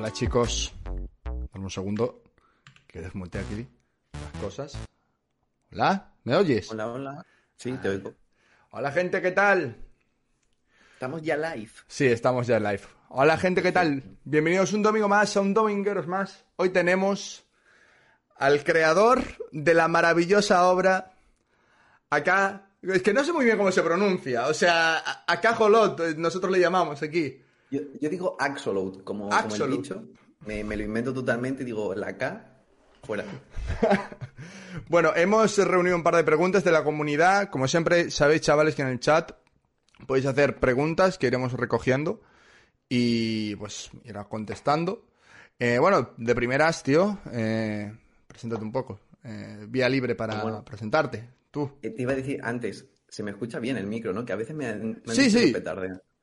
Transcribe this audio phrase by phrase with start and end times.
[0.00, 0.72] Hola chicos.
[1.52, 2.22] Dame un segundo.
[2.86, 3.68] Que desmonte aquí
[4.14, 4.78] las cosas.
[5.70, 6.70] Hola, ¿me oyes?
[6.70, 7.26] Hola, hola.
[7.58, 8.14] Sí, te oigo.
[8.70, 9.76] Hola gente, ¿qué tal?
[10.94, 11.70] Estamos ya live.
[11.86, 12.80] Sí, estamos ya live.
[13.10, 14.02] Hola gente, ¿qué tal?
[14.24, 16.46] Bienvenidos un domingo más a un Domingueros más.
[16.56, 17.44] Hoy tenemos
[18.36, 19.22] al creador
[19.52, 21.12] de la maravillosa obra.
[22.08, 24.46] Acá, es que no sé muy bien cómo se pronuncia.
[24.46, 27.38] O sea, acá Jolot, nosotros le llamamos aquí.
[27.70, 30.04] Yo, yo digo Axolot, como, como el dicho.
[30.46, 32.62] Me, me lo invento totalmente digo la K
[33.02, 33.24] fuera.
[34.88, 37.48] Bueno, hemos reunido un par de preguntas de la comunidad.
[37.50, 39.32] Como siempre, sabéis, chavales, que en el chat
[40.06, 42.20] podéis hacer preguntas que iremos recogiendo
[42.88, 45.06] y pues irá contestando.
[45.58, 47.92] Eh, bueno, de primeras, tío, eh,
[48.26, 49.00] preséntate un poco.
[49.24, 50.64] Eh, vía libre para Bueno.
[50.64, 51.28] presentarte.
[51.50, 51.70] Tú.
[51.82, 54.24] Eh, Te iba a decir antes, se me escucha bien el micro, ¿no?
[54.24, 55.52] Que a veces me me Sí, sí.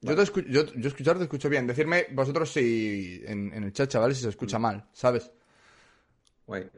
[0.07, 1.67] Yo, te escu- yo, yo escuchar te escucho bien.
[1.67, 5.31] Decirme vosotros si en, en el chat, chavales, si se escucha mal, ¿sabes?
[6.45, 6.70] Guay.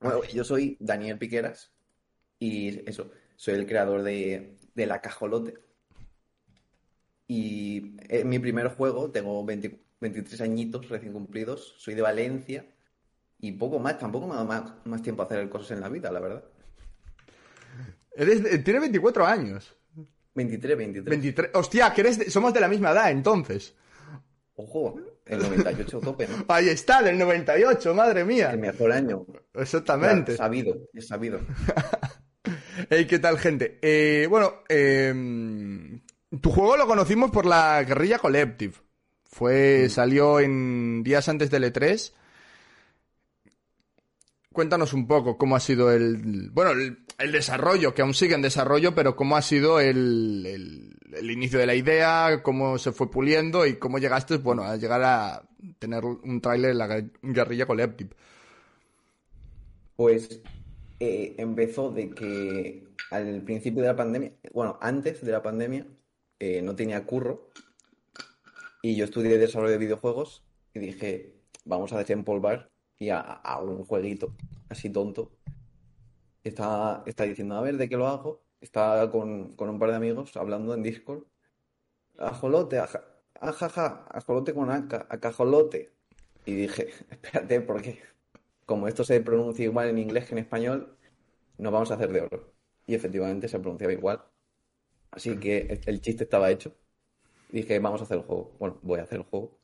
[0.00, 1.70] Bueno, yo soy Daniel Piqueras
[2.38, 5.54] y eso, soy el creador de, de La Cajolote.
[7.28, 12.64] Y es mi primer juego, tengo 20 23 añitos recién cumplidos, soy de Valencia
[13.38, 15.90] y poco más, tampoco me ha dado más, más tiempo a hacer cosas en la
[15.90, 16.44] vida, la verdad.
[18.14, 19.74] Eres de- tienes 24 años.
[20.34, 21.10] 23, 23.
[21.10, 21.50] 23.
[21.54, 23.74] Hostia, que eres de- somos de la misma edad, entonces.
[24.54, 26.44] Ojo, el 98 tope, ¿no?
[26.48, 28.50] Ahí está, del 98, madre mía.
[28.52, 29.26] El mejor año.
[29.54, 30.32] Exactamente.
[30.32, 31.40] Es sabido, es sabido.
[32.88, 33.78] Hey, ¿qué tal, gente?
[33.82, 35.12] Eh, bueno, eh,
[36.40, 38.72] tu juego lo conocimos por la Guerrilla Collective.
[39.24, 42.12] Fue, salió en días antes del E3.
[44.52, 48.42] Cuéntanos un poco cómo ha sido el, bueno, el, el desarrollo, que aún sigue en
[48.42, 53.66] desarrollo, pero cómo ha sido el, el- inicio de la idea, cómo se fue puliendo
[53.66, 55.42] y cómo llegaste, bueno, a llegar a
[55.78, 58.10] tener un tráiler en la Gue- Guerrilla Collective.
[59.96, 60.40] Pues
[60.98, 65.86] eh, empezó de que al principio de la pandemia, bueno, antes de la pandemia,
[66.38, 67.50] eh, no tenía curro
[68.82, 70.42] y yo estudié desarrollo de videojuegos
[70.74, 74.34] y dije, vamos a desempolvar y a un jueguito
[74.68, 75.30] así tonto.
[76.44, 78.42] Estaba, estaba diciendo, a ver, ¿de qué lo hago?
[78.60, 81.24] Estaba con, con un par de amigos hablando en Discord.
[82.18, 83.04] Ajolote, aja,
[83.40, 85.92] ajaja, ajolote con aca, acajolote.
[86.46, 88.00] Y dije, espérate, porque
[88.66, 90.96] como esto se pronuncia igual en inglés que en español,
[91.58, 92.52] nos vamos a hacer de oro.
[92.86, 94.24] Y efectivamente se pronunciaba igual.
[95.10, 96.74] Así que el chiste estaba hecho.
[97.50, 98.56] Dije, vamos a hacer el juego.
[98.58, 99.58] Bueno, voy a hacer el juego.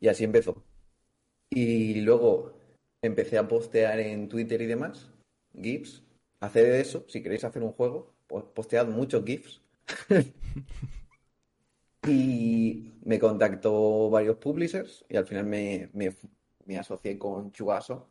[0.00, 0.62] Y así empezó.
[1.50, 2.54] Y luego
[3.02, 5.10] empecé a postear en Twitter y demás,
[5.60, 6.02] GIFs.
[6.40, 9.60] Haced eso, si queréis hacer un juego, po- postead muchos GIFs.
[12.06, 16.14] Y me contactó varios publishers y al final me, me,
[16.66, 18.10] me asocié con Chugaso.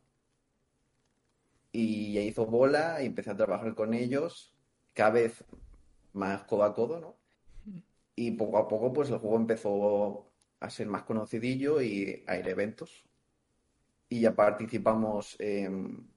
[1.72, 4.54] Y ya hizo bola y empecé a trabajar con ellos,
[4.94, 5.44] cada vez
[6.12, 7.16] más codo a codo, ¿no?
[8.16, 12.46] Y poco a poco pues el juego empezó a ser más conocidillo y a ir
[12.46, 13.04] a eventos.
[14.08, 16.08] Y ya participamos, en-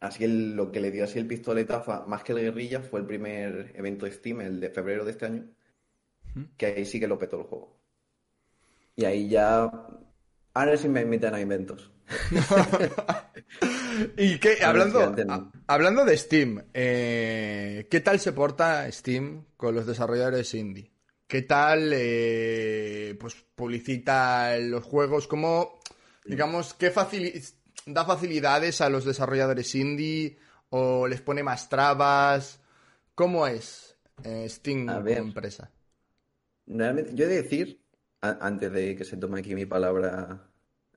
[0.00, 3.06] así el- lo que le dio así el pistoletazo, más que el guerrilla, fue el
[3.06, 5.44] primer evento de Steam, el de febrero de este año
[6.56, 7.80] que ahí sí que lo petó el juego.
[8.94, 9.70] Y ahí ya.
[10.54, 11.90] Ahora sí me invitan a eventos.
[14.16, 19.86] Y que, hablando, a- hablando de Steam, eh, ¿qué tal se porta Steam con los
[19.86, 20.92] desarrolladores indie?
[21.26, 25.26] ¿Qué tal eh, pues publicita los juegos?
[25.26, 25.80] ¿Cómo,
[26.24, 27.42] digamos, qué facili-
[27.94, 30.38] da facilidades a los desarrolladores indie
[30.70, 32.60] o les pone más trabas?
[33.14, 35.70] ¿Cómo es eh, Steam como empresa?
[36.66, 37.80] Realmente, yo he de decir,
[38.20, 40.44] a- antes de que se tome aquí mi palabra.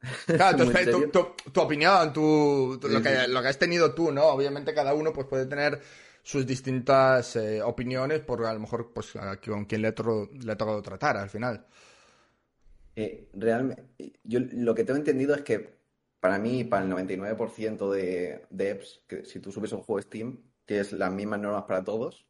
[0.36, 3.32] Claro, tu, opinión, tu, tu- lo, que, sí.
[3.32, 4.26] lo que has tenido tú, ¿no?
[4.26, 5.80] Obviamente cada uno pues puede tener
[6.24, 9.94] sus distintas eh, opiniones por a lo mejor pues a- con quien le, ha
[10.44, 11.66] le ha tocado tratar al final.
[12.96, 15.81] eh, realmente, yo lo que tengo entendido es que
[16.22, 20.94] para mí, para el 99% de devs, que si tú subes un juego Steam, tienes
[20.94, 22.28] las mismas normas para todos,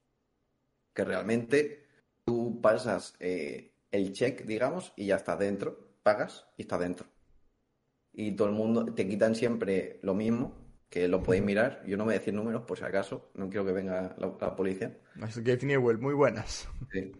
[0.94, 1.86] que realmente
[2.24, 7.06] tú pasas eh, el check, digamos, y ya está dentro, pagas y está dentro.
[8.14, 10.56] Y todo el mundo, te quitan siempre lo mismo,
[10.90, 11.84] que lo podéis mirar.
[11.86, 14.56] Yo no voy a decir números por si acaso, no quiero que venga la, la
[14.56, 14.98] policía.
[15.16, 16.68] Las Newell, muy buenas.
[16.94, 17.12] Sí.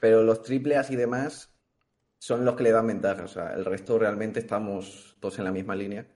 [0.00, 1.54] Pero los triple A's y demás
[2.18, 3.24] son los que le dan ventaja.
[3.24, 6.06] O sea, el resto realmente estamos todos en la misma línea.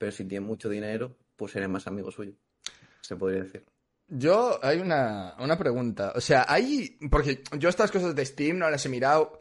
[0.00, 2.32] Pero si tienes mucho dinero, pues eres más amigo suyo.
[3.02, 3.66] Se podría decir.
[4.08, 6.14] Yo, hay una, una pregunta.
[6.16, 6.96] O sea, hay.
[7.10, 9.38] Porque yo estas cosas de Steam no las he mirado.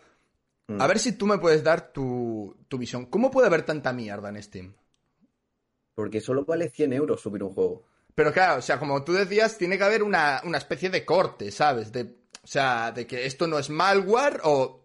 [0.77, 3.05] A ver si tú me puedes dar tu, tu visión.
[3.05, 4.75] ¿Cómo puede haber tanta mierda en Steam?
[5.95, 7.85] Porque solo vale 100 euros subir un juego.
[8.13, 11.51] Pero claro, o sea, como tú decías, tiene que haber una, una especie de corte,
[11.51, 11.93] ¿sabes?
[11.93, 12.03] De,
[12.43, 14.83] o sea, de que esto no es malware o...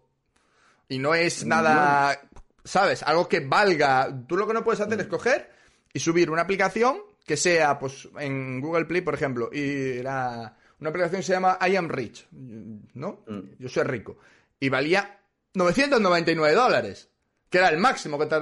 [0.87, 2.17] Y no es nada,
[2.63, 3.03] ¿sabes?
[3.03, 4.23] Algo que valga.
[4.25, 5.54] Tú lo que no puedes hacer es coger
[5.95, 10.89] y subir una aplicación que sea, pues, en Google Play, por ejemplo, y era una
[10.89, 13.23] aplicación que se llama I Am Rich, ¿no?
[13.25, 13.39] Mm.
[13.57, 14.17] Yo soy rico.
[14.59, 15.21] Y valía
[15.55, 17.09] 999 dólares,
[17.49, 18.35] que era el máximo que te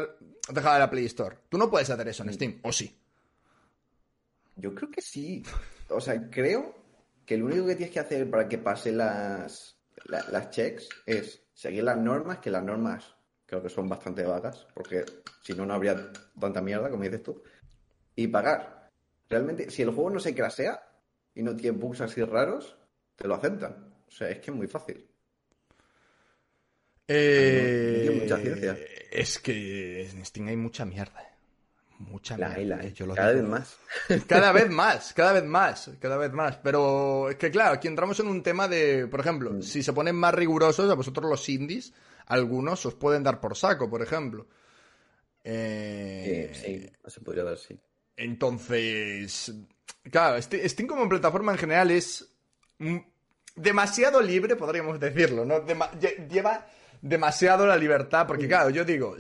[0.50, 1.38] dejaba la Play Store.
[1.48, 2.98] Tú no puedes hacer eso en Steam, ¿o sí?
[4.56, 5.44] Yo creo que sí.
[5.90, 6.76] O sea, creo
[7.26, 11.44] que lo único que tienes que hacer para que pase las, la- las checks es
[11.54, 13.16] seguir las normas, que las normas
[13.54, 15.06] creo que son bastante vagas, porque
[15.42, 17.44] si no, no habría tanta mierda, como dices tú,
[18.16, 18.90] y pagar.
[19.30, 20.82] Realmente, si el juego no se crasea
[21.36, 22.76] y no tiene bugs así raros,
[23.16, 23.94] te lo aceptan.
[24.08, 25.08] O sea, es que es muy fácil.
[27.08, 28.78] Eh, tiene mucha ciencia.
[29.12, 31.22] Es que en Steam hay mucha mierda.
[31.22, 31.28] eh.
[32.00, 32.78] Mucha La mierda.
[32.78, 33.44] la eh, yo lo Cada digo.
[33.44, 33.78] vez más.
[34.28, 36.58] Cada vez más, cada vez más, cada vez más.
[36.58, 39.62] Pero es que claro, aquí entramos en un tema de, por ejemplo, Mm.
[39.62, 41.94] si se ponen más rigurosos, a vosotros los indies,
[42.28, 44.48] algunos os pueden dar por saco, por ejemplo.
[45.44, 47.78] Eh, sí, no se podría dar sí.
[48.16, 49.54] Entonces,
[50.10, 52.30] claro, Ste- Steam como plataforma en general es
[53.56, 55.66] demasiado libre, podríamos decirlo, ¿no?
[55.66, 55.92] Dema-
[56.30, 56.66] lleva
[57.02, 59.18] demasiado la libertad, porque claro, yo digo,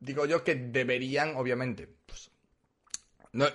[0.00, 2.30] digo yo que deberían, obviamente, pues,
[3.32, 3.46] no,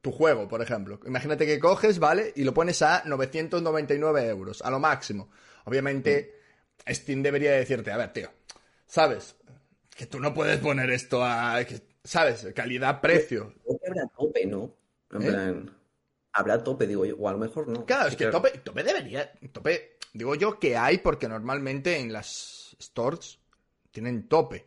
[0.00, 2.32] tu juego, por ejemplo, imagínate que coges, ¿vale?
[2.36, 5.30] Y lo pones a 999 euros, a lo máximo.
[5.64, 6.39] Obviamente,
[6.88, 8.30] Steam debería decirte, a ver, tío,
[8.86, 9.36] ¿sabes?
[9.96, 11.62] Que tú no puedes poner esto a...
[11.64, 12.48] que- ¿Sabes?
[12.54, 13.52] Calidad-precio.
[13.64, 14.74] Creo que habrá tope, ¿no?
[15.12, 15.26] En ¿Eh?
[15.26, 15.76] plan,
[16.32, 17.84] habrá tope, digo yo, o a lo mejor no.
[17.84, 19.30] Claro, es Sí, que tope, tope debería.
[19.52, 23.38] Tope, digo yo que hay porque normalmente en las stores
[23.90, 24.64] tienen tope.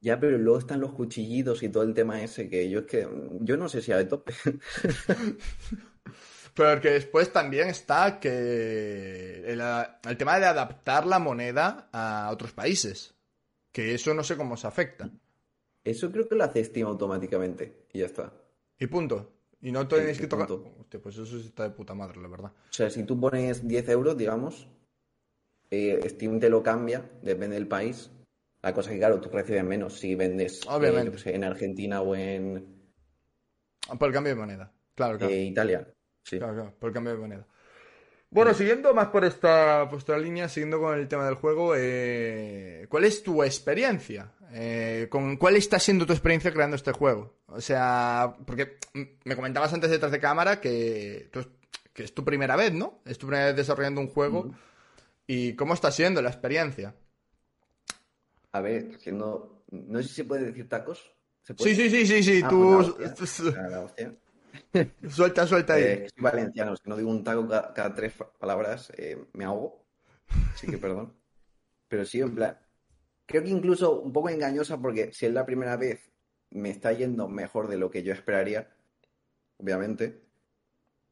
[0.00, 3.08] Ya, pero luego están los cuchillitos y todo el tema ese que yo es que
[3.40, 4.32] yo no sé si hay tope.
[6.56, 12.52] Pero que después también está que el, el tema de adaptar la moneda a otros
[12.52, 13.14] países.
[13.70, 15.10] Que eso no sé cómo se afecta.
[15.84, 18.32] Eso creo que lo hace Steam automáticamente y ya está.
[18.78, 19.32] Y punto.
[19.60, 20.50] Y no tenéis Sí, que tocar.
[20.50, 22.52] Hostia, pues eso sí está de puta madre, la verdad.
[22.70, 24.66] O sea, si tú pones 10 euros, digamos,
[25.70, 28.10] eh, Steam te lo cambia, depende del país.
[28.62, 31.18] La cosa es que, claro, tú recibes menos si vendes eh, Obviamente.
[31.18, 32.74] sé, en Argentina o en
[33.88, 34.72] Ah, Por el cambio de moneda.
[34.94, 35.32] Claro, claro.
[35.32, 35.86] eh, Italia.
[36.26, 36.38] Sí.
[36.38, 37.46] Claro, claro, por el cambio de moneda.
[38.30, 42.86] Bueno, siguiendo más por esta, por esta línea, siguiendo con el tema del juego, eh,
[42.88, 44.32] ¿cuál es tu experiencia?
[44.52, 47.36] Eh, con, ¿Cuál está siendo tu experiencia creando este juego?
[47.46, 48.78] O sea, porque
[49.24, 51.30] me comentabas antes detrás de cámara que,
[51.92, 53.00] que es tu primera vez, ¿no?
[53.04, 54.50] Es tu primera vez desarrollando un juego.
[55.26, 56.94] ¿Y cómo está siendo la experiencia?
[58.52, 59.62] A ver, haciendo.
[59.70, 61.12] No sé si se puede decir tacos.
[61.42, 61.74] ¿Se puede?
[61.74, 64.14] Sí, sí, sí, sí, sí, Ah, tú pues la hostia.
[65.10, 65.78] suelta, suelta.
[65.78, 69.84] Eh, soy valenciano, si no digo un taco ca- cada, tres palabras, eh, me ahogo.
[70.54, 71.14] Así que perdón.
[71.88, 72.58] Pero sí, en plan.
[73.26, 76.12] Creo que incluso un poco engañosa porque si es la primera vez
[76.50, 78.76] me está yendo mejor de lo que yo esperaría,
[79.58, 80.22] obviamente.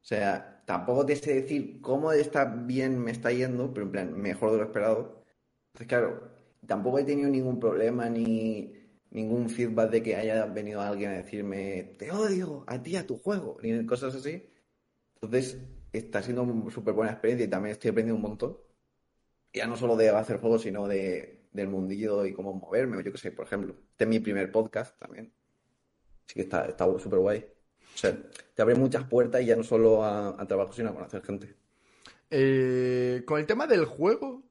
[0.03, 4.15] O sea, tampoco te sé decir cómo está bien me está yendo, pero en plan,
[4.21, 5.25] mejor de lo esperado.
[5.69, 6.31] Entonces, claro,
[6.67, 8.74] tampoco he tenido ningún problema ni
[9.15, 13.19] ningún feedback de que haya venido alguien a decirme, te odio, a ti, a tu
[13.19, 14.47] juego, ni cosas así.
[15.15, 15.59] Entonces,
[15.93, 18.59] está siendo una súper buena experiencia y también estoy aprendiendo un montón.
[19.53, 23.19] Ya no solo de hacer juegos, sino de, del mundillo y cómo moverme, yo qué
[23.19, 23.77] sé, por ejemplo.
[23.93, 25.33] Este es mi primer podcast también.
[26.27, 27.47] Así que está está súper guay.
[27.95, 28.19] O sea,
[28.55, 31.55] te abre muchas puertas y ya no solo a, a trabajo, sino a conocer gente.
[32.31, 34.43] Eh, con el tema del juego,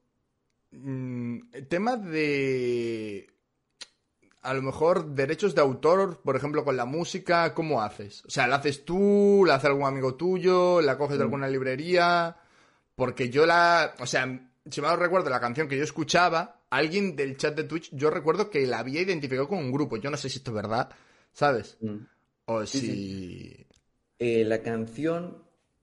[0.70, 3.33] mm, el tema de
[4.44, 8.24] a lo mejor derechos de autor, por ejemplo, con la música, ¿cómo haces?
[8.26, 9.44] O sea, ¿la haces tú?
[9.46, 10.80] ¿La hace algún amigo tuyo?
[10.82, 11.26] ¿La coges de Mm.
[11.26, 12.36] alguna librería?
[12.94, 17.16] Porque yo la, o sea, si mal no recuerdo la canción que yo escuchaba, alguien
[17.16, 19.96] del chat de Twitch, yo recuerdo que la había identificado con un grupo.
[19.96, 20.90] Yo no sé si esto es verdad,
[21.32, 21.78] ¿sabes?
[21.80, 21.96] Mm.
[22.46, 23.66] O Sí, si
[24.18, 25.42] Eh, la canción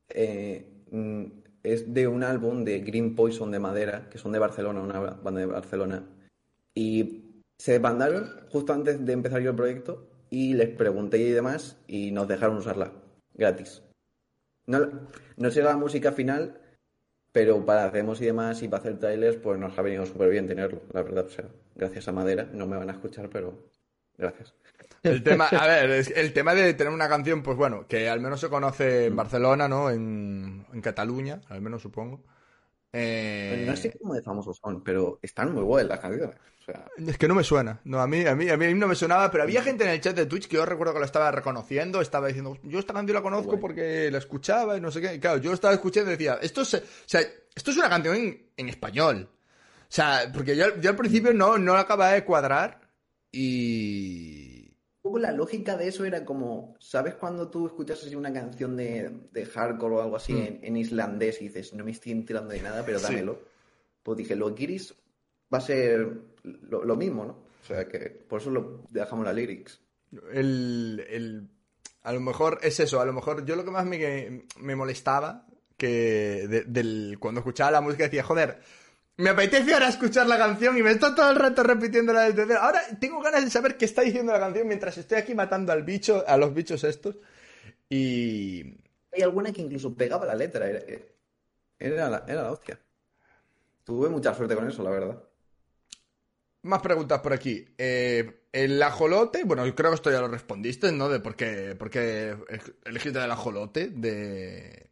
[0.09, 1.25] eh, mm,
[1.63, 5.39] es de un álbum de Green Poison de Madera, que son de Barcelona, una banda
[5.39, 6.03] de Barcelona.
[6.73, 7.20] Y
[7.61, 12.09] se desbandaron justo antes de empezar yo el proyecto y les pregunté y demás y
[12.09, 12.91] nos dejaron usarla
[13.35, 13.83] gratis.
[14.65, 14.79] No,
[15.37, 16.59] no será la música final,
[17.31, 20.47] pero para demos y demás y para hacer trailers, pues nos ha venido súper bien
[20.47, 21.27] tenerlo, la verdad.
[21.27, 23.67] O sea, gracias a Madera, no me van a escuchar, pero
[24.17, 24.55] gracias.
[25.03, 28.39] El tema, a ver, el tema de tener una canción, pues bueno, que al menos
[28.39, 29.91] se conoce en Barcelona, ¿no?
[29.91, 32.23] En, en Cataluña, al menos supongo.
[32.93, 36.35] Eh, No sé cómo de famosos son, pero están muy buenas las canciones.
[36.59, 37.79] O sea, Es que no me suena.
[37.85, 40.01] No, a mí, a mí, a mí no me sonaba, pero había gente en el
[40.01, 43.15] chat de Twitch que yo recuerdo que lo estaba reconociendo, estaba diciendo, yo esta canción
[43.15, 43.61] la conozco Bueno.
[43.61, 45.15] porque la escuchaba y no sé qué.
[45.15, 47.21] Y claro, yo lo estaba escuchando y decía, esto es, o sea,
[47.55, 49.27] esto es una canción en, en español.
[49.31, 52.79] O sea, porque yo, yo al principio no, no la acababa de cuadrar
[53.31, 54.50] y...
[55.03, 58.77] un poco la lógica de eso era como, ¿sabes cuando tú escuchas así una canción
[58.77, 60.37] de, de hardcore o algo así Mm.
[60.37, 63.05] en, en islandés y dices, no me estoy enterando de nada, pero Sí.
[63.05, 63.39] dámelo?
[64.03, 64.93] Pues dije, lo Kiris
[65.51, 66.07] va a ser
[66.43, 67.31] lo, lo mismo, ¿no?
[67.31, 69.81] O sea que por eso lo dejamos las lyrics.
[70.31, 71.47] El, el-
[72.03, 75.47] a lo mejor es eso, a lo mejor yo lo que más me, me molestaba
[75.77, 78.59] que de- del, cuando escuchaba la música decía, joder,
[79.17, 82.51] me apetece ahora escuchar la canción y me está todo el rato repitiendo la del
[82.53, 85.83] Ahora tengo ganas de saber qué está diciendo la canción mientras estoy aquí matando al
[85.83, 87.17] bicho, a los bichos estos.
[87.89, 88.77] Y
[89.13, 90.79] Hay alguna que incluso pegaba la letra, era,
[91.79, 92.79] era, la, era la hostia.
[93.83, 95.21] Tuve mucha suerte con eso, la verdad.
[96.63, 97.65] más preguntas por aquí.
[97.77, 101.09] Eh, el ajolote, bueno, yo creo que esto ya lo respondiste, ¿no?
[101.09, 102.35] De por qué, por qué
[102.85, 104.90] elegiste el ajolote de...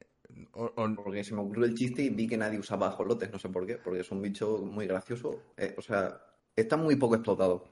[0.53, 3.39] o- o- Porque se me ocurrió el chiste y vi que nadie usaba ajolotes, no
[3.39, 5.41] sé por qué, porque es un bicho muy gracioso.
[5.57, 6.21] Eh, o sea,
[6.55, 7.65] está muy poco explotado.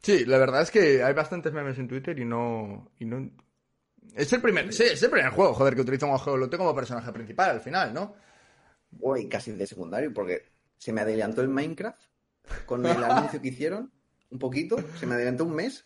[0.00, 2.90] Sí, la verdad es que hay bastantes memes en Twitter y no.
[3.00, 3.30] Y no...
[4.14, 4.72] Es el primer.
[4.72, 7.92] Sí, es el primer juego, joder, que utiliza un ajolote como personaje principal al final,
[7.92, 8.14] ¿no?
[9.00, 10.44] Uy, casi de secundario, porque
[10.78, 12.00] se me adelantó el Minecraft
[12.64, 13.92] con el anuncio que hicieron,
[14.30, 15.84] un poquito, se me adelantó un mes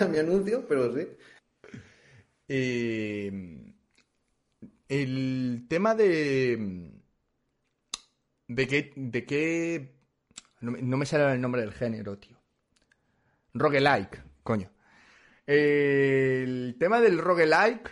[0.00, 1.06] a mi anuncio, pero sí.
[2.48, 3.30] Eh,
[4.88, 6.92] el tema de.
[8.48, 8.92] De qué.
[8.96, 9.94] De qué.
[10.60, 12.36] No, me- no me sale el nombre del género, tío.
[13.54, 14.70] Roguelike, coño.
[15.46, 17.90] El tema del roguelike.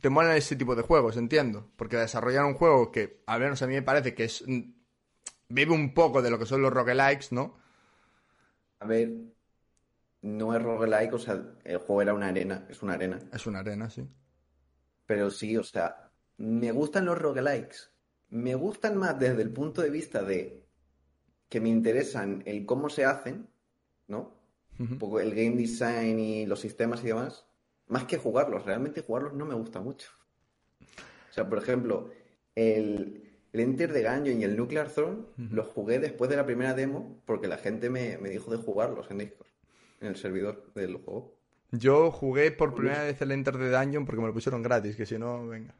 [0.00, 1.70] Te molan ese tipo de juegos, entiendo.
[1.76, 4.44] Porque desarrollar un juego que, al menos a mí me parece que es.
[5.48, 7.58] Bebe un poco de lo que son los roguelikes, ¿no?
[8.80, 9.10] A ver,
[10.22, 13.18] no es roguelike, o sea, el juego era una arena, es una arena.
[13.32, 14.08] Es una arena, sí.
[15.06, 16.03] Pero sí, o sea,
[16.36, 17.90] me gustan los roguelikes.
[18.30, 20.64] Me gustan más desde el punto de vista de
[21.48, 23.48] que me interesan el cómo se hacen,
[24.08, 24.34] ¿no?
[24.76, 27.46] Un poco el game design y los sistemas y demás,
[27.86, 28.64] más que jugarlos.
[28.64, 30.08] Realmente jugarlos no me gusta mucho.
[30.80, 32.10] O sea, por ejemplo,
[32.56, 36.74] el, el Enter the Gungeon y el Nuclear Throne los jugué después de la primera
[36.74, 39.46] demo porque la gente me, me dijo de jugarlos en Discord,
[40.00, 41.36] en el servidor del juego.
[41.70, 45.06] Yo jugué por primera vez el Enter the Dungeon porque me lo pusieron gratis, que
[45.06, 45.74] si no, venga.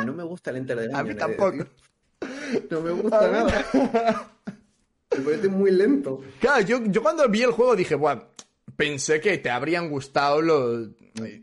[0.00, 1.00] Y no me gusta el Enter the Gungeon.
[1.00, 1.64] A mí tampoco.
[2.70, 4.30] No me gusta nada.
[5.10, 6.20] Me parece muy lento.
[6.38, 8.26] Claro, yo, yo cuando vi el juego dije, bueno,
[8.76, 10.88] pensé que te habrían gustado los...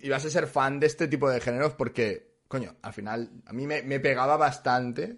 [0.02, 3.66] Ibas a ser fan de este tipo de géneros porque, coño, al final a mí
[3.68, 5.18] me, me pegaba bastante.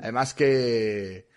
[0.00, 1.28] Además que,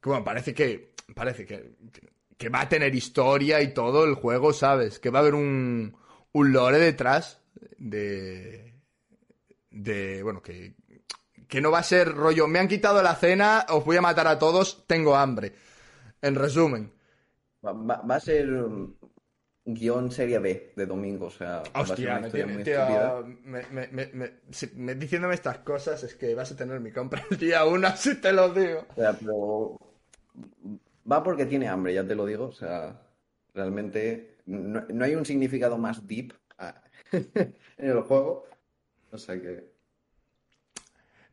[0.00, 0.94] que, bueno, parece que...
[1.14, 4.98] Parece que, que, que va a tener historia y todo el juego, ¿sabes?
[4.98, 5.96] Que va a haber un,
[6.32, 7.40] un lore detrás
[7.76, 8.67] de...
[9.70, 10.74] De, bueno, que,
[11.48, 14.26] que no va a ser rollo, me han quitado la cena, os voy a matar
[14.26, 15.52] a todos, tengo hambre.
[16.22, 16.92] En resumen.
[17.66, 18.46] Va, va- va a ser
[19.78, 23.22] guion serie B de domingo, o sea, Hostia, una me historia tiene, muy tío, estúpida.
[23.44, 26.90] me- me- me- me- si- me- diciéndome estas cosas es que vas a tener mi
[26.92, 28.86] compra el día uno, así te lo digo.
[28.90, 29.78] O sea, pero
[31.10, 32.46] va porque tiene hambre, ya te lo digo.
[32.46, 33.00] O sea,
[33.54, 36.82] realmente no, no hay un significado más deep ah,
[37.12, 38.46] en el juego.
[39.12, 39.72] O sea que.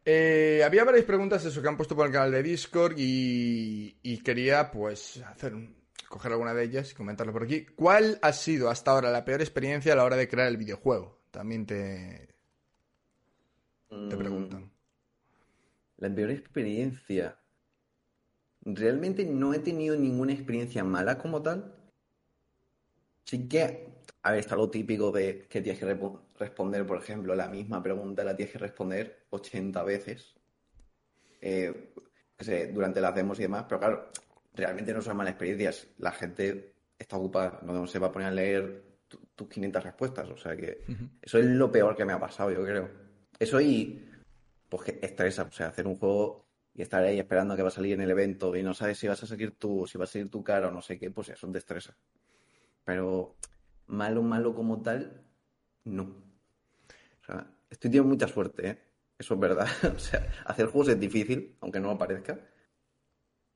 [0.07, 4.19] Eh, había varias preguntas eso que han puesto por el canal de Discord y, y
[4.21, 5.75] quería pues hacer un-
[6.07, 7.65] coger alguna de ellas y comentarlo por aquí.
[7.65, 11.23] ¿Cuál ha sido hasta ahora la peor experiencia a la hora de crear el videojuego?
[11.31, 12.35] También te,
[14.07, 14.71] te mm, preguntan.
[15.97, 17.37] La peor experiencia.
[18.65, 21.73] Realmente no he tenido ninguna experiencia mala como tal.
[23.25, 23.87] Sí que,
[24.23, 25.85] a ver, está lo típico de que tienes que
[26.37, 30.35] responder, por ejemplo, la misma pregunta la tienes que responder 80 veces.
[31.41, 31.93] eh,
[32.39, 34.09] sé, durante las demos y demás, pero claro,
[34.53, 35.87] realmente no son malas experiencias.
[35.97, 40.29] La gente está ocupada, no se va a poner a leer tu- tus 500 respuestas.
[40.29, 40.81] O sea que
[41.21, 42.89] eso es lo peor que me ha pasado, yo creo.
[43.39, 44.09] Eso y
[44.69, 47.69] pues que estresa, o sea, hacer un juego y estar ahí esperando a que va
[47.69, 50.03] a salir en el evento y no sabes si vas a salir tú, si va
[50.05, 51.95] a salir tu cara o no sé qué, pues eso te estresa.
[52.83, 53.35] Pero
[53.87, 55.23] malo, malo como tal,
[55.85, 56.24] no.
[57.27, 58.77] O sea, estoy teniendo mucha suerte, ¿eh?
[59.17, 59.67] Eso es verdad.
[59.95, 62.39] O sea, hacer juegos es difícil, aunque no lo parezca,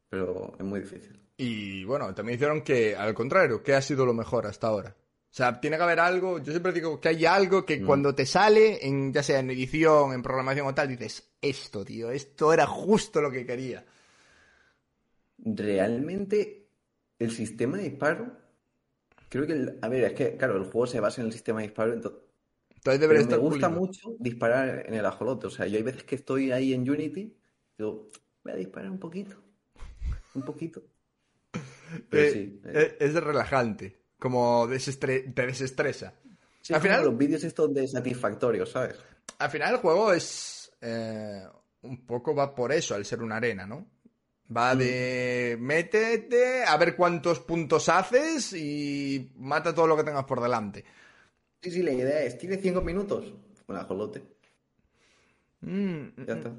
[0.10, 1.20] pero es muy difícil.
[1.38, 4.96] Y bueno, también hicieron que, al contrario, ¿qué ha sido lo mejor hasta ahora?
[5.00, 7.86] O sea, tiene que haber algo, yo siempre digo que hay algo que Mm.
[7.86, 12.10] cuando te sale, en, ya sea en edición, en programación o tal, dices, esto, tío,
[12.12, 13.86] esto era justo lo que quería.
[15.38, 16.68] Realmente,
[17.20, 18.32] el sistema de disparo,
[19.30, 21.62] creo que, el- a ver, es que, claro, el juego se basa en el sistema
[21.62, 22.20] de disparo, entonces,
[22.80, 23.82] Entonces debería pero me estar gusta pulido.
[23.82, 27.36] mucho disparar en el ajolote, o sea, yo hay veces que estoy ahí en Unity,
[27.78, 28.08] digo,
[28.44, 29.36] voy a disparar un poquito,
[30.34, 30.82] un poquito.
[32.10, 36.14] Pero Eh, sí, eh, eh, es relajante, como desestre- te desestresa.
[36.62, 38.96] sí, al final- los vídeos estos de satisfactorios, ¿sabes?
[39.40, 41.44] Al final el juego es eh,
[41.82, 43.86] un poco va por eso, al ser una arena, ¿no?
[44.56, 44.78] Va Mm.
[44.78, 50.86] de métete a ver cuántos puntos haces y mata todo lo que tengas por delante.
[51.62, 53.34] Sí, sí, la idea es, tiene cinco minutos,
[53.68, 54.24] un ajolote,
[55.62, 56.56] Mm, ya mm, está.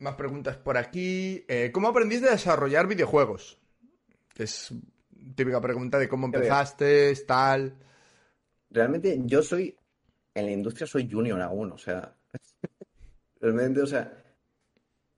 [0.00, 1.44] Más preguntas por aquí.
[1.48, 3.58] Eh, ¿Cómo aprendiste a desarrollar videojuegos?
[4.36, 4.72] Es
[5.34, 7.74] típica pregunta de cómo empezaste, tal.
[8.70, 9.74] Realmente yo soy,
[10.34, 12.14] en la industria soy junior aún, o sea,
[13.40, 14.22] realmente, o sea,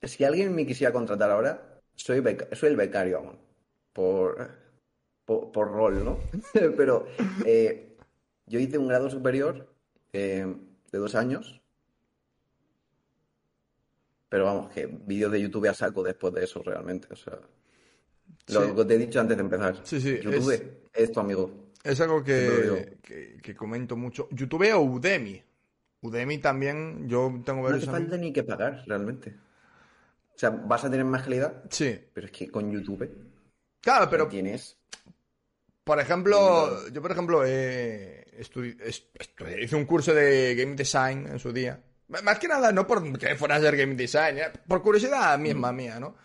[0.02, 3.38] si alguien me quisiera contratar ahora, soy, soy el becario aún,
[3.92, 4.65] por,
[5.26, 6.18] por, por rol, ¿no?
[6.76, 7.06] Pero
[7.44, 7.96] eh,
[8.46, 9.68] yo hice un grado superior
[10.14, 10.46] eh,
[10.92, 11.60] de dos años,
[14.28, 17.38] pero vamos, que vídeos de YouTube a saco después de eso realmente, o sea,
[18.48, 21.66] lo que te he dicho antes de empezar, Sí, sí, YouTube es- es tu amigo.
[21.84, 24.28] Es algo que, que, que comento mucho.
[24.32, 25.40] YouTube o Udemy.
[26.02, 29.36] Udemy también, yo tengo No varios hace amigos- falta ni que pagar, realmente.
[30.34, 31.96] O sea, vas a tener más calidad, Sí.
[32.12, 33.08] pero es que con YouTube
[33.80, 34.76] Claro, pero tienes.
[35.86, 41.28] Por ejemplo, yo por ejemplo eh, estudi- es- estu- hice un curso de game design
[41.28, 41.80] en su día.
[42.08, 46.00] Más que nada, no porque fuera a ser game design, eh, por curiosidad misma mía,
[46.00, 46.16] ¿no?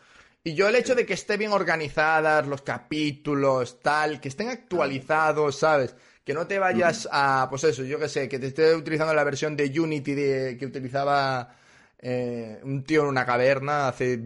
[0.43, 5.59] Y yo el hecho de que esté bien organizadas los capítulos, tal, que estén actualizados,
[5.59, 5.95] ¿sabes?
[6.23, 9.23] Que no te vayas a, pues eso, yo qué sé, que te esté utilizando la
[9.23, 11.55] versión de Unity de- que utilizaba
[11.99, 14.19] eh, un tío en una caverna hace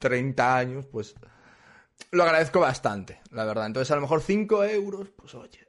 [0.00, 1.14] 30 años, pues
[2.10, 3.66] lo agradezco bastante, la verdad.
[3.66, 5.66] Entonces, a lo mejor 5 euros, pues oye.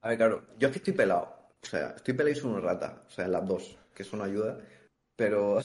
[0.00, 1.50] A ver, claro, yo es que estoy pelado.
[1.62, 3.04] O sea, estoy pelado y soy una rata.
[3.06, 4.58] O sea, las dos, que eso no ayuda.
[5.16, 5.60] Pero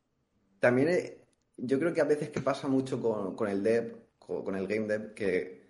[0.60, 1.24] también eh,
[1.56, 4.66] yo creo que a veces que pasa mucho con, con el dev, con, con el
[4.66, 5.62] game dev, que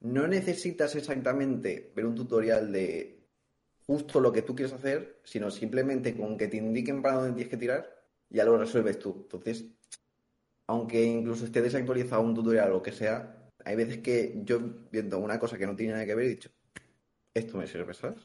[0.00, 3.20] no necesitas exactamente ver un tutorial de
[3.86, 7.50] justo lo que tú quieres hacer, sino simplemente con que te indiquen para dónde tienes
[7.50, 7.90] que tirar,
[8.28, 9.16] ya lo resuelves tú.
[9.22, 9.64] Entonces,
[10.70, 13.16] aunque incluso esté desactualizado un tutorial o lo que sea,
[13.64, 14.60] hay veces que yo
[14.92, 16.50] viendo una cosa que no tiene nada que ver he dicho,
[17.34, 18.18] esto me sirve, ¿sabes?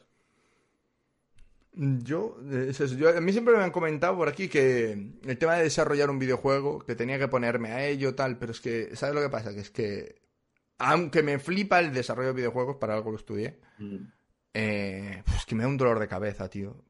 [1.72, 2.94] Yo, eh, es eso.
[2.96, 4.92] Yo- a mí siempre me han comentado por aquí que
[5.24, 8.60] el tema de desarrollar un videojuego, que tenía que ponerme a ello, tal, pero es
[8.60, 9.52] que, ¿sabes lo que pasa?
[9.52, 10.22] Que es que,
[10.78, 13.58] aunque me flipa el desarrollo de videojuegos, para algo lo estudié,
[14.54, 16.82] eh, pues que me da un dolor de cabeza, tío.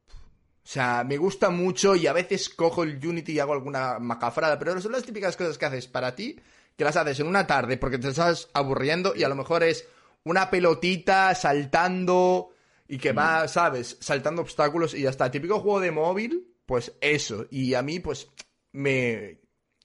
[0.66, 4.58] O sea, me gusta mucho y a veces cojo el Unity y hago alguna macafrada,
[4.58, 6.40] pero son las típicas cosas que haces para ti,
[6.76, 9.86] que las haces en una tarde porque te estás aburriendo y a lo mejor es
[10.24, 12.50] una pelotita saltando
[12.88, 13.96] y que va, ¿sabes?
[14.00, 15.30] Saltando obstáculos y ya está.
[15.30, 17.46] Típico juego de móvil, pues eso.
[17.48, 18.28] Y a mí, pues,
[18.72, 19.38] me...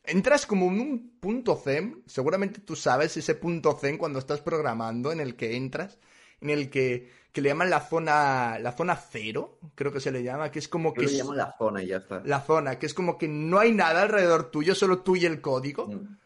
[0.03, 5.11] Entras como en un punto zen, seguramente tú sabes ese punto zen cuando estás programando
[5.11, 5.99] en el que entras,
[6.39, 10.21] en el que, que le llaman la zona, la zona cero, creo que se le
[10.23, 12.21] llama, que es como que le llamo la zona y ya está.
[12.25, 15.39] la zona, que es como que no hay nada alrededor tuyo, solo tú y el
[15.41, 15.87] código.
[15.87, 16.17] Mm.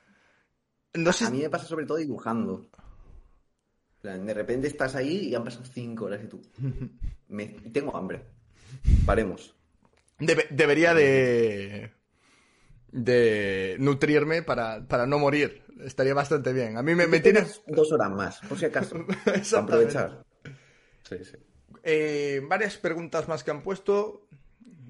[0.96, 2.68] No sé, A mí me pasa sobre todo dibujando.
[4.02, 6.42] De repente estás ahí y han pasado cinco horas y tú.
[7.28, 7.48] Me...
[7.74, 8.24] Tengo hambre.
[9.06, 9.56] Paremos.
[10.20, 11.92] debe- debería de
[12.92, 15.64] de nutrirme para, para no morir.
[15.84, 16.78] Estaría bastante bien.
[16.78, 18.96] A mí me, me tienes dos horas más, por si acaso.
[19.26, 20.24] Para aprovechar.
[21.08, 21.38] Sí, sí.
[21.84, 24.28] Eh, varias preguntas más que han puesto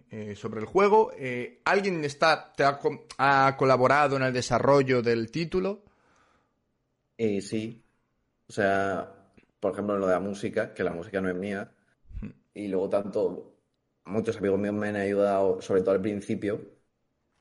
[0.10, 1.12] eh, sobre el juego.
[1.18, 2.80] Eh, ¿Alguien está, te ha,
[3.18, 5.84] ha colaborado en el desarrollo del título?
[7.18, 7.84] Eh, sí.
[8.48, 9.12] O sea,
[9.60, 11.72] por ejemplo, lo de la música, que la música no es mía.
[12.54, 13.56] Y luego tanto,
[14.06, 16.62] muchos amigos míos me han ayudado, sobre todo al principio,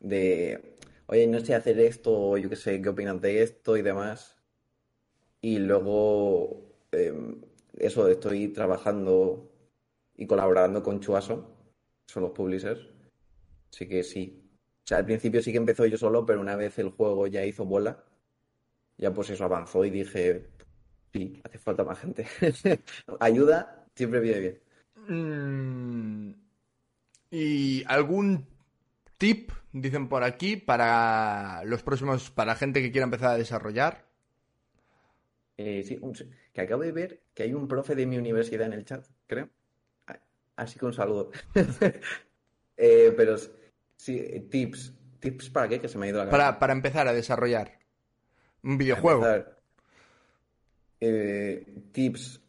[0.01, 4.37] de, oye, no sé hacer esto, yo qué sé, qué opinas de esto y demás.
[5.41, 7.13] Y luego, eh,
[7.77, 9.51] eso, estoy trabajando
[10.17, 11.57] y colaborando con Chuaso,
[12.07, 12.81] son los publishers.
[13.73, 14.41] Así que sí.
[14.85, 17.45] O sea, al principio sí que empezó yo solo, pero una vez el juego ya
[17.45, 18.05] hizo bola,
[18.99, 20.51] ya pues eso avanzó y dije,
[21.13, 22.27] sí, hace falta más gente.
[23.21, 24.61] Ayuda siempre viene bien.
[25.09, 26.35] Mm,
[27.31, 28.47] ¿Y algún
[29.19, 34.05] tip, dicen por aquí, para los próximos, para gente que quiera empezar a desarrollar?
[35.57, 36.15] Eh, sí, un-
[36.55, 39.51] que acabo de ver que hay un profe de mi universidad en el chat, creo.
[40.57, 41.31] Así que un saludo.
[42.77, 43.37] Eh, pero
[43.95, 44.93] sí, tips.
[45.21, 45.81] ¿Tips para qué?
[45.81, 47.79] Que se me ha ido la para, para empezar a desarrollar
[48.65, 49.25] un videojuego.
[50.99, 52.41] Eh, tips.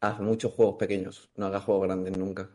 [0.00, 1.30] Haz muchos juegos pequeños.
[1.36, 2.50] No hagas juegos grandes nunca.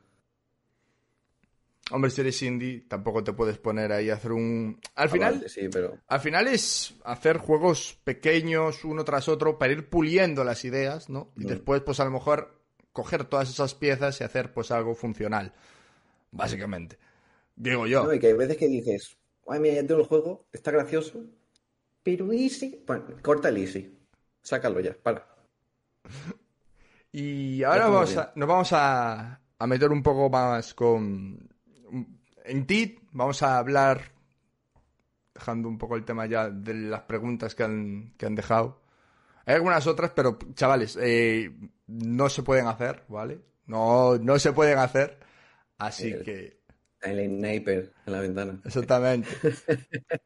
[1.92, 4.80] Hombre, si eres indie, tampoco te puedes poner ahí a hacer un.
[4.96, 5.44] Al final.
[5.48, 6.00] sí, pero...
[6.08, 11.32] Al final es hacer juegos pequeños uno tras otro para ir puliendo las ideas, ¿no?
[11.36, 11.48] Y mm.
[11.48, 12.62] después, pues a lo mejor
[12.94, 15.54] coger todas esas piezas y hacer pues algo funcional.
[16.32, 16.98] Básicamente.
[17.56, 18.06] Digo yo.
[18.06, 19.18] No, y que hay veces que dices,
[19.48, 21.26] ay, mira, ya tengo el juego, está gracioso,
[22.02, 22.82] pero easy.
[22.88, 23.98] Bueno, corta el easy.
[24.42, 25.28] Sácalo ya, para.
[27.12, 31.53] Y ahora vamos nos vamos a, a meter un poco más con.
[32.44, 34.12] En ti, vamos a hablar,
[35.34, 38.82] dejando un poco el tema ya de las preguntas que han, que han dejado.
[39.46, 41.52] Hay algunas otras, pero chavales, eh,
[41.88, 43.40] no se pueden hacer, ¿vale?
[43.66, 45.20] No, no se pueden hacer.
[45.78, 46.62] Así que.
[47.02, 48.62] El sniper en la ventana.
[48.64, 49.30] Exactamente.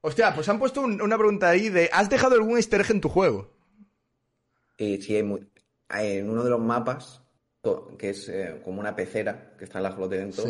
[0.00, 3.08] Hostia, pues han puesto una pregunta ahí de ¿has dejado algún easter egg en tu
[3.08, 3.50] juego?
[4.78, 5.46] Y sí, hay muy...
[5.90, 7.22] en uno de los mapas,
[7.98, 10.44] que es eh, como una pecera que está en la flote dentro,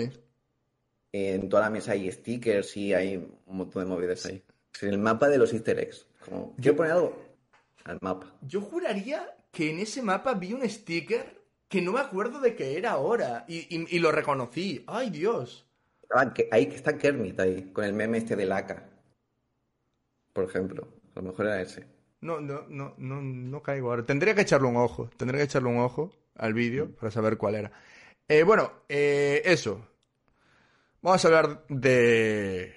[1.12, 4.42] en toda la mesa hay stickers y hay un montón de movidas ahí.
[4.82, 6.06] En el mapa de los easter eggs.
[6.24, 7.16] Como, quiero poner algo
[7.84, 8.34] al mapa.
[8.42, 11.36] Yo juraría que en ese mapa vi un sticker
[11.68, 14.84] que no me acuerdo de qué era ahora y, lo reconocí.
[14.86, 15.66] ¡Ay, Dios!
[16.52, 18.88] ahí está Kermit ahí, con el meme este de Laca.
[20.32, 20.86] Por ejemplo.
[21.14, 21.86] A lo mejor era ese.
[22.20, 24.04] No, no, no, no, no caigo ahora.
[24.04, 25.08] Tendría que echarle un ojo.
[25.16, 26.92] Tendría que echarle un ojo al vídeo mm.
[26.92, 27.72] para saber cuál era.
[28.28, 29.80] Eh, bueno, eh, eso.
[31.06, 32.74] Vamos a hablar de,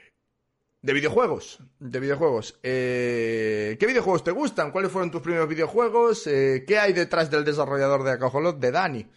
[0.83, 1.63] de videojuegos.
[1.79, 2.59] De videojuegos.
[2.61, 4.71] Eh, ¿Qué videojuegos te gustan?
[4.71, 6.27] ¿Cuáles fueron tus primeros videojuegos?
[6.27, 9.07] Eh, ¿Qué hay detrás del desarrollador de Acajolot, de Dani?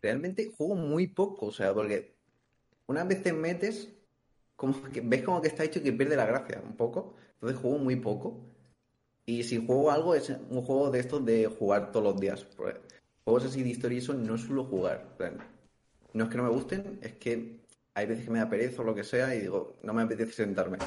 [0.00, 2.14] Realmente juego muy poco, o sea, porque
[2.86, 3.92] una vez te metes,
[4.56, 7.16] como que ves como que está hecho que pierde la gracia un poco.
[7.34, 8.46] Entonces juego muy poco.
[9.26, 12.46] Y si juego algo es un juego de estos de jugar todos los días.
[13.24, 15.18] Juegos así de historia y eso no suelo jugar.
[16.14, 17.63] No es que no me gusten, es que
[17.94, 20.32] hay veces que me da pereza o lo que sea y digo, no me apetece
[20.32, 20.78] sentarme.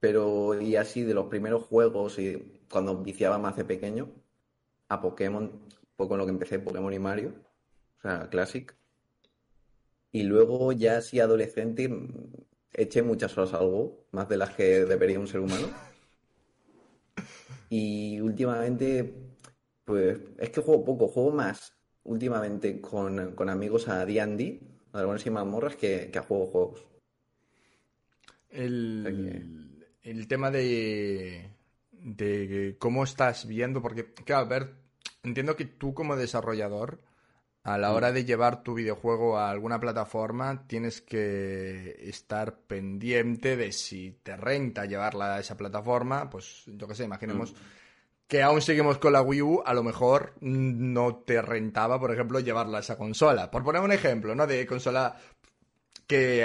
[0.00, 4.10] Pero, y así de los primeros juegos y cuando viciaba más de pequeño,
[4.88, 5.52] a Pokémon,
[5.96, 7.34] poco en lo que empecé, Pokémon y Mario,
[7.98, 8.74] o sea, Classic.
[10.10, 11.88] Y luego ya así adolescente
[12.72, 15.68] eché muchas horas al Go, más de las que debería un ser humano.
[17.68, 19.14] Y últimamente,
[19.84, 25.30] pues es que juego poco, juego más últimamente con, con amigos a D&D, dragones y
[25.30, 26.86] mazmorras que, que a juego juegos.
[28.48, 31.50] El, el tema de,
[31.92, 34.74] de cómo estás viendo, porque, claro, a ver,
[35.22, 37.00] entiendo que tú como desarrollador,
[37.62, 43.70] a la hora de llevar tu videojuego a alguna plataforma, tienes que estar pendiente de
[43.70, 47.52] si te renta llevarla a esa plataforma, pues yo qué sé, imaginemos...
[47.52, 47.79] Mm
[48.30, 52.38] que aún seguimos con la Wii U, a lo mejor no te rentaba, por ejemplo,
[52.38, 53.50] llevarla a esa consola.
[53.50, 54.46] Por poner un ejemplo, ¿no?
[54.46, 55.16] De consola
[56.06, 56.38] que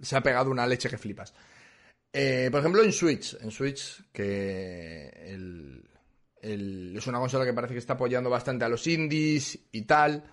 [0.00, 1.34] se ha pegado una leche que flipas.
[2.10, 3.36] Eh, por ejemplo, en Switch.
[3.38, 5.12] En Switch, que
[6.40, 10.24] es una consola que parece que está apoyando bastante a los indies y tal.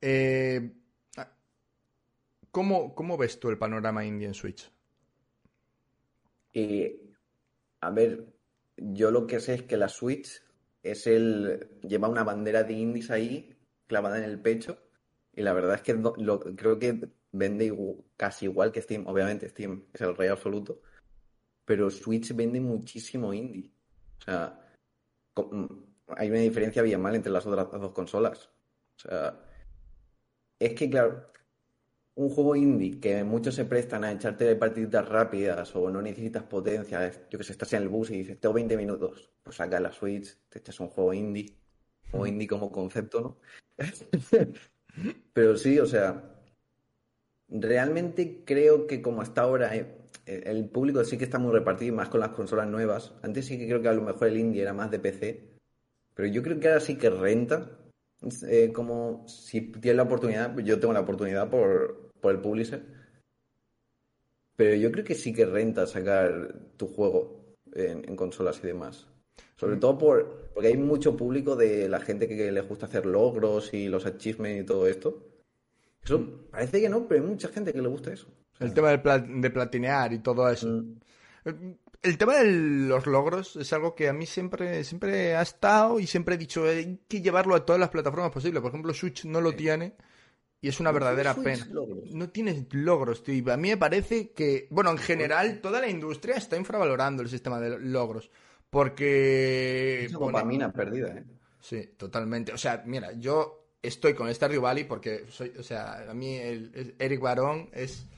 [0.00, 0.72] Eh,
[2.50, 4.66] ¿cómo, ¿Cómo ves tú el panorama indie en Switch?
[6.54, 7.02] Eh,
[7.82, 8.35] a ver,
[8.76, 10.42] yo lo que sé es que la Switch
[10.82, 11.80] es el.
[11.82, 14.78] lleva una bandera de indies ahí clavada en el pecho.
[15.32, 16.00] Y la verdad es que
[16.56, 17.76] creo que vende
[18.16, 19.06] casi igual que Steam.
[19.06, 20.80] Obviamente, Steam es el rey absoluto.
[21.64, 23.70] Pero Switch vende muchísimo indie.
[24.18, 24.60] O sea,
[26.16, 28.48] hay una diferencia bien mal entre las otras dos consolas.
[28.96, 29.40] O sea,
[30.58, 31.30] es que, claro,
[32.16, 37.10] un juego indie que muchos se prestan a echarte partiditas rápidas o no necesitas potencia,
[37.30, 39.92] yo que sé, estás en el bus y dices, tengo 20 minutos, pues saca la
[39.92, 41.54] Switch, te echas un juego indie,
[42.10, 42.28] juego mm.
[42.28, 43.36] indie como concepto, ¿no?
[45.34, 46.40] Pero sí, o sea,
[47.48, 52.08] realmente creo que como hasta ahora eh, el público sí que está muy repartido, más
[52.08, 53.12] con las consolas nuevas.
[53.22, 55.58] Antes sí que creo que a lo mejor el indie era más de PC,
[56.14, 57.78] pero yo creo que ahora sí que renta.
[58.48, 62.82] Eh, como si tienes la oportunidad, pues yo tengo la oportunidad por, por el publisher.
[64.56, 69.06] Pero yo creo que sí que renta sacar tu juego en, consolas y demás.
[69.56, 69.80] Sobre mm.
[69.80, 73.88] todo por, porque hay mucho público de la gente que, le gusta hacer logros y
[73.88, 75.22] los achievements y todo esto.
[76.02, 76.50] Eso mm.
[76.50, 78.28] parece que no, pero hay mucha gente que le gusta eso.
[78.58, 80.68] el tema de, platinear y todo eso.
[80.68, 80.98] Mm.
[82.02, 82.50] el tema de
[82.88, 86.64] los logros es algo que a mí siempre, siempre ha estado y siempre he dicho,
[86.64, 88.62] hay que llevarlo a todas las plataformas posibles.
[88.62, 89.96] Por ejemplo, Switch no lo tiene
[90.66, 91.64] y es una verdadera pena.
[92.10, 93.52] No tienes logros, tío.
[93.52, 97.60] A mí me parece que, bueno, en general, toda la industria está infravalorando el sistema
[97.60, 98.32] de logros.
[98.68, 100.06] Porque.
[100.06, 101.24] Es dopamina perdida, ¿eh?
[101.60, 102.52] Sí, totalmente.
[102.52, 106.96] O sea, mira, yo estoy con Stardew Valley porque soy, o sea, a mí el,
[106.98, 108.08] Eric Barón es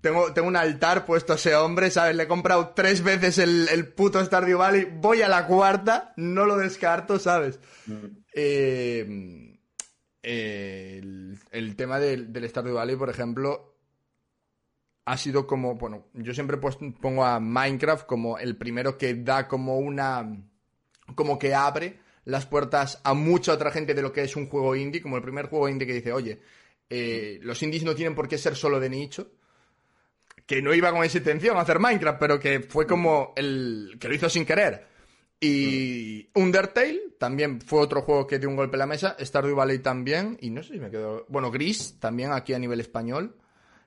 [0.00, 2.16] tengo, tengo un altar puesto a ese hombre, ¿sabes?
[2.16, 6.44] Le he comprado tres veces el, el puto Stardew Valley, voy a la cuarta, no
[6.44, 7.60] lo descarto, ¿sabes?
[7.86, 8.06] Mm.
[8.34, 9.53] Eh,
[10.24, 13.74] el, tema del, del Stardew Valley, por ejemplo,
[15.04, 19.78] ha sido como, bueno, yo siempre pongo a Minecraft como el primero que da como
[19.78, 20.26] una,
[21.14, 24.74] como que abre las puertas a mucha otra gente de lo que es un juego
[24.74, 26.40] indie, como el primer juego indie que dice, oye,
[26.88, 29.30] eh, los indies no tienen por qué ser solo de nicho,
[30.46, 34.08] que no iba con esa intención a hacer Minecraft, pero que fue como el que
[34.08, 34.93] lo hizo sin querer.
[35.44, 39.16] Y Undertale también fue otro juego que dio un golpe a la mesa.
[39.20, 40.38] Stardew Valley también.
[40.40, 41.26] Y no sé si me quedó.
[41.28, 43.36] Bueno, Gris también aquí a nivel español.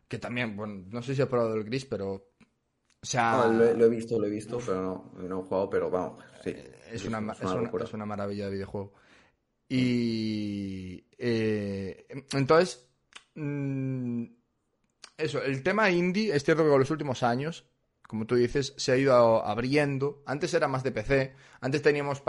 [0.07, 2.13] Que también, bueno, no sé si he probado el Gris, pero.
[2.13, 3.47] O sea.
[3.47, 6.55] lo, he visto, lo he visto, pero no, no he jugado, pero vamos, sí.
[6.91, 8.93] Es, una, es, una, maravilla de videojuego.
[9.67, 11.03] Y.
[11.17, 12.87] Eh, entonces.
[13.35, 14.25] Mm,
[15.17, 17.65] eso, el tema indie, es cierto que con los últimos años,
[18.07, 20.23] como tú dices, se ha ido abriendo.
[20.25, 21.33] Antes era más de PC.
[21.59, 22.23] Antes teníamos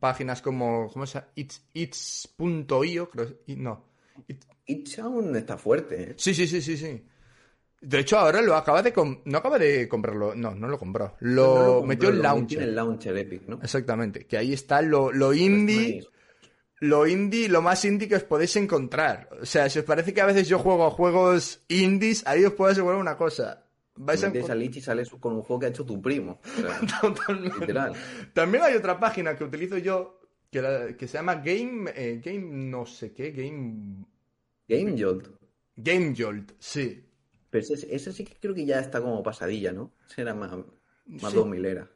[0.00, 1.28] páginas como, ¿cómo se llama?
[1.74, 3.28] It's.io, creo.
[3.48, 3.84] No.
[4.66, 6.02] It's aún está fuerte.
[6.02, 6.14] ¿eh?
[6.16, 7.04] Sí, sí, sí, sí, sí.
[7.80, 8.92] De hecho, ahora lo acaba de...
[9.26, 10.34] No acaba de comprarlo.
[10.34, 11.14] No, no lo compró.
[11.20, 12.62] Lo, metió en launcher.
[12.62, 13.60] el launcher Epic, ¿no?
[13.62, 14.26] Exactamente.
[14.26, 16.04] Que ahí está lo, lo indie
[16.80, 19.28] lo indie, lo más indie que os podéis encontrar.
[19.40, 22.52] O sea, si os parece que a veces yo juego a juegos indies, ahí os
[22.52, 23.64] puedo asegurar una cosa.
[24.00, 26.40] Vais a salir y sales con un juego que ha hecho tu primo.
[27.00, 27.60] Totalmente.
[27.60, 27.92] Literal.
[28.32, 31.90] También hay otra página que utilizo yo que, que se llama Game.
[31.94, 33.32] Eh, Game no sé qué.
[33.32, 34.04] Game.
[34.68, 35.28] Game Jolt.
[35.76, 37.04] Game Jolt, sí.
[37.50, 39.92] Pero ese, sí que creo que ya está como pasadilla, ¿no?
[40.06, 40.52] Será más.
[41.06, 41.38] Más sí.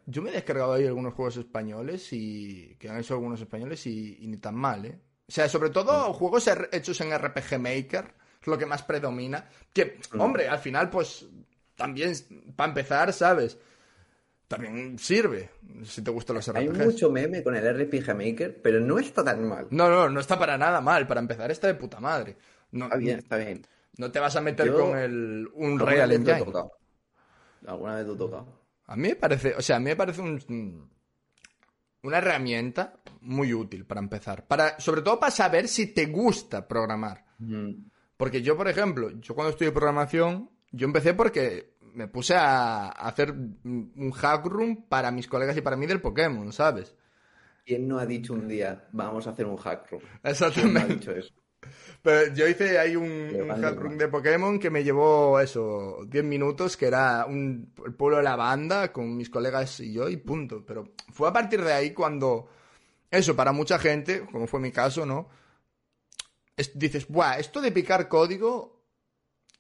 [0.07, 4.27] Yo me he descargado ahí algunos juegos españoles y que han hecho algunos españoles y,
[4.27, 4.99] ni tan mal, ¿eh?
[5.29, 6.13] O sea, sobre todo mm.
[6.15, 9.47] juegos hechos en RPG Maker, es lo que más predomina.
[9.73, 10.21] Que, mm.
[10.21, 11.27] hombre, al final, pues,
[11.77, 12.15] también,
[12.57, 13.59] para empezar, ¿sabes?
[14.49, 15.51] También sirve,
[15.85, 16.59] si te gustan los RPGs.
[16.59, 19.67] Hay mucho meme con el RPG Maker, pero no está tan mal.
[19.71, 21.07] No, no, no está para nada mal.
[21.07, 22.37] Para empezar, está de puta madre.
[22.73, 23.67] No, está bien, está bien.
[23.97, 26.45] No te vas a meter con el un Real Engine.
[27.67, 28.63] Alguna vez te he tocado.
[28.87, 30.91] A mí me parece, o sea, a mí me parece un,
[32.03, 34.47] una herramienta muy útil para empezar.
[34.47, 37.25] Para, sobre todo para saber si te gusta programar.
[38.17, 43.33] Porque yo, por ejemplo, yo cuando estudié programación, yo empecé porque me puse a hacer
[43.33, 46.97] un hack room para mis colegas y para mí del Pokémon, ¿sabes?
[47.65, 50.03] ¿Quién no ha dicho un día, vamos a hacer un hack room?
[50.25, 50.81] Exactamente.
[50.81, 51.35] ha dicho eso?
[52.03, 56.87] Pero yo hice ahí un, un de Pokémon que me llevó eso, 10 minutos, que
[56.87, 60.65] era un, el pueblo de la banda con mis colegas y yo y punto.
[60.67, 62.49] Pero fue a partir de ahí cuando,
[63.11, 65.29] eso, para mucha gente, como fue mi caso, ¿no?
[66.75, 68.82] dices, Buah, esto de picar código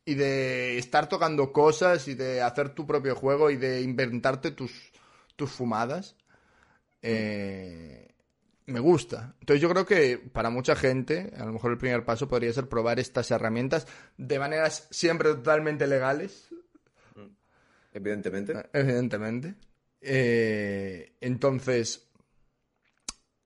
[0.05, 4.73] y de estar tocando cosas y de hacer tu propio juego y de inventarte tus,
[5.37, 6.17] tus fumadas,
[7.03, 8.15] eh,
[8.67, 9.35] me gusta.
[9.41, 12.69] Entonces yo creo que para mucha gente, a lo mejor el primer paso podría ser
[12.69, 13.87] probar estas herramientas
[14.17, 16.49] de maneras siempre totalmente legales.
[17.93, 18.55] Evidentemente.
[18.73, 19.55] Evidentemente.
[20.01, 22.09] Eh, entonces,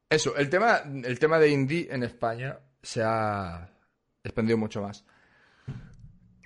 [0.09, 3.69] eso, el tema, el tema de indie en España se ha
[4.23, 5.05] expandido mucho más.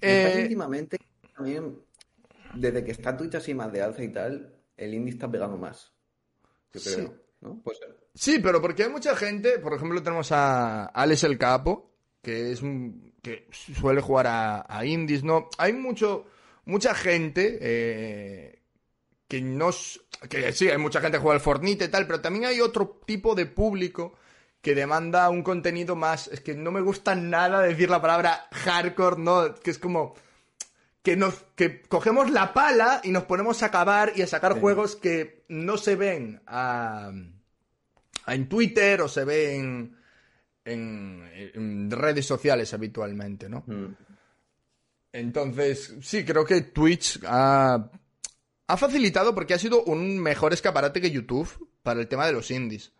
[0.00, 0.98] Eh, últimamente,
[1.36, 1.78] también,
[2.54, 5.92] desde que está Twitch así más de alza y tal, el indie está pegando más.
[6.72, 7.60] Yo creo, ¿no?
[7.62, 7.96] Puede ser.
[8.14, 11.90] Sí, pero porque hay mucha gente, por ejemplo, tenemos a Alex el Capo,
[12.22, 15.48] que es un, que suele jugar a, indies, ¿no?
[15.58, 16.26] Hay mucho,
[16.64, 18.62] mucha gente eh,
[19.28, 19.70] que no,
[20.28, 23.00] que sí, hay mucha gente que juega al Fortnite y tal, pero también hay otro
[23.06, 24.14] tipo de público
[24.60, 29.18] que demanda un contenido más, es que no me gusta nada decir la palabra hardcore,
[29.18, 29.54] ¿no?
[29.54, 30.14] Que es como
[31.02, 34.96] que nos que cogemos la pala y nos ponemos a acabar y a sacar juegos
[34.96, 37.10] que no se ven a
[38.26, 39.96] en Twitter o se ve en,
[40.64, 43.64] en, redes sociales habitualmente, ¿no?
[43.66, 43.96] Mm.
[45.12, 47.90] Entonces, sí, creo que Twitch ha,
[48.68, 52.50] ha facilitado porque ha sido un mejor escaparate que YouTube para el tema de los
[52.50, 52.92] indies.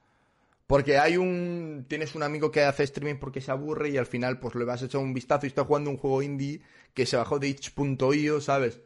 [0.70, 1.84] Porque hay un.
[1.88, 4.80] Tienes un amigo que hace streaming porque se aburre y al final, pues le vas
[4.80, 6.60] a echar un vistazo y está jugando un juego indie
[6.94, 8.80] que se bajó de itch.io, ¿sabes?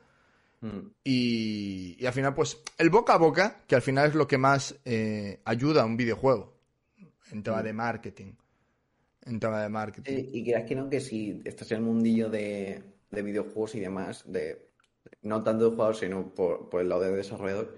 [0.62, 0.78] Mm.
[1.04, 4.38] Y, y al final, pues, el boca a boca, que al final es lo que
[4.38, 6.54] más eh, ayuda a un videojuego
[7.30, 7.64] en tema Mm.
[7.64, 8.32] de marketing.
[9.26, 10.24] En tema de marketing.
[10.32, 14.24] Y creas que no, que si estás en el mundillo de, de videojuegos y demás,
[14.26, 14.70] de
[15.20, 17.76] no tanto de jugador, sino por, por el lado de desarrollador,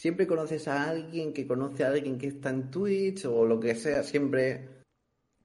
[0.00, 3.74] siempre conoces a alguien que conoce a alguien que está en Twitch o lo que
[3.74, 4.68] sea, siempre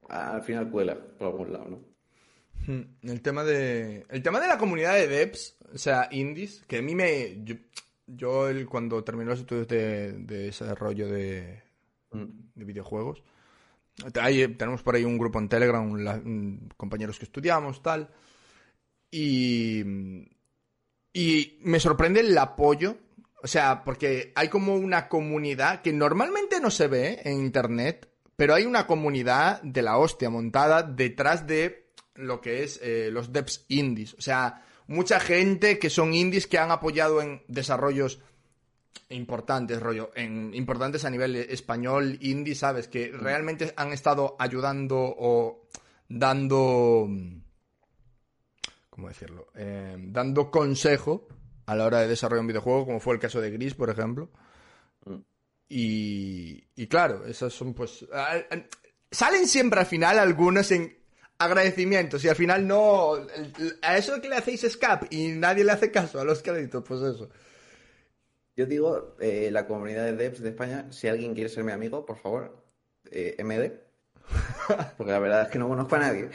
[0.10, 1.80] al final cuela por algún lado, ¿no?
[2.68, 4.06] Hmm, El tema de.
[4.10, 7.44] El tema de la comunidad de devs, o sea, indies, que a mí me.
[7.44, 7.56] Yo,
[8.08, 11.62] yo el- cuando terminé los estudios de, de desarrollo de,
[12.12, 12.26] Mm.
[12.56, 13.22] de videojuegos.
[14.22, 18.10] Ahí, tenemos por ahí un grupo en Telegram, un la- un- compañeros que estudiamos, tal.
[19.12, 19.84] Y.
[21.14, 22.98] Y me sorprende el apoyo.
[23.42, 28.54] O sea, porque hay como una comunidad que normalmente no se ve en internet, pero
[28.54, 33.66] hay una comunidad de la hostia montada detrás de lo que es eh, los devs
[33.68, 34.14] indies.
[34.16, 38.20] O sea, mucha gente que son indies que han apoyado en desarrollos
[39.10, 42.88] importantes, rollo, en, importantes a nivel español, indie, ¿sabes?
[42.88, 45.68] Que realmente han estado ayudando o
[46.10, 47.08] dando...
[48.90, 49.48] ¿Cómo decirlo?
[49.56, 51.28] Eh, dando consejo
[51.66, 54.30] a la hora de desarrollar un videojuego, como fue el caso de Gris, por ejemplo.
[55.06, 55.16] Mm.
[55.70, 58.06] Y, y claro, esas son pues...
[59.12, 60.98] Salen siempre al final algunos en
[61.38, 63.16] agradecimientos y al final no...
[63.18, 66.84] el- A eso que le hacéis escape y nadie le hace caso a los créditos,
[66.88, 67.30] pues eso.
[68.56, 72.06] Yo digo, eh, la comunidad de devs de España, si alguien quiere ser mi amigo,
[72.06, 72.64] por favor,
[73.12, 73.85] eh, MD.
[74.98, 76.30] Porque la verdad es que no conozco a nadie.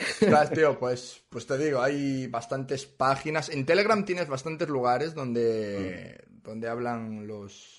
[0.54, 3.48] Tío, pues, pues te digo, hay bastantes páginas.
[3.48, 7.78] En Telegram tienes bastantes lugares donde, donde hablan los...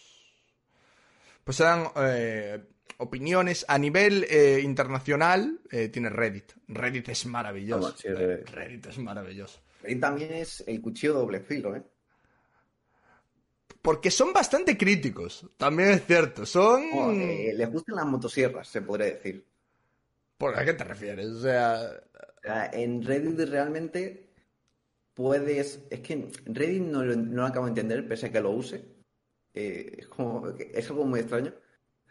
[1.43, 2.63] Pues se dan eh,
[2.97, 5.59] opiniones a nivel eh, internacional.
[5.71, 6.53] eh, tienes Reddit.
[6.67, 7.95] Reddit es maravilloso.
[7.97, 8.49] Sí, Reddit.
[8.49, 9.59] Reddit es maravilloso.
[9.87, 11.83] Y también es el cuchillo doble filo, ¿eh?
[13.81, 15.43] Porque son bastante críticos.
[15.57, 16.45] También es cierto.
[16.45, 16.83] Son...
[16.83, 19.43] Eh, les gustan las motosierras, se podría decir.
[20.41, 21.27] ¿Por a qué te refieres?
[21.27, 22.01] O sea...
[22.73, 24.33] En Reddit realmente
[25.13, 25.85] puedes.
[25.91, 28.83] Es que Reddit no lo, no lo acabo de entender, pese a que lo use.
[29.53, 31.53] Es como, es algo muy extraño.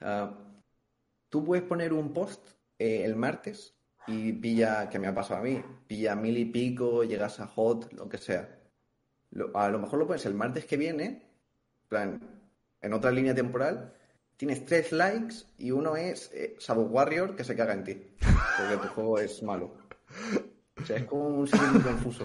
[0.01, 0.33] Ah,
[1.29, 3.75] tú puedes poner un post eh, el martes
[4.07, 7.93] y pilla, que me ha pasado a mí, pilla mil y pico, llegas a hot,
[7.95, 8.61] lo que sea.
[9.55, 11.05] A lo mejor lo pones el martes que viene,
[11.83, 12.21] en plan,
[12.81, 13.93] en otra línea temporal,
[14.41, 18.03] tienes tres likes y uno es eh, Sabo Warrior que se caga en ti,
[18.57, 19.75] porque tu juego es malo.
[20.81, 22.25] O sea, es como un sitio confuso.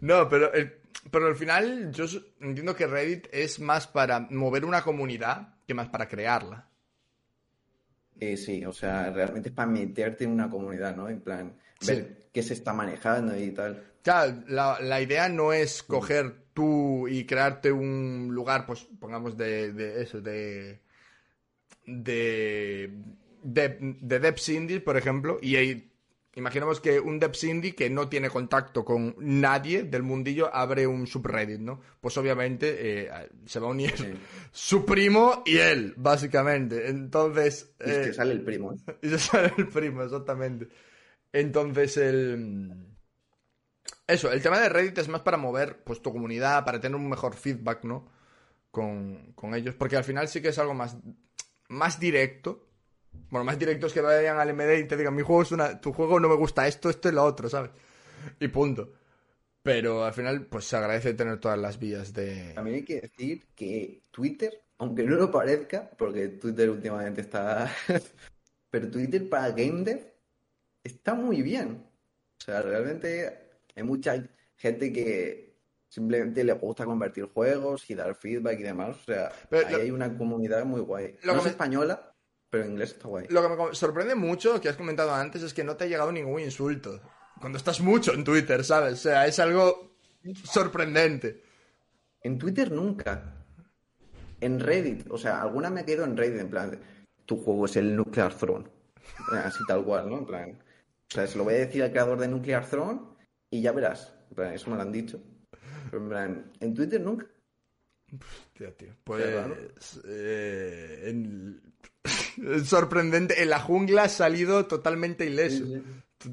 [0.00, 0.80] No, pero, el-
[1.10, 2.06] pero al final yo
[2.40, 6.66] entiendo que Reddit es más para mover una comunidad que más para crearla.
[8.18, 11.06] Eh, sí, o sea, realmente es para meterte en una comunidad, ¿no?
[11.10, 11.52] En plan,
[11.86, 13.82] ver qué se está manejando y tal.
[14.02, 19.74] Claro, la, la idea no es coger tú y crearte un lugar, pues pongamos de,
[19.74, 20.80] de eso, de.
[21.90, 22.90] De.
[23.42, 25.86] de, de por ejemplo, y ahí.
[26.36, 31.08] Imaginemos que un devs indie que no tiene contacto con nadie del mundillo abre un
[31.08, 31.80] subreddit, ¿no?
[32.00, 33.10] Pues obviamente eh,
[33.46, 34.14] se va a unir Sí.
[34.52, 36.88] su primo y él, básicamente.
[36.88, 37.74] Entonces.
[37.84, 38.76] Y es eh, que sale el primo, ¿eh?
[39.02, 40.68] y se sale el primo, exactamente.
[41.32, 42.86] Entonces, el.
[44.06, 47.08] Eso, el tema de Reddit es más para mover pues, tu comunidad, para tener un
[47.08, 48.08] mejor feedback, ¿no?
[48.70, 49.74] Con, con ellos.
[49.74, 50.96] Porque al final sí que es algo más,
[51.70, 52.66] más directo.
[53.30, 55.80] Bueno, más directo es que vayan al MD y te digan, mi juego es una.
[55.80, 57.70] Tu juego no me gusta esto, esto y lo otro, ¿sabes?
[58.38, 58.92] Y punto.
[59.62, 62.52] Pero al final, pues se agradece tener todas las vías de.
[62.54, 67.72] También hay que decir que Twitter, aunque no lo parezca, porque Twitter últimamente está...
[68.70, 70.12] Pero Twitter para Game Dev
[70.82, 71.84] está muy bien.
[72.38, 73.38] O sea, realmente
[73.74, 74.24] hay mucha
[74.56, 75.49] gente que
[75.90, 78.96] simplemente le gusta convertir juegos y dar feedback y demás.
[78.96, 81.16] O sea, Pero ahí lo- hay una comunidad muy guay.
[81.24, 82.14] Lo No que es me- española,
[82.48, 83.26] pero en inglés está guay.
[83.28, 86.10] Lo que me sorprende mucho, que has comentado antes, es que no te ha llegado
[86.12, 87.00] ningún insulto.
[87.40, 88.94] Cuando estás mucho en Twitter, ¿sabes?
[88.94, 89.96] O sea, es algo
[90.44, 91.42] sorprendente.
[92.22, 93.34] En Twitter nunca.
[94.40, 96.78] En Reddit, o sea, alguna me ha quedado en Reddit, en plan,
[97.26, 98.66] tu juego es el Nuclear Throne.
[99.32, 100.18] Así tal cual, ¿no?
[100.18, 103.00] En plan, o sea, se lo voy a decir al creador de Nuclear Throne
[103.50, 104.14] y ya verás.
[104.30, 105.20] En plan, eso me lo han dicho.
[105.90, 107.26] Pero en plan, en Twitter nunca.
[108.54, 108.74] Tío.
[109.04, 110.00] Pues.
[110.06, 111.60] eh, en-
[112.54, 113.42] es sorprendente.
[113.42, 115.64] En la jungla has salido totalmente ileso.
[115.66, 115.82] Sí,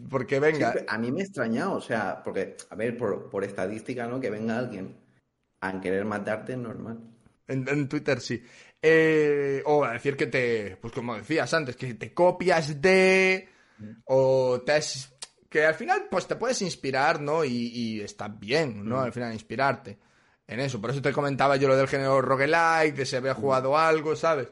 [0.09, 0.73] Porque venga.
[0.73, 4.19] Sí, a mí me ha extrañado, o sea, porque, a ver, por, por estadística, ¿no?
[4.19, 4.95] Que venga alguien
[5.61, 6.99] a querer matarte es normal.
[7.47, 8.41] En, en Twitter sí.
[8.81, 13.47] Eh, o a decir que te, pues como decías antes, que te copias de,
[14.05, 15.16] o te has-
[15.57, 17.43] que al final pues te puedes inspirar, ¿no?
[17.43, 19.01] Y, y está bien, ¿no?
[19.01, 19.97] Al final inspirarte.
[20.47, 20.79] en eso.
[20.79, 24.49] Por eso te comentaba yo lo del género roguelike, de si había jugado algo, ¿sabes?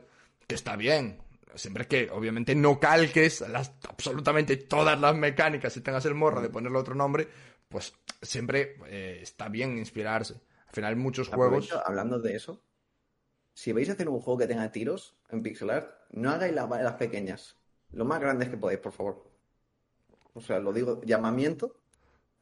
[0.48, 1.20] Que está bien.
[1.54, 6.50] Siempre que, obviamente, no calques las, absolutamente todas las mecánicas si tengas el morro de
[6.50, 7.28] ponerle otro nombre,
[7.70, 10.34] pues siempre eh, está bien inspirarse.
[10.68, 11.72] Al final, muchos juegos.
[11.86, 12.64] Hablando de eso,
[13.54, 16.68] si vais a hacer un juego que tenga tiros en pixel art, no hagáis las
[16.68, 17.58] balas pequeñas.
[17.92, 19.35] Lo más grandes que podéis, por favor.
[20.36, 21.76] O sea, lo digo, llamamiento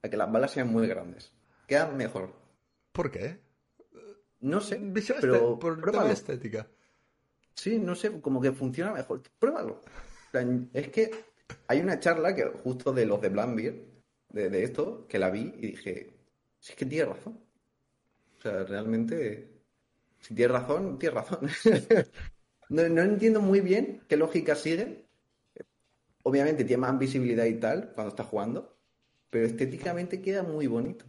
[0.01, 1.31] a que las balas sean muy grandes.
[1.65, 2.33] Queda mejor.
[2.91, 3.39] ¿Por qué?
[4.41, 4.81] No sé,
[5.21, 6.67] pero por tema estética.
[7.55, 9.21] Sí, no sé, como que funciona mejor.
[9.39, 9.81] Pruébalo.
[10.73, 11.11] Es que
[11.67, 13.85] hay una charla que justo de los de Blambeer,
[14.29, 16.17] de, de esto, que la vi y dije,
[16.59, 17.39] si es que tiene razón.
[18.37, 19.53] O sea, realmente
[20.23, 21.49] si tienes razón, tienes razón.
[22.69, 25.02] no, entiendo muy bien qué lógica sigue.
[26.23, 28.77] Obviamente tiene más visibilidad y tal cuando estás jugando,
[29.29, 31.05] pero estéticamente queda muy bonito.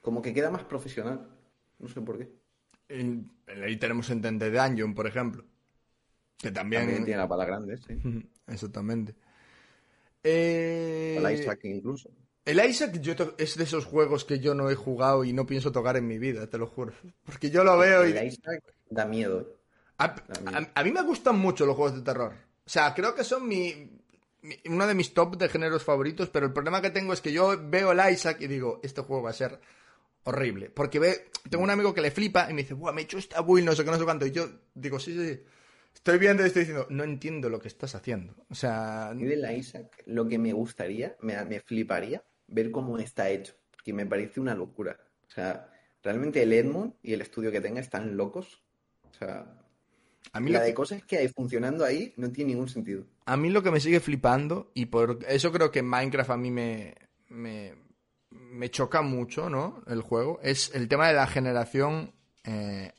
[0.00, 1.28] Como que queda más profesional.
[1.78, 2.28] No sé por qué.
[3.62, 5.44] ahí tenemos Entente Dungeon, por ejemplo.
[6.38, 7.04] Que también...
[7.04, 7.98] tiene la pala grande, sí.
[8.48, 9.14] Exactamente.
[10.22, 11.18] Eh...
[11.20, 12.10] La Isaac incluso.
[12.44, 15.70] El Isaac yo es de esos juegos que yo no he jugado y no pienso
[15.70, 16.92] tocar en mi vida, te lo juro.
[17.24, 18.12] Porque yo lo veo y...
[18.12, 19.58] El Isaac da miedo.
[19.98, 22.32] A, mí me gustan mucho los juegos de terror.
[22.66, 24.01] O sea, creo que son mi,
[24.66, 27.56] uno de mis top de géneros favoritos, pero el problema que tengo es que yo
[27.62, 29.60] veo el Isaac y digo, este juego va a ser
[30.24, 30.70] horrible.
[30.70, 33.18] Porque ve, tengo un amigo que le flipa y me dice, Buah, me he hecho
[33.18, 34.26] esta build, no sé qué, no sé cuánto.
[34.26, 35.40] Y yo digo, sí, sí, sí.
[35.94, 38.34] Estoy viendo y estoy diciendo, no entiendo lo que estás haciendo.
[38.48, 39.12] O sea...
[39.16, 43.92] Y del Isaac, lo que me gustaría, me, me fliparía, ver cómo está hecho, que
[43.92, 44.98] me parece una locura.
[45.28, 45.70] O sea,
[46.02, 48.62] realmente el Edmund y el estudio que tenga están locos.
[49.10, 49.61] O sea,
[50.32, 53.04] a mí la de cosas que hay funcionando ahí no tiene ningún sentido.
[53.26, 56.50] A mí lo que me sigue flipando, y por eso creo que Minecraft a mí
[56.50, 56.94] me,
[57.28, 57.74] me,
[58.30, 59.82] me choca mucho, ¿no?
[59.86, 62.14] El juego, es el tema de la generación
[62.44, 62.92] eh,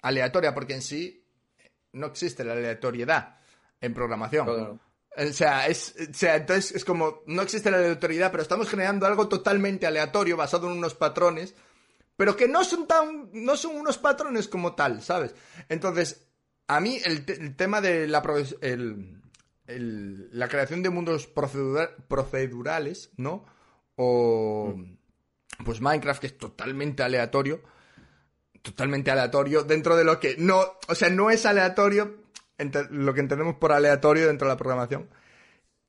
[0.00, 1.24] aleatoria, porque en sí
[1.92, 3.36] no existe la aleatoriedad
[3.80, 4.80] en programación.
[5.16, 9.06] O sea, es, o sea, entonces es como, no existe la aleatoriedad, pero estamos generando
[9.06, 11.54] algo totalmente aleatorio basado en unos patrones,
[12.16, 15.34] pero que no son tan, no son unos patrones como tal, ¿sabes?
[15.68, 16.26] Entonces,
[16.66, 17.24] a mí el,
[17.56, 18.22] tema de la,
[19.66, 23.44] la creación de mundos procedurales, ¿no?
[23.96, 24.74] O,
[25.64, 27.60] pues Minecraft, que es totalmente aleatorio,
[28.62, 32.24] totalmente aleatorio, dentro de lo que no, o sea, no es aleatorio,
[32.90, 35.08] lo que entendemos por aleatorio dentro de la programación.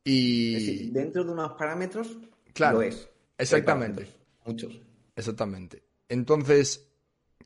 [0.04, 0.92] Y.
[0.92, 2.18] dentro de unos parámetros,
[2.54, 3.10] claro, lo es.
[3.38, 4.08] Exactamente.
[4.46, 4.80] Muchos.
[5.16, 5.82] Exactamente.
[6.10, 6.88] Entonces,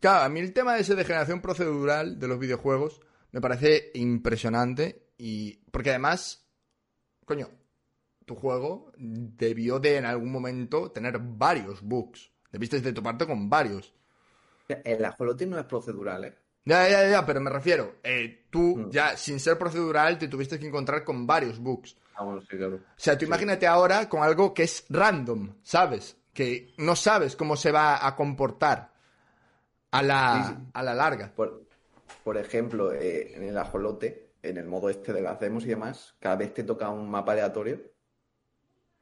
[0.02, 3.00] claro, a mí el tema de ese de generación procedural de los videojuegos
[3.32, 5.10] me parece impresionante.
[5.18, 5.58] Y.
[5.72, 6.48] Porque además,
[7.26, 7.50] coño,
[8.26, 12.32] tu juego debió de en algún momento tener varios bugs.
[12.52, 13.94] Debiste de toparte con varios.
[14.68, 16.38] El ajolote no es procedural, ¿eh?
[16.66, 18.90] Ya, ya, ya, pero me refiero, eh, tú mm.
[18.92, 21.98] ya sin ser procedural te tuviste que encontrar con varios bugs.
[22.16, 22.76] Ah, bueno, sí, claro.
[22.76, 26.18] O sea, tú imagínate ahora con algo que es random, ¿sabes?
[26.34, 28.94] Que no sabes cómo se va a comportar
[29.92, 31.34] a la, A la larga.
[31.34, 31.69] Por,
[32.24, 36.16] por ejemplo, eh, en el ajolote, en el modo este de las demos y demás,
[36.20, 37.82] cada vez te toca un mapa aleatorio.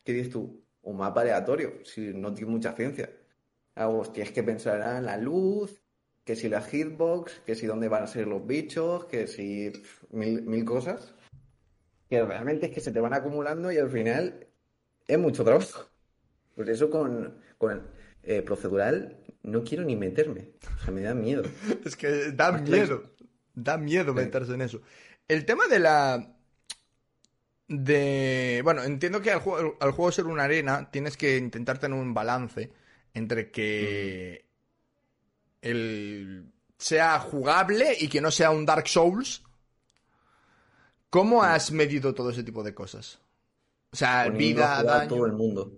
[0.03, 0.63] ¿Qué dices tú?
[0.81, 3.11] Un mapa aleatorio, si no tiene mucha ciencia.
[3.75, 5.81] Ah, tienes que pensar en la luz,
[6.23, 9.71] que si la hitbox, que si dónde van a ser los bichos, que si
[10.11, 11.13] mil, cosas,
[12.09, 14.47] que realmente es que se te van acumulando y al final
[15.07, 15.85] es mucho trabajo.
[16.55, 17.87] Pues eso con, con
[18.23, 20.49] eh, procedural no quiero ni meterme.
[20.75, 21.43] O sea, me da miedo.
[21.85, 23.03] es que da miedo.
[23.53, 24.81] Da miedo meterse en eso.
[25.27, 26.35] El tema de la.
[27.67, 28.61] De.
[28.63, 32.13] Bueno, entiendo que al juego, al juego ser una arena, tienes que intentar tener un
[32.13, 32.71] balance
[33.13, 34.45] entre que
[35.61, 39.43] el sea jugable y que no sea un Dark Souls.
[41.09, 43.19] ¿Cómo has medido todo ese tipo de cosas?
[43.91, 45.71] O sea, vida, a todo el mundo.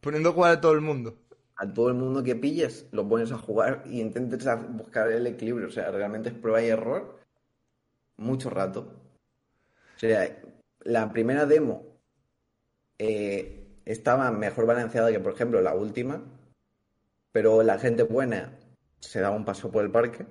[0.00, 1.18] Poniendo a jugar a todo el mundo.
[1.56, 5.68] A todo el mundo que pilles, lo pones a jugar y intentes buscar el equilibrio.
[5.68, 7.20] O sea, realmente es prueba y error
[8.16, 8.92] mucho rato.
[9.96, 10.36] O sea,
[10.80, 11.84] la primera demo
[12.98, 16.24] eh, estaba mejor balanceada que, por ejemplo, la última
[17.34, 18.56] pero la gente buena
[19.00, 20.24] se da un paso por el parque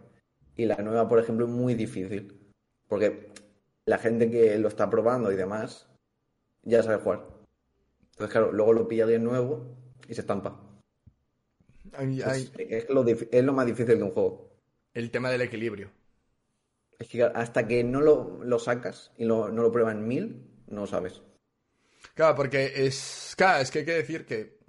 [0.55, 2.49] y la nueva, por ejemplo, es muy difícil.
[2.87, 3.29] Porque
[3.85, 5.89] la gente que lo está probando y demás
[6.61, 7.25] ya sabe jugar.
[8.11, 9.75] Entonces, claro, luego lo pilla alguien nuevo
[10.07, 10.62] y se estampa.
[11.97, 14.51] Es, lo, más difícil de un juego.
[14.93, 15.91] El tema del equilibrio.
[16.99, 21.21] Es que hasta que no lo, sacas y no lo prueban mil, no lo sabes.
[22.13, 23.33] Claro, porque es.
[23.35, 24.59] Claro, es que hay que decir que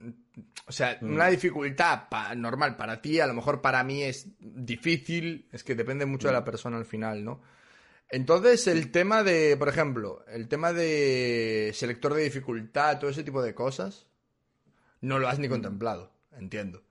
[0.67, 5.49] o sea, una dificultad pa- normal para ti, a lo mejor para mí es difícil,
[5.53, 7.43] es que depende mucho de la persona al final, ¿no?
[8.11, 13.43] Entonces, el tema de, por ejemplo, el tema de selector de dificultad, todo ese tipo
[13.43, 14.07] de cosas,
[15.01, 16.83] no lo has ni contemplado, entiendo.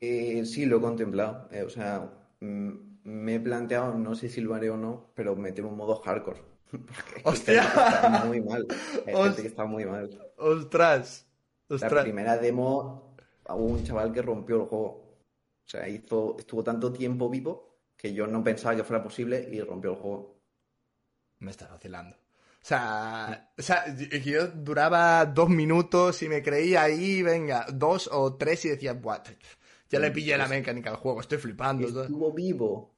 [0.00, 1.48] Eh, sí, lo he contemplado.
[1.52, 2.70] Eh, o sea, mm,
[3.04, 6.42] me he planteado, no sé si lo haré o no, pero meter un modo hardcore.
[7.24, 7.62] ¡Hostia!
[7.62, 8.66] está muy mal.
[9.06, 10.10] Hay gente que está muy mal.
[10.38, 11.26] ¡Ostras!
[11.68, 12.04] La ¡Ostras!
[12.04, 13.16] primera demo,
[13.48, 14.86] hubo un chaval que rompió el juego.
[14.86, 19.60] O sea, hizo, estuvo tanto tiempo vivo que yo no pensaba que fuera posible y
[19.60, 20.40] rompió el juego.
[21.38, 22.16] Me estás vacilando.
[22.16, 23.84] O sea, o sea,
[24.24, 29.22] yo duraba dos minutos y me creía ahí, venga, dos o tres y decía, "Buah,
[29.94, 31.86] ya le pillé la mecánica al juego, estoy flipando.
[31.86, 32.94] Estuvo vivo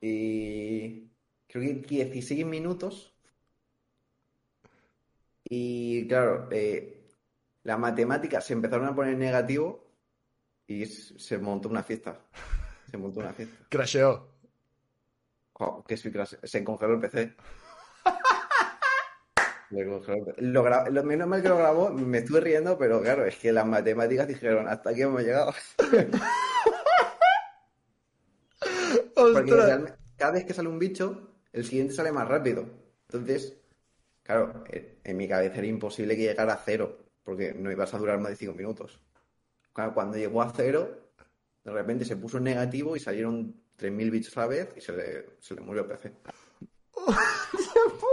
[0.00, 1.06] eh,
[1.46, 3.14] creo que 16 minutos.
[5.44, 7.08] Y claro, eh,
[7.62, 9.86] las matemáticas se empezaron a poner negativo
[10.66, 12.20] y se montó una fiesta.
[12.90, 13.56] Se montó una fiesta.
[13.68, 14.28] Crasheó.
[15.52, 17.20] Jo, que sí, se- se congeló el PC.
[17.20, 17.40] Le congeló el
[19.40, 19.61] PC.
[19.72, 24.28] Lo, menos mal que lo grabó, me estuve riendo, pero claro, es que las matemáticas
[24.28, 25.54] dijeron, hasta aquí hemos llegado.
[29.14, 29.52] Porque
[30.16, 32.66] cada vez que sale un bicho, el siguiente sale más rápido.
[33.08, 33.56] Entonces,
[34.22, 37.98] claro, eh, en mi cabeza era imposible que llegara a cero, porque no ibas a
[37.98, 39.00] durar más de cinco minutos.
[39.72, 41.14] Claro, cuando llegó a cero,
[41.64, 44.92] de repente se puso en negativo y salieron 3.000 bichos a la vez y se
[44.92, 46.12] le, se le murió el PC.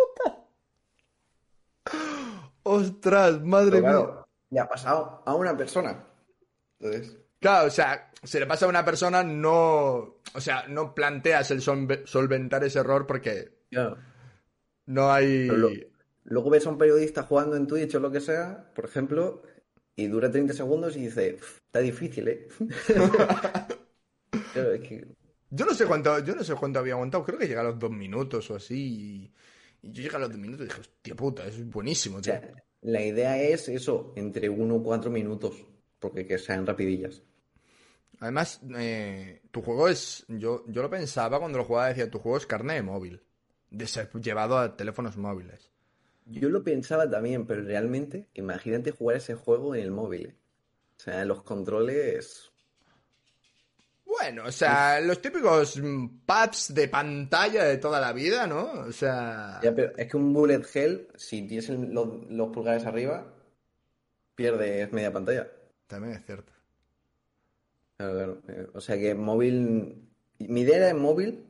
[2.70, 3.41] ¡Ostras!
[3.41, 3.91] ¡Madre Pero mía!
[3.91, 6.03] claro, le ha pasado a una persona.
[6.80, 9.55] Entonces, Claro, o sea, se le pasa a una persona, no.
[10.34, 13.97] O sea, no planteas el solve- solventar ese error porque claro.
[14.88, 15.47] no hay.
[15.47, 15.70] Lo-
[16.26, 19.41] Luego ves a un periodista jugando en Twitch o lo que sea, por ejemplo,
[19.95, 22.47] y dura 30 segundos y dice, "Uf, está difícil, ¿eh?
[24.53, 25.07] Claro, es que
[25.49, 27.80] Yo no sé cuánto, yo no sé cuánto había aguantado, creo que llega a los
[27.80, 29.32] dos minutos o así.
[29.82, 32.34] Y, yo llegué a los dos minutos y dije, hostia puta, es buenísimo, O tío.
[32.34, 35.56] sea, la idea es eso, entre 1 y 4 minutos,
[36.00, 37.22] porque que sean rapidillas.
[38.20, 40.26] Además, eh, tu juego es.
[40.28, 43.22] Yo, yo lo pensaba cuando lo jugaba, decía, tu juego es carne de móvil.
[43.70, 45.70] De ser llevado a teléfonos móviles.
[46.26, 50.28] Yo lo pensaba también, pero realmente, imagínate jugar ese juego en el móvil.
[50.28, 50.36] ¿eh?
[50.98, 52.52] O sea, los controles...
[54.10, 58.72] Bueno, o sea, los típicos mm, pads de pantalla de toda la vida, ¿no?
[58.88, 59.60] O sea.
[59.62, 63.32] Ya, pero es que un bullet hell, si tienes los, los pulgares arriba,
[64.34, 65.47] pierdes media pantalla.
[65.86, 66.51] También es cierto.
[67.97, 68.41] Claro, claro.
[68.47, 70.07] Eh, O sea que móvil...
[70.39, 71.45] Mi idea era en móvil,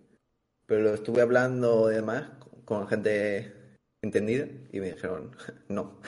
[0.66, 2.24] pero lo estuve hablando y demás
[2.66, 3.54] con gente
[4.02, 5.36] entendida y me dijeron,
[5.70, 6.00] no.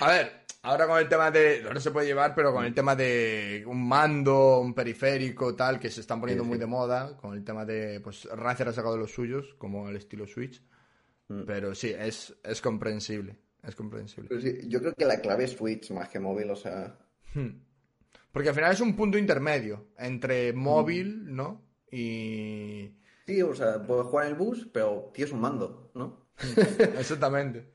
[0.00, 1.62] A ver, ahora con el tema de.
[1.72, 5.90] No se puede llevar, pero con el tema de un mando, un periférico, tal, que
[5.90, 8.00] se están poniendo Sí, muy de moda, con el tema de.
[8.00, 10.62] Pues Razer ha sacado los suyos, como el estilo Switch.
[11.28, 11.42] Mm.
[11.46, 13.36] Pero sí, es, es comprensible.
[13.62, 14.28] Es comprensible.
[14.28, 16.98] Pero sí, yo creo que la clave es Switch más que móvil, o sea...
[18.32, 21.62] Porque al final es un punto intermedio entre móvil, ¿no?
[21.90, 22.90] Y.
[23.26, 26.28] Sí, o sea, puedes jugar en el bus, pero tienes un mando, ¿no?
[26.98, 27.71] Exactamente.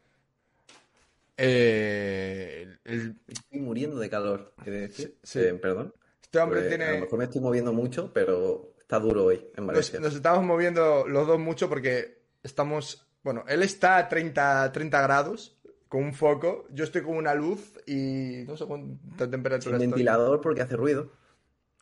[1.37, 5.17] Eh, el- Estoy muriendo de calor, decir.
[5.23, 5.39] Sí, sí.
[5.39, 5.93] Eh, perdón.
[6.21, 7.01] este hombre Pues, A lo tiene.
[7.01, 9.99] mejor me estoy moviendo mucho, pero está duro hoy en Nos, Valencia.
[9.99, 13.07] nos estamos moviendo los dos mucho porque estamos.
[13.23, 15.57] Bueno, él está a 30, 30 grados
[15.87, 16.67] con un foco.
[16.71, 19.87] Yo estoy con una luz y no sé cuánta temperatura estoy.
[19.87, 21.11] ventilador porque hace ruido.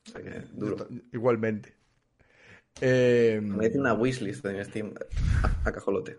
[0.08, 0.88] O sea que Yo duro.
[1.14, 1.74] Igualmente.
[2.82, 4.94] Eh, Me hace una wishlist en Steam
[5.44, 6.18] a, a cajolote.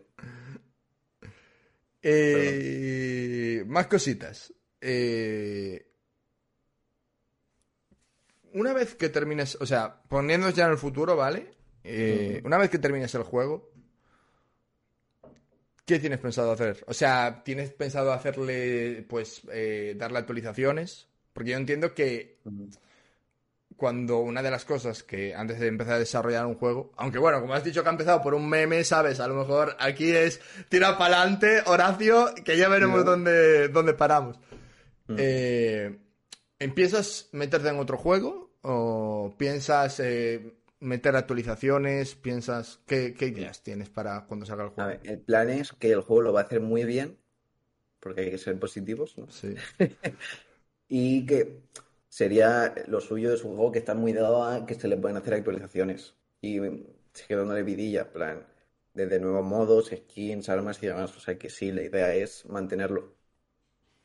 [2.09, 4.53] Eh, más cositas.
[4.81, 5.87] Eh,
[8.53, 11.51] una vez que termines, o sea, poniéndonos ya en el futuro, ¿vale?
[11.85, 13.71] Eh, Una vez que termines el juego,
[15.85, 16.85] ¿qué tienes pensado hacer?
[16.87, 21.09] O sea, ¿tienes pensado hacerle, pues, eh, darle actualizaciones?
[21.33, 22.39] Porque yo entiendo que
[23.77, 27.41] cuando una de las cosas que antes de empezar a desarrollar un juego, aunque bueno,
[27.41, 29.21] como has dicho que ha empezado por un meme, ¿sabes?
[29.21, 33.05] A lo mejor aquí es tira para adelante, Horacio, que ya veremos Ya.
[33.05, 34.39] dónde, dónde paramos.
[35.17, 35.99] Eh,
[36.59, 38.51] ¿Empiezas a meterte en otro juego?
[38.63, 42.15] ¿O piensas eh, meter actualizaciones?
[42.17, 44.91] ¿Piensas qué, qué ideas tienes para cuando salga el A juego?
[44.91, 47.19] ver, el plan es que el juego lo va a hacer muy bien,
[48.01, 49.29] porque hay que ser positivos, ¿no?
[49.31, 49.55] Sí.
[50.89, 51.63] Y que
[52.17, 55.19] sería lo suyo es un juego que está muy dado a que se le pueden
[55.19, 56.15] hacer actualizaciones.
[56.41, 56.59] Y
[57.13, 58.47] sigue dándole vidilla, plan,
[58.95, 61.15] desde nuevos modos, skins, armas y demás.
[61.15, 63.15] O sea que sí, la idea es mantenerlo.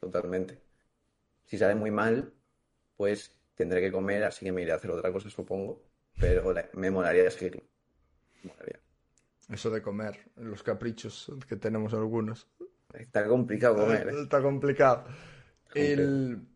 [0.01, 0.59] Totalmente.
[1.45, 2.33] si sale muy mal,
[2.97, 5.81] pues tendré que comer, así que me iré a hacer otra cosa, supongo.
[6.19, 7.63] Pero me molaría seguirlo.
[8.43, 8.81] Molaría.
[9.47, 12.49] Eso de comer, los caprichos que tenemos algunos.
[12.93, 14.21] Está complicado comer, ¿eh?
[14.21, 15.05] Está complicado.
[15.73, 16.50] El,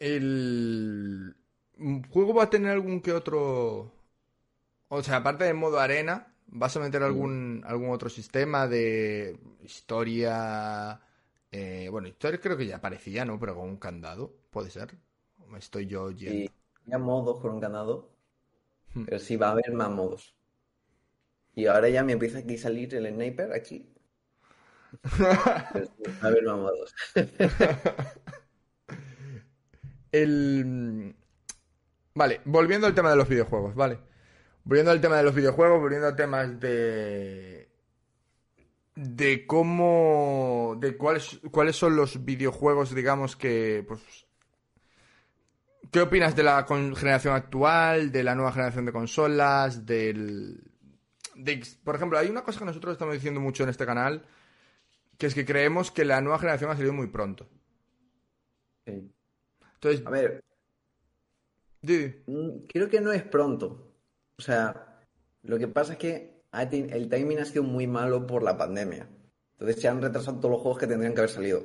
[0.00, 1.34] el
[2.10, 3.92] juego va a tener algún que otro.
[4.88, 11.00] O sea, aparte de modo arena, ¿vas a meter algún, algún otro sistema de historia?
[11.52, 13.38] Eh, bueno, historia creo que ya aparecía, ¿no?
[13.40, 14.96] Pero con un candado, puede ser.
[15.38, 16.46] ¿O me estoy yo yendo?
[16.46, 16.50] Y
[16.86, 18.16] ya modos con un ganado,
[18.94, 19.04] Hmm.
[19.04, 20.36] pero sí va a haber más modos.
[21.54, 23.88] Y ahora ya me empieza aquí a salir el sniper aquí.
[25.72, 26.94] Pero sí, va a haber más modos.
[30.12, 31.14] El.
[32.14, 33.98] Vale, volviendo al tema de los videojuegos, vale.
[34.64, 37.68] Volviendo al tema de los videojuegos, volviendo a temas de.
[38.94, 40.76] De cómo.
[40.80, 43.84] De cuáles, cuáles son los videojuegos, digamos, que.
[43.86, 44.00] Pues.
[45.90, 50.62] ¿Qué opinas de la generación actual, de la nueva generación de consolas, del.
[51.34, 54.24] de- por ejemplo, hay una cosa que nosotros estamos diciendo mucho en este canal,
[55.18, 57.48] que es que creemos que la nueva generación ha salido muy pronto.
[58.86, 59.10] Sí.
[59.82, 60.44] Entonces, A ver,
[62.26, 63.94] mm, creo que no es pronto.
[64.38, 65.00] O sea,
[65.42, 69.08] lo que pasa es que el timing ha sido muy malo por la pandemia.
[69.52, 71.62] Entonces se han retrasado todos los juegos que tendrían que haber salido.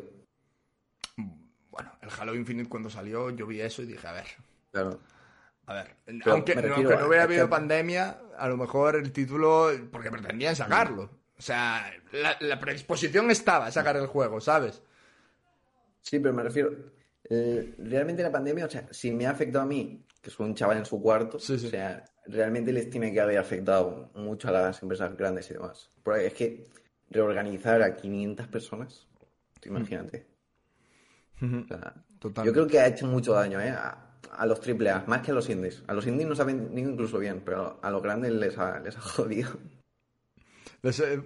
[1.72, 4.26] Bueno, el Halo Infinite cuando salió, yo vi eso y dije, a ver,
[4.72, 5.00] Claro.
[5.66, 5.96] a ver.
[6.06, 9.12] Pero aunque, no, refiero aunque no a- hubiera que- habido pandemia, a lo mejor el
[9.12, 11.10] título, porque pretendían sacarlo.
[11.38, 14.82] O sea, la, la predisposición estaba a sacar el juego, ¿sabes?
[16.02, 16.72] Sí, pero me refiero.
[17.30, 20.56] Eh, realmente la pandemia, o sea, si me ha afectado a mí, que soy un
[20.56, 21.68] chaval en su cuarto, Sí, sí.
[21.68, 25.92] o sea, realmente les tiene que haber afectado mucho a las empresas grandes y demás.
[26.04, 26.68] Porque es que
[27.10, 29.08] reorganizar a 500 personas,
[29.60, 30.28] tú imagínate.
[31.42, 31.94] O sea,
[32.44, 33.70] yo creo que ha hecho mucho daño, ¿eh?
[33.70, 35.84] A, a los AAA, más que a los indies.
[35.88, 38.96] A los indies nos ha venido incluso bien, pero a los grandes les ha, les
[38.98, 39.52] ha jodido.
[40.82, 41.22] Les, eh,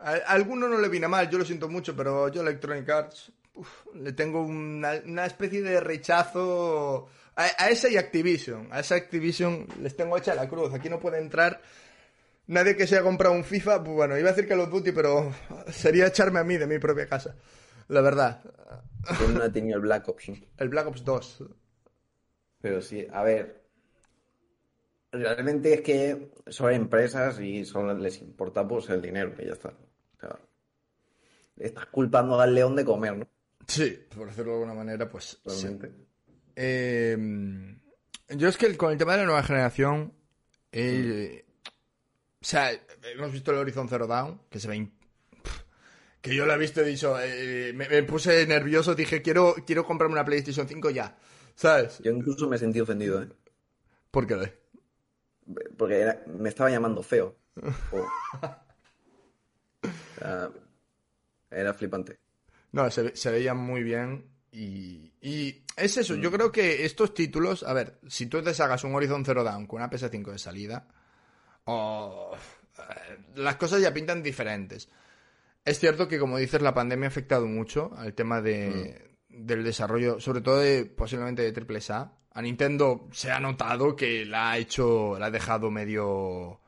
[0.00, 2.88] a, a alguno no le viene mal, yo lo siento mucho, pero yo a Electronic
[2.88, 8.68] Arts uf, le tengo una, una especie de rechazo a, a esa y Activision.
[8.70, 10.72] A esa Activision les tengo hecha la cruz.
[10.74, 11.60] Aquí no puede entrar
[12.48, 13.84] nadie que se haya comprado un FIFA.
[13.84, 15.32] Pues bueno, iba a decir Call of Duty, pero
[15.68, 17.36] sería echarme a mí de mi propia casa.
[17.88, 18.42] La verdad.
[19.20, 20.32] Yo no he tenido el Black Ops.
[20.58, 21.44] El Black Ops 2.
[22.60, 23.62] Pero sí, a ver.
[25.10, 29.70] Realmente es que son empresas y solo les importa pues el dinero y ya está.
[29.70, 30.38] O sea,
[31.56, 33.26] estás culpando al león de comer, ¿no?
[33.68, 35.52] Sí, por decirlo de alguna manera, pues sí.
[35.66, 35.92] Realmente.
[36.56, 37.76] Eh,
[38.30, 40.12] yo es que el- con el tema de la nueva generación,
[40.72, 41.44] eh,
[42.40, 42.70] o sea,
[43.14, 44.88] hemos visto el Horizon Zero Dawn, que se ve...
[46.20, 49.54] Que yo lo he visto y he dicho, eh, me, me puse nervioso, dije, quiero,
[49.64, 51.16] quiero comprarme una PlayStation 5 ya,
[51.54, 52.00] ¿sabes?
[52.00, 53.28] Yo incluso me sentí ofendido, ¿eh?
[54.10, 54.58] ¿Por qué?
[55.76, 57.36] Porque era- me estaba llamando feo.
[61.50, 62.18] Era flipante.
[62.72, 67.62] No, se, se veía muy bien y, y es eso, yo creo que estos títulos,
[67.62, 70.88] a ver, si tú te sacas un Horizon Zero Dawn con una PS5 de salida,
[71.64, 72.32] o
[72.78, 74.88] eh, las cosas ya pintan diferentes.
[75.64, 80.18] Es cierto que, como dices, la pandemia ha afectado mucho al tema de, del desarrollo,
[80.18, 82.12] sobre todo de, posiblemente de Triple A.
[82.32, 86.60] A Nintendo se ha notado que la ha hecho, la ha dejado medio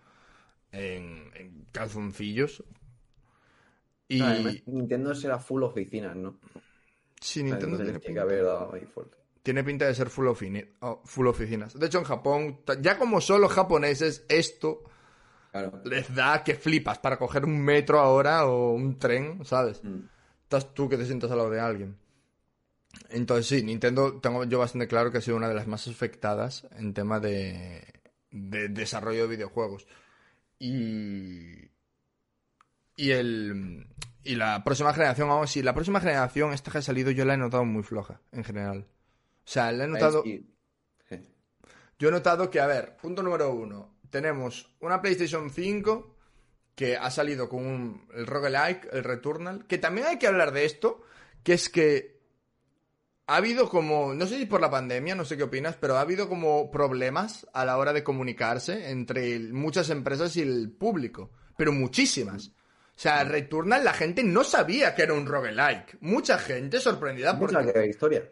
[0.70, 2.62] en, en calzoncillos.
[4.10, 6.38] Y Además, Nintendo será full oficinas, ¿no?
[7.20, 8.22] sí, Nintendo entonces tiene pinta.
[8.22, 9.16] haber dado ahí fuerte.
[9.42, 10.26] Tiene pinta de ser full,
[10.80, 11.78] oh, full oficinas.
[11.78, 14.82] De hecho, en Japón, ya como son los japoneses, esto
[15.52, 15.80] Claro.
[15.84, 19.82] les da que flipas para coger un metro ahora o un tren, ¿sabes?
[19.82, 20.00] Mm.
[20.42, 21.96] Estás tú que te sientas al lado de alguien.
[23.08, 26.66] Entonces, sí, Nintendo tengo yo bastante claro que ha sido una de las más afectadas
[26.76, 27.84] en tema de,
[28.30, 29.86] de desarrollo de videojuegos.
[30.58, 31.69] Y.
[33.00, 33.86] Y el.
[34.22, 37.32] Y la próxima generación, vamos, sí, la próxima generación, esta que ha salido, yo la
[37.32, 38.86] he notado muy floja, en general.
[39.38, 40.22] O sea, la he notado.
[41.98, 46.14] Yo he notado que, a ver, punto número uno, tenemos una PlayStation 5
[46.74, 50.66] que ha salido con un, el roguelike, el Returnal, que también hay que hablar de
[50.66, 51.02] esto,
[51.42, 52.20] que es que
[53.26, 56.02] ha habido como, no sé si por la pandemia, no sé qué opinas, pero ha
[56.02, 61.72] habido como problemas a la hora de comunicarse entre muchas empresas y el público, pero
[61.72, 62.52] muchísimas.
[63.00, 65.96] O sea, Returnal la gente no sabía que era un roguelike.
[66.02, 67.48] Mucha gente sorprendida por...
[67.48, 68.30] Pensaba que era historia.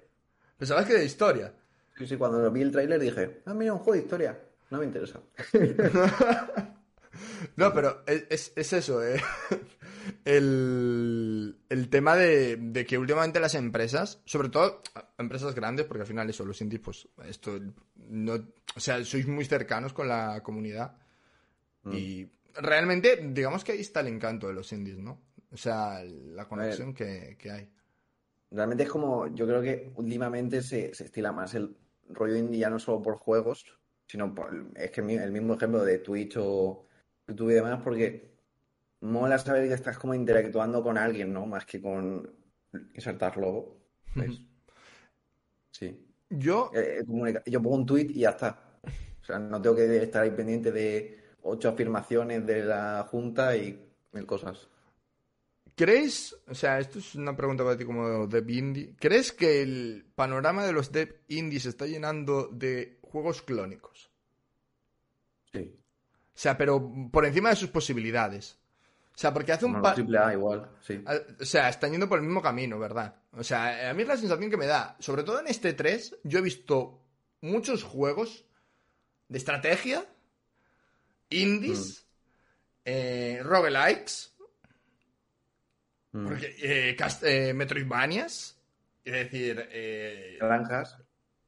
[0.58, 1.54] Pensabas que era de historia.
[1.96, 4.38] Sí, sí, cuando vi el tráiler dije, ah, mira, un juego de historia.
[4.68, 5.20] No me interesa.
[7.56, 9.20] No, pero es, es- es eso, eh.
[10.24, 14.82] el, el tema de, de que últimamente las empresas, sobre todo
[15.18, 17.58] empresas grandes, porque al final eso, los indies, pues esto,
[17.96, 18.34] no,
[18.76, 20.96] o sea, sois muy cercanos con la comunidad
[21.84, 21.92] Mm.
[21.94, 22.28] y
[22.58, 25.20] realmente, digamos que ahí está el encanto de los indies, ¿no?
[25.50, 27.70] O sea, la conexión que, que hay.
[28.50, 31.76] Realmente es como, yo creo que últimamente se, se estila más el
[32.10, 33.64] rollo indie ya no solo por juegos,
[34.06, 36.86] sino por, es que el mismo ejemplo de Twitch o
[37.26, 38.30] YouTube y demás, porque
[39.00, 41.46] mola saber que estás como interactuando con alguien, ¿no?
[41.46, 42.30] Más que con
[42.94, 43.76] insertar logo.
[44.14, 44.40] ¿ves?
[45.70, 46.04] Sí.
[46.30, 48.78] Yo, Eh, comunica- Yo pongo un tweet y ya está.
[49.22, 53.84] O sea, no tengo que estar ahí pendiente de ocho afirmaciones de la Junta y
[54.12, 54.68] mil cosas.
[55.78, 60.04] ¿crees, o sea, esto es una pregunta para ti como dev indie, ¿crees que el
[60.14, 64.10] panorama de los dev indie se está llenando de juegos clónicos?
[65.52, 65.72] Sí.
[66.34, 68.58] O sea, pero por encima de sus posibilidades.
[69.14, 69.96] O sea, porque hace un par...
[69.98, 71.02] igual, sí.
[71.40, 73.14] O sea, están yendo por el mismo camino, ¿verdad?
[73.32, 76.18] O sea, a mí es la sensación que me da, sobre todo en este 3,
[76.24, 77.00] yo he visto
[77.40, 78.44] muchos juegos
[79.28, 80.04] de estrategia,
[81.30, 82.06] indies,
[82.84, 84.34] eh, roguelikes,
[86.12, 86.26] Mm.
[86.26, 88.56] porque, eh, cast- eh, Metroidvanias,
[89.04, 90.96] es decir, eh, Granjas.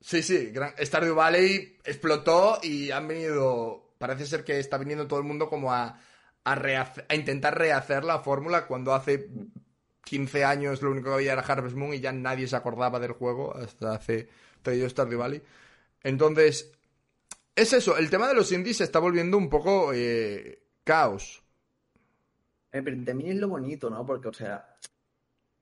[0.00, 5.18] sí, sí, Gran- Stardew Valley explotó y han venido, parece ser que está viniendo todo
[5.18, 5.98] el mundo como a,
[6.44, 9.28] a, a intentar rehacer la fórmula cuando hace
[10.04, 13.12] 15 años lo único que había era Harvest Moon y ya nadie se acordaba del
[13.12, 14.28] juego hasta hace
[14.62, 15.42] traído Stardew Valley.
[16.02, 16.72] Entonces,
[17.54, 21.42] es eso, el tema de los indies se está volviendo un poco eh, caos.
[22.72, 24.06] Eh, pero también es lo bonito, ¿no?
[24.06, 24.76] Porque, o sea,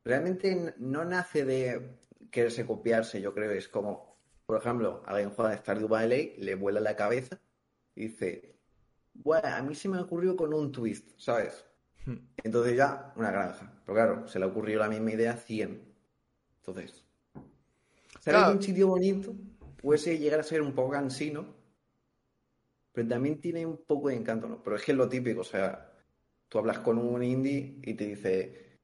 [0.05, 1.99] realmente no nace de
[2.31, 3.51] quererse copiarse, yo creo.
[3.53, 7.41] Es como, por ejemplo, alguien juega Stardew Valley, le vuela la cabeza
[7.95, 8.57] y dice,
[9.15, 11.65] bueno, a mí se me ocurrió con un twist, ¿sabes?
[12.43, 13.73] Entonces ya, una granja.
[13.85, 15.83] Pero claro, se le ocurrió la misma idea a 100.
[16.61, 17.05] Entonces,
[18.21, 18.53] ser Claro.
[18.53, 19.35] un sitio bonito
[19.81, 21.55] puede llegar a ser un poco cansino,
[22.99, 24.61] pero también tiene un poco de encanto, ¿no?
[24.61, 25.89] Pero es que es lo típico, o sea,
[26.49, 28.81] tú hablas con un indie y te dice,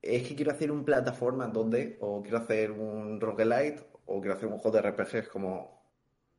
[0.00, 4.48] es que quiero hacer un plataforma 2D, o quiero hacer un roguelite, o quiero hacer
[4.48, 5.82] un juego de RPG, es como...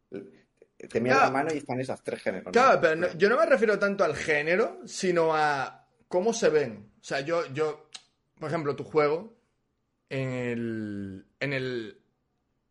[0.10, 1.32] Te miras Claro.
[1.34, 2.48] la mano y están esas tres géneros.
[2.48, 2.52] ¿no?
[2.52, 6.94] Claro, pero no- yo no me refiero tanto al género, sino a cómo se ven.
[7.00, 7.90] O sea, yo, yo,
[8.40, 9.36] por ejemplo, tu juego,
[10.10, 12.02] en el, en el,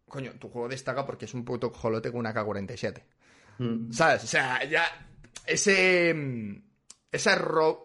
[0.09, 3.05] coño, tu juego destaca porque es un puto jolote con una K-47.
[3.59, 3.93] Mm.
[3.93, 4.25] ¿Sabes?
[4.25, 4.85] O sea, ya,
[5.47, 6.63] ese, mm,
[7.11, 7.39] esa,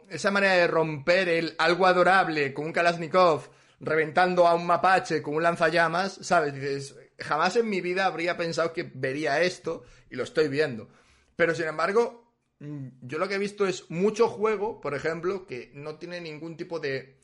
[0.09, 3.49] esa manera de romper el algo adorable con un Kalashnikov
[3.79, 6.53] reventando a un mapache con un lanzallamas, ¿sabes?
[6.53, 10.89] Dices, jamás en mi vida habría pensado que vería esto y lo estoy viendo.
[11.35, 15.71] Pero sin embargo, mm, yo lo que he visto es mucho juego, por ejemplo, que
[15.73, 17.17] no tiene ningún tipo de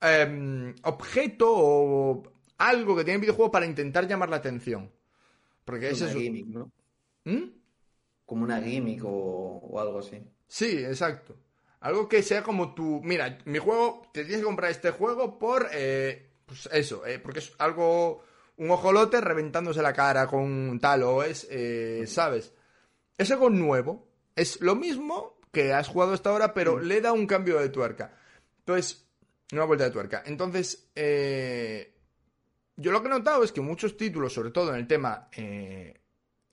[0.00, 2.22] em, objeto o
[2.58, 4.90] algo que tiene el videojuego para intentar llamar la atención.
[5.64, 6.72] Porque Es ese una gimmick, ¿no?
[7.24, 7.42] ¿Mm?
[8.26, 10.22] Como una gimmick o, o algo así.
[10.46, 11.36] Sí, exacto.
[11.80, 13.00] Algo que sea como tu...
[13.02, 15.68] Mira, mi juego, te tienes que comprar este juego por...
[15.72, 18.22] eh, pues eso, eh, porque es algo...
[18.56, 21.46] Un ojolote reventándose la cara con tal o es...
[21.50, 22.52] eh, ¿Sabes?
[23.18, 24.06] Es algo nuevo.
[24.36, 28.16] Es lo mismo que has jugado hasta ahora, pero le da un cambio de tuerca.
[28.60, 29.06] Entonces,
[29.52, 30.22] una vuelta de tuerca.
[30.26, 31.93] Entonces, eh,
[32.76, 35.28] yo lo que he notado es que muchos títulos, sobre todo en el tema...
[35.36, 36.00] eh,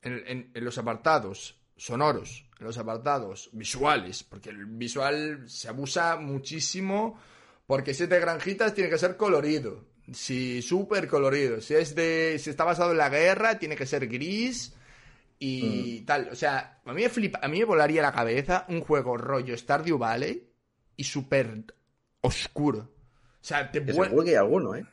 [0.03, 6.15] en, en- en los apartados sonoros, en los apartados visuales, porque el visual se abusa
[6.17, 7.19] muchísimo,
[7.67, 12.37] porque si es de granjitas tiene que ser colorido, si súper colorido, si es de,
[12.39, 14.73] si está basado en la guerra tiene que ser gris
[15.37, 18.81] y tal, o sea, a mí me flipa, a mí me volaría la cabeza un
[18.81, 20.49] juego rollo Stardew Valley
[20.97, 21.63] y súper
[22.21, 24.85] oscuro, o sea, te Que vuel- alguno, ¿eh?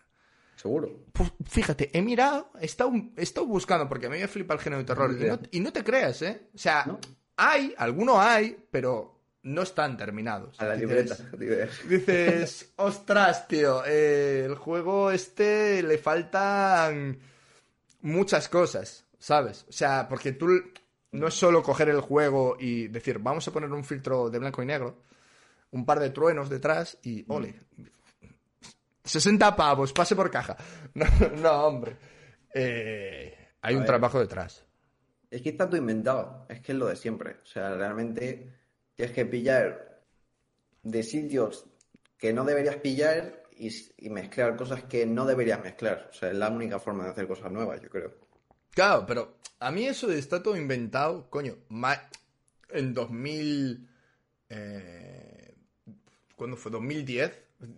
[0.61, 0.91] Seguro.
[1.13, 4.61] pues fíjate, he mirado, he estado, he estado buscando, porque a mí me flipa el
[4.61, 5.17] género de terror.
[5.19, 6.49] Y no, y no te creas, ¿eh?
[6.55, 6.99] O sea, ¿No?
[7.37, 10.59] hay, alguno hay, pero no están terminados.
[10.61, 11.17] A la Dices- libreta.
[11.39, 11.89] dices.
[11.89, 17.19] Dices, ostras, tío, eh, el juego este le faltan
[18.01, 19.65] muchas cosas, ¿sabes?
[19.69, 20.49] O sea, porque tú
[21.13, 24.63] no es solo coger el juego y decir, vamos a poner un filtro de blanco
[24.63, 25.03] y negro,
[25.71, 27.61] un par de truenos detrás y ole.
[29.09, 30.57] 60 pavos, pase por caja.
[30.95, 31.07] No,
[31.37, 31.97] no, hombre.
[32.55, 34.65] Eh, hay A un trabajo detrás.
[35.31, 36.47] Es que está todo inventado.
[36.49, 37.37] Es que es lo de siempre.
[37.43, 38.53] O sea, realmente
[38.95, 40.03] tienes que pillar
[40.83, 41.67] de sitios
[42.17, 46.09] que no deberías pillar y, y mezclar cosas que no deberías mezclar.
[46.11, 48.15] O sea, es la única forma de hacer cosas nuevas, yo creo.
[48.71, 51.57] Claro, pero a mí eso de está todo inventado, coño,
[52.71, 53.89] en 2000,
[54.49, 55.55] eh,
[56.39, 56.71] ¿Cuándo fue?
[56.71, 57.33] ¿2010?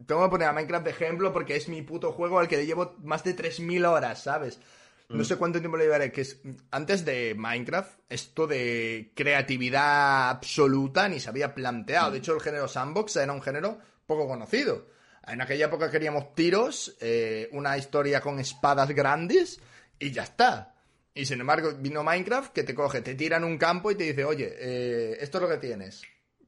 [0.07, 2.67] Tengo que poner a Minecraft de ejemplo porque es mi puto juego al que le
[2.67, 4.61] llevo más de 3.000 horas, ¿sabes?
[5.09, 11.09] No sé cuánto tiempo le llevaré, que es antes de Minecraft, esto de creatividad absoluta
[11.09, 12.13] ni se había planteado.
[12.13, 14.87] De hecho, el género sandbox era un género poco conocido.
[15.27, 19.61] En aquella época queríamos tiros, eh, una historia con espadas grandes
[19.99, 20.77] y ya está.
[21.13, 24.05] Y sin embargo, vino Minecraft que te coge, te tira en un campo y te
[24.05, 26.03] dice, oye, eh, esto es lo que tienes,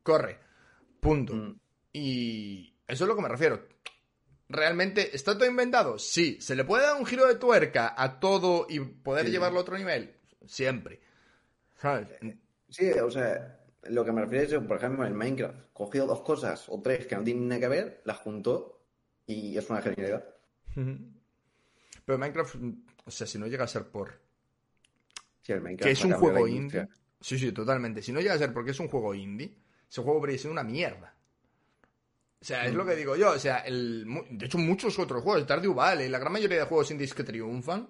[0.05, 0.39] corre,
[1.01, 1.35] punto.
[1.35, 1.61] Mm.
[1.93, 3.67] Y eso es lo que me refiero.
[4.49, 5.99] ¿Realmente está todo inventado?
[5.99, 6.39] Sí.
[6.41, 9.33] ¿Se le puede dar un giro de tuerca a todo y poder Sí.
[9.33, 10.15] llevarlo a otro nivel?
[10.47, 11.01] Siempre.
[11.77, 12.09] ¿Sabes?
[12.69, 16.67] Sí, o sea, lo que me refiero es, por ejemplo, en Minecraft, cogió dos cosas
[16.69, 18.85] o tres que no tienen nada que ver, las juntó
[19.27, 20.25] y es una genialidad.
[22.05, 22.57] Pero Minecraft,
[23.05, 24.21] o sea, si no llega a ser por
[25.43, 26.89] Sí, el Minecraft que es un juego indie.
[27.21, 28.03] Sí, sí, totalmente.
[28.03, 29.57] Si no llega a ser porque es un juego indie,
[29.89, 31.12] ese juego habría sido una mierda.
[32.43, 33.31] O sea, es lo que digo yo.
[33.31, 36.91] O sea, el, de hecho, muchos otros juegos, Stardew Valley, la gran mayoría de juegos
[36.91, 37.89] indies que triunfan,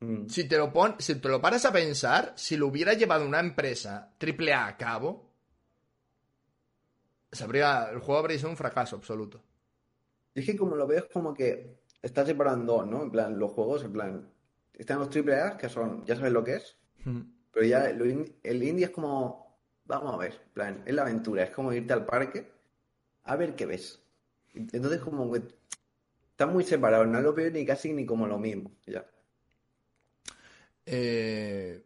[0.00, 0.26] Mm.
[0.28, 3.38] si te lo pon, si te lo paras a pensar, si lo hubiera llevado una
[3.38, 5.30] empresa AAA a cabo,
[7.30, 9.40] se habría- el juego habría sido un fracaso absoluto.
[10.34, 13.02] Es que como lo veo es como que está separado en dos, ¿no?
[13.02, 14.28] En plan, los juegos, en plan,
[14.74, 16.76] están los AAA, que son, ya sabes lo que es,
[17.52, 21.44] pero ya lo el indie es como, vamos a ver, en plan, es la aventura,
[21.44, 22.50] es como irte al parque
[23.24, 24.00] a ver qué ves.
[24.54, 25.42] Entonces como que
[26.30, 29.04] están muy separados, no lo veo ni casi ni como lo mismo, ya.
[30.84, 31.82] Eh,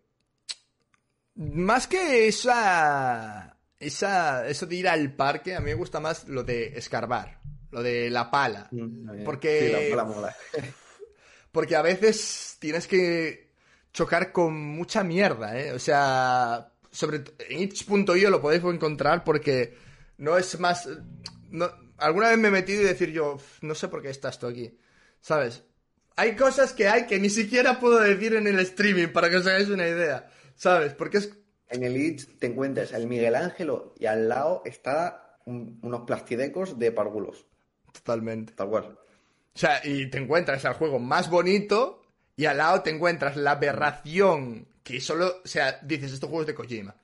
[1.36, 6.42] más que esa, esa, eso de ir al parque, a mí me gusta más lo
[6.44, 8.68] de escarbar, lo de la pala.
[8.70, 10.36] Mm, Porque- Sí, la, la mola.
[11.52, 13.50] Porque a veces tienes que
[13.92, 15.72] chocar con mucha mierda, ¿eh?
[15.72, 19.74] O sea, sobre en itch.io lo podéis encontrar porque
[20.18, 20.88] no es más...
[21.50, 24.38] no- alguna vez me he metido y decir yo, "Uf, no sé por qué estás
[24.38, 24.78] tú aquí,
[25.20, 25.62] ¿sabes?
[26.16, 29.46] Hay cosas que hay que ni siquiera puedo decir en el streaming para que os
[29.46, 30.94] hagáis una idea, ¿sabes?
[30.94, 31.30] Porque es...
[31.68, 36.78] En el Itch te encuentras el Miguel Ángelo y al lado está un- unos plastidecos
[36.78, 37.46] de párvulos,
[37.92, 38.52] Totalmente.
[38.54, 38.84] tal cual.
[39.54, 42.02] O sea, y te encuentras al juego más bonito
[42.36, 46.54] y al lado te encuentras la aberración que solo, o sea, dices, estos juegos de
[46.54, 46.94] Kojima.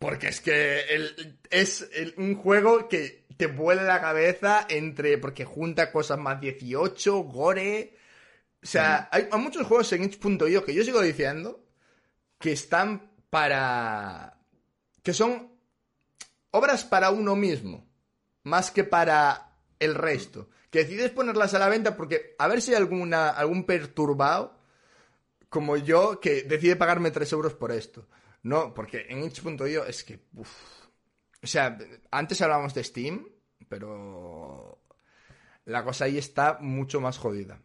[0.00, 5.44] Porque es que el- es el- un juego que te vuela la cabeza entre, porque
[5.44, 7.96] junta cosas más 18, gore.
[8.62, 11.64] O sea, hay, hay muchos juegos en itch.io que yo sigo diciendo
[12.38, 14.38] que están para...
[15.02, 15.52] que son
[16.50, 17.86] obras para uno mismo,
[18.42, 20.48] más que para el resto.
[20.70, 24.58] Que decides ponerlas a la venta porque a ver si hay alguna, algún perturbado
[25.50, 28.06] como yo que decide pagarme 3 euros por esto.
[28.42, 30.20] No, porque en itch.io es que...
[30.34, 30.50] uf.
[31.42, 31.76] O sea,
[32.10, 33.26] antes hablábamos de Steam,
[33.68, 34.82] pero
[35.64, 37.62] la cosa ahí está mucho más jodida.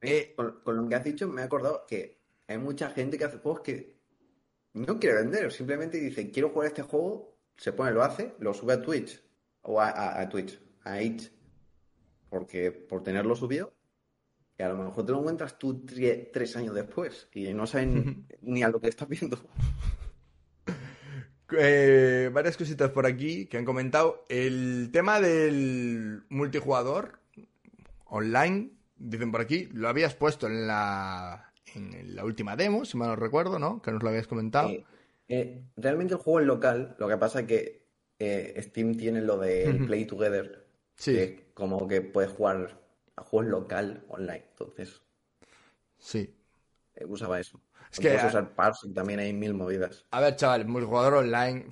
[0.00, 3.24] Eh, Con, con lo que has dicho me he acordado que hay mucha gente que
[3.24, 4.00] hace juegos que
[4.74, 8.72] no quiere vender, simplemente dice, quiero jugar este juego, se pone, lo hace, lo sube
[8.74, 9.22] a Twitch,
[9.62, 11.30] o a, a- a Twitch, a Itch,
[12.28, 13.74] porque por tenerlo subido,
[14.62, 18.62] a lo mejor te lo encuentras tú tre- tres años después, y no saben ni
[18.62, 19.38] a lo que estás viendo.
[21.58, 24.24] Eh, varias cositas por aquí que han comentado.
[24.30, 27.18] El tema del multijugador
[28.06, 33.08] online, dicen por aquí, lo habías puesto en la, en la última demo, si mal
[33.08, 33.82] no recuerdo, ¿no?
[33.82, 34.70] Que nos lo habías comentado.
[34.70, 34.84] Eh,
[35.28, 37.86] eh, realmente el juego es local, lo que pasa es que
[38.18, 39.84] eh, Steam tiene lo del.
[39.86, 41.12] Play Together, Sí.
[41.14, 42.80] que como que puedes jugar
[43.16, 45.00] a juegos local online, entonces
[45.98, 46.34] Sí.
[46.94, 47.60] eh, usaba eso.
[47.90, 50.06] Es que, usar parsing, también hay mil movidas.
[50.10, 51.66] A ver, chaval, multijugador online.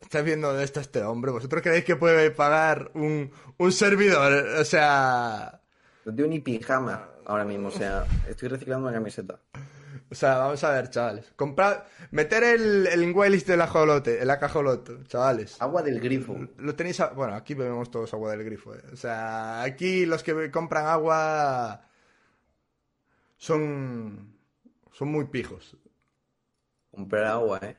[0.00, 1.30] ¿Estáis viendo dónde está este hombre?
[1.30, 4.32] ¿Vosotros creéis que puede pagar un, un servidor?
[4.58, 5.60] O sea.
[6.04, 9.38] No tengo ni pijama ahora mismo, o sea, estoy reciclando una camiseta.
[10.12, 11.32] O sea, vamos a ver, chavales.
[11.36, 11.86] Comprar.
[12.10, 15.60] Meter el, el whitelist del ajolote, el acajoloto, chavales.
[15.60, 16.36] Agua del grifo.
[16.58, 17.00] Lo tenéis.
[17.00, 18.74] a- Bueno, aquí bebemos todos agua del grifo.
[18.74, 18.82] eh.
[18.92, 21.86] O sea, aquí los que compran agua.
[23.38, 24.36] Son.
[24.92, 25.76] Son muy pijos.
[26.90, 27.76] Comprar agua, ¿eh?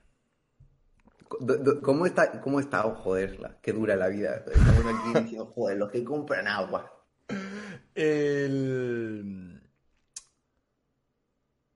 [1.84, 2.86] ¿Cómo está, cómo está?
[2.86, 4.43] Oh, joder, la, que dura la vida.
[4.51, 6.91] Estamos aquí diciendo, joder, los que compran agua.
[7.95, 9.52] El...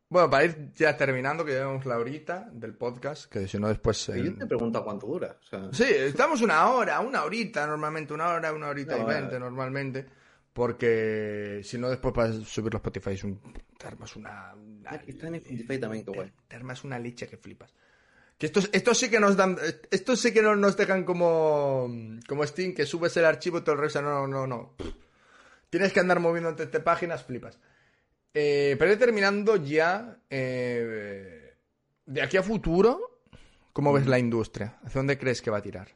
[0.10, 4.05] Bueno, para ir ya terminando, que llevamos la horita del podcast, que si no después...
[4.08, 5.38] Pero Yo te pregunto cuánto dura.
[5.41, 9.05] O sea, Sí, estamos una hora, una horita normalmente, una hora, una horita No, y
[9.05, 10.05] veinte normalmente,
[10.53, 13.41] porque si no después para subirlo a Spotify es un...
[13.78, 14.53] Te armas una...
[15.05, 16.32] está en Spotify también, qué guay.
[16.47, 17.74] Te armas una leche que flipas.
[18.38, 19.58] Que estos, estos sí que nos dan.
[19.89, 21.89] Estos sí que no nos dejan como.
[22.28, 23.99] Como Steam, que subes el archivo y todo el resto.
[24.03, 24.76] No, no, no.
[25.72, 27.58] Tienes que andar moviendo entre páginas, flipas.
[28.40, 30.22] Eh, pero terminando ya.
[30.30, 31.56] Eh,
[32.06, 33.22] de aquí a futuro,
[33.74, 34.78] ¿cómo ves la industria?
[34.84, 35.88] ¿Hacia dónde crees que va a tirar?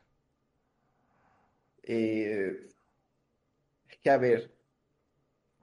[1.83, 2.67] Eh,
[3.87, 4.51] es que, a ver.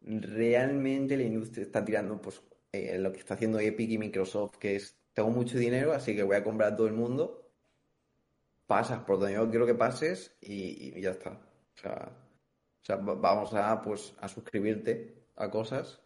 [0.02, 2.40] Realmente la industria está tirando, pues,
[2.72, 6.36] lo que está haciendo Epic y Microsoft, que es tengo mucho dinero, así que voy
[6.36, 7.50] a comprar a todo el mundo.
[8.68, 11.30] Pasas por donde yo quiero que pases y, ya está.
[11.32, 16.00] O sea, vamos a, pues, a suscribirte a cosas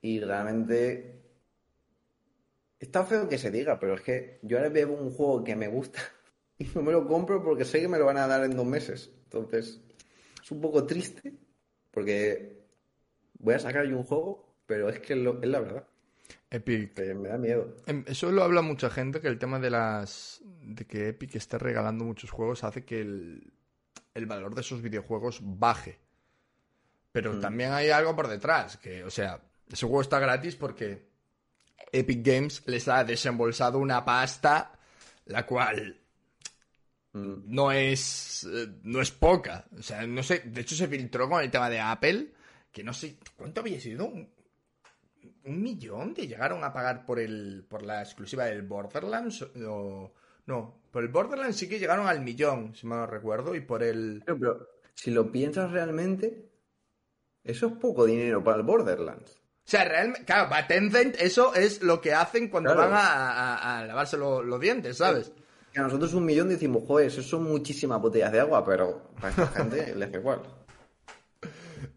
[0.00, 1.22] y realmente
[2.78, 5.68] está feo que se diga, pero es que yo ahora veo un juego que me
[5.68, 6.00] gusta
[6.58, 8.66] y no me lo compro porque sé que me lo van a dar en dos
[8.66, 9.10] meses.
[9.24, 9.80] Entonces,
[10.42, 11.34] es un poco triste
[11.90, 12.64] porque
[13.38, 15.86] voy a sacar yo un juego, pero es que es la verdad.
[16.50, 16.98] Epic.
[17.14, 17.76] me da miedo.
[17.86, 20.42] Em, eso lo habla mucha gente, que el tema de las.
[20.62, 23.52] de que Epic esté regalando muchos juegos hace que el,
[24.14, 25.98] el valor de esos videojuegos baje.
[27.12, 27.40] Pero mm.
[27.40, 29.40] también hay algo por detrás, que, o sea,
[29.70, 31.08] ese juego está gratis porque
[31.92, 34.72] Epic Games les ha desembolsado una pasta,
[35.26, 36.00] la cual
[37.12, 37.34] mm.
[37.46, 39.66] no es eh, no es poca.
[39.78, 42.32] O sea, no sé, de hecho se filtró con el tema de Apple,
[42.72, 44.12] que no sé, ¿cuánto había sido?
[45.48, 50.12] un millón te llegaron a pagar por el por la exclusiva del Borderlands o
[50.46, 53.82] no por el Borderlands sí que llegaron al millón si mal no recuerdo y por
[53.82, 56.50] el pero, si lo piensas realmente
[57.42, 59.37] eso es poco dinero para el Borderlands
[59.70, 64.60] sea, realmente, claro, para Tencent eso es lo que hacen cuando van a, lavarse los
[64.60, 65.30] dientes, ¿sabes?
[65.70, 69.28] Que a nosotros un millón decimos, joder, eso son muchísimas botellas de agua, pero para
[69.28, 70.40] esta gente les da igual.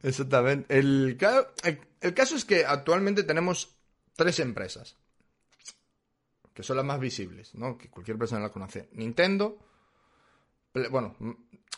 [0.03, 0.78] Exactamente.
[0.78, 1.17] El,
[2.01, 3.78] el, caso es que actualmente tenemos
[4.17, 4.97] tres empresas.
[6.53, 7.78] Que son las más visibles, ¿no?
[7.78, 8.89] Que cualquier persona la conoce.
[8.91, 9.57] Nintendo.
[10.89, 11.15] Bueno,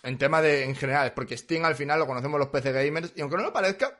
[0.01, 0.63] en tema de.
[0.63, 3.13] En general, porque Steam al final lo conocemos los PC gamers.
[3.15, 3.99] Y aunque no lo parezca,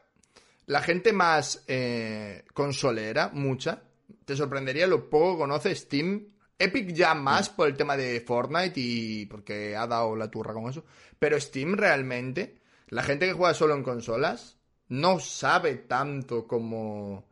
[0.65, 3.83] la gente más eh, consolera, mucha.
[4.25, 6.27] Te sorprendería lo poco que conoce Steam.
[6.57, 10.69] Epic ya más por el tema de Fortnite y porque ha dado la turra con
[10.69, 10.85] eso.
[11.19, 12.61] Pero Steam realmente
[12.93, 14.57] la gente que juega solo en consolas
[14.89, 17.25] no sabe tanto como...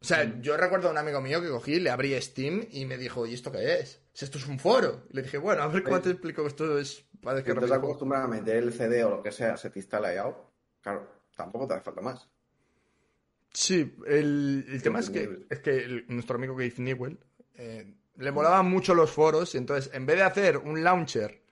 [0.00, 0.40] O sea, mm.
[0.40, 3.34] yo recuerdo a un amigo mío que cogí, le abrí Steam y me dijo, ¿y
[3.34, 4.00] esto qué es?
[4.12, 5.04] Si esto es un foro.
[5.10, 7.52] le dije, bueno, a ver cómo te explico que esto es para que...
[7.54, 10.32] te acostumbras a meter el CD o lo que sea, se te instala ya.
[10.80, 11.08] Claro,
[11.42, 12.28] tampoco te hace falta más.
[13.52, 17.18] Sí, el, tema es que, es que nuestro amigo Keith Newell
[17.54, 21.42] eh, le molaban mucho los foros y entonces en vez de hacer un launcher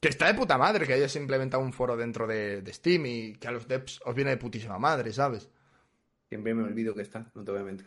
[0.00, 3.48] que está de puta madre que hayas implementado un foro dentro de, Steam y que
[3.48, 5.48] a los devs os viene de putísima madre, ¿sabes?
[6.28, 7.86] Siempre me olvido que está, no te voy a mentir.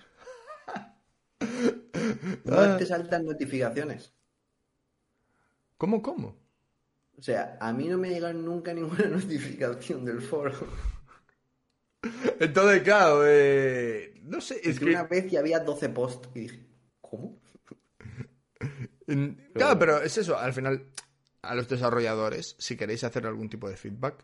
[2.43, 4.13] no te saltan notificaciones.
[5.77, 6.35] ¿Cómo, cómo?
[7.19, 10.55] O sea, a mí no me llega nunca ninguna notificación del foro.
[12.39, 14.59] Entonces, claro, eh, no sé.
[14.63, 16.67] Es, que, una vez ya había 12 posts y dije,
[17.01, 17.39] ¿cómo?
[19.53, 20.85] Claro, pero es eso, al final
[21.41, 24.23] a los desarrolladores, si queréis hacer algún tipo de feedback,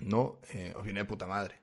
[0.00, 1.54] no eh, os viene de puta madre.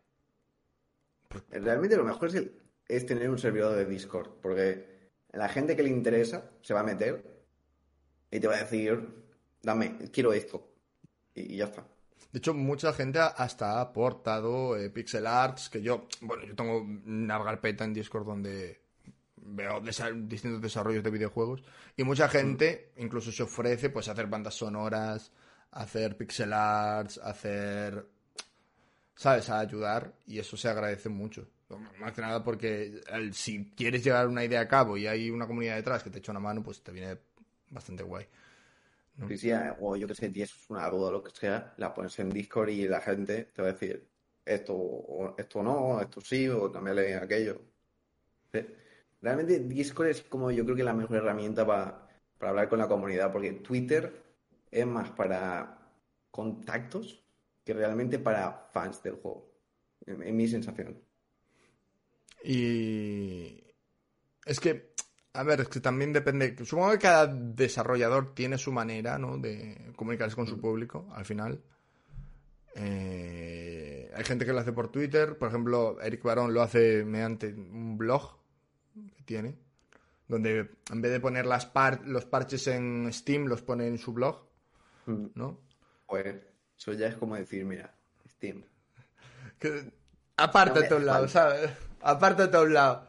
[1.51, 2.43] Realmente lo mejor es,
[2.87, 6.83] es tener un servidor de Discord, porque la gente que le interesa se va a
[6.83, 7.45] meter
[8.31, 9.07] y te va a decir,
[9.61, 10.71] dame, quiero esto.
[11.35, 11.85] Y, ya está.
[12.31, 16.81] De hecho, mucha gente hasta ha aportado eh, pixel arts, que yo, bueno, yo tengo
[16.81, 18.81] una carpeta en Discord donde
[19.37, 21.63] veo distintos desarrollos de videojuegos
[21.95, 25.31] y mucha gente incluso se ofrece pues a hacer bandas sonoras,
[25.71, 28.05] hacer pixel arts, hacer
[29.15, 31.47] sabes, a ayudar y eso se agradece mucho.
[31.99, 33.01] Más que nada porque
[33.33, 36.31] si quieres llevar una idea a cabo y hay una comunidad detrás que te echa
[36.31, 37.17] una mano, pues te viene
[37.69, 38.25] bastante guay.
[39.35, 42.29] Sí, o yo que sé, tienes una duda o lo que sea, la pones en
[42.29, 44.07] Discord y la gente te va a decir
[44.45, 47.61] esto, esto no, esto sí, o también aquello.
[48.53, 48.59] ¿Sí?
[49.21, 52.07] Realmente Discord es como yo creo que la mejor herramienta para,
[52.39, 54.23] hablar con la comunidad, porque Twitter
[54.69, 55.91] es más para
[56.29, 57.23] contactos
[57.65, 59.51] que realmente para fans del juego,
[60.05, 61.01] en, mi sensación.
[62.43, 63.63] Y
[64.45, 64.86] es que,
[65.37, 69.37] a ver, es que también depende, supongo que cada desarrollador tiene su manera, ¿no?
[69.37, 70.61] De comunicarse con su mm.
[70.61, 71.61] público, al final.
[72.73, 77.53] Eh, hay gente que lo hace por Twitter, por ejemplo, Eric Barón lo hace mediante
[77.53, 78.35] un blog
[79.15, 79.55] que tiene,
[80.27, 81.71] donde en vez de poner las
[82.05, 84.43] los parches en Steam, los pone en su blog,
[85.05, 85.25] mm.
[85.35, 85.59] ¿no?
[86.07, 86.35] Pues
[86.79, 87.93] eso ya es como decir, mira,
[88.27, 88.63] Steam.
[90.35, 91.69] aparte de todos lados, ¿sabes?
[92.01, 93.06] Aparte de todos lados.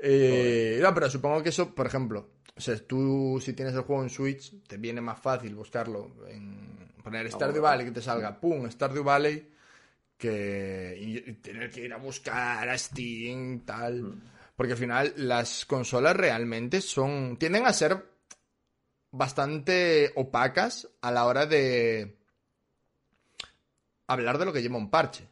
[0.00, 4.02] Eh, no, pero supongo que eso, por ejemplo, O sea, tú si tienes el juego
[4.02, 8.70] en Switch, te viene más fácil buscarlo en poner Stardew Valley que te salga, pum,
[8.70, 9.48] Stardew Valley,
[10.16, 14.14] que y tener que ir a buscar a Steam, tal.
[14.56, 17.36] Porque al final las consolas realmente son.
[17.38, 18.04] tienden a ser
[19.10, 22.18] bastante opacas a la hora de
[24.08, 25.28] hablar de lo que lleva un parche.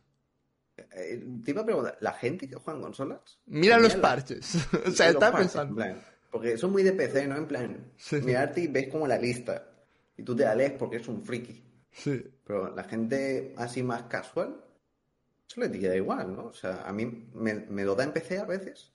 [0.77, 3.39] Eh, te iba a preguntar, ¿la gente que juega en consolas?
[3.47, 4.57] Mira los parches.
[4.87, 5.71] o sea, está parches, pensando.
[5.71, 7.37] en plan, porque son muy de PC, ¿no?
[7.37, 8.17] En plan, sí.
[8.17, 9.71] mirarte y ves como la lista.
[10.17, 11.63] Y tú te la lees porque es un friki.
[11.93, 12.23] Sí.
[12.45, 14.63] Pero la gente así más casual,
[15.49, 16.47] eso le queda igual, ¿no?
[16.47, 18.93] O sea, a mí me, me lo da en PC a veces.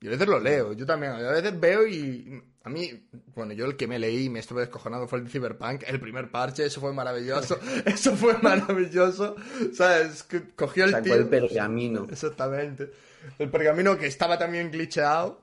[0.00, 1.12] Yo a veces lo leo, yo también.
[1.12, 4.62] A veces veo y a mí, bueno, yo el que me leí y me estuve
[4.62, 7.58] descojonado fue el de Cyberpunk, el primer parche, eso fue maravilloso.
[7.84, 9.36] eso fue maravilloso.
[9.74, 10.22] ¿Sabes?
[10.22, 11.14] Que cogió el Sacó tío.
[11.16, 12.06] el pergamino.
[12.10, 12.90] Exactamente.
[13.38, 15.42] El pergamino que estaba también glitcheado.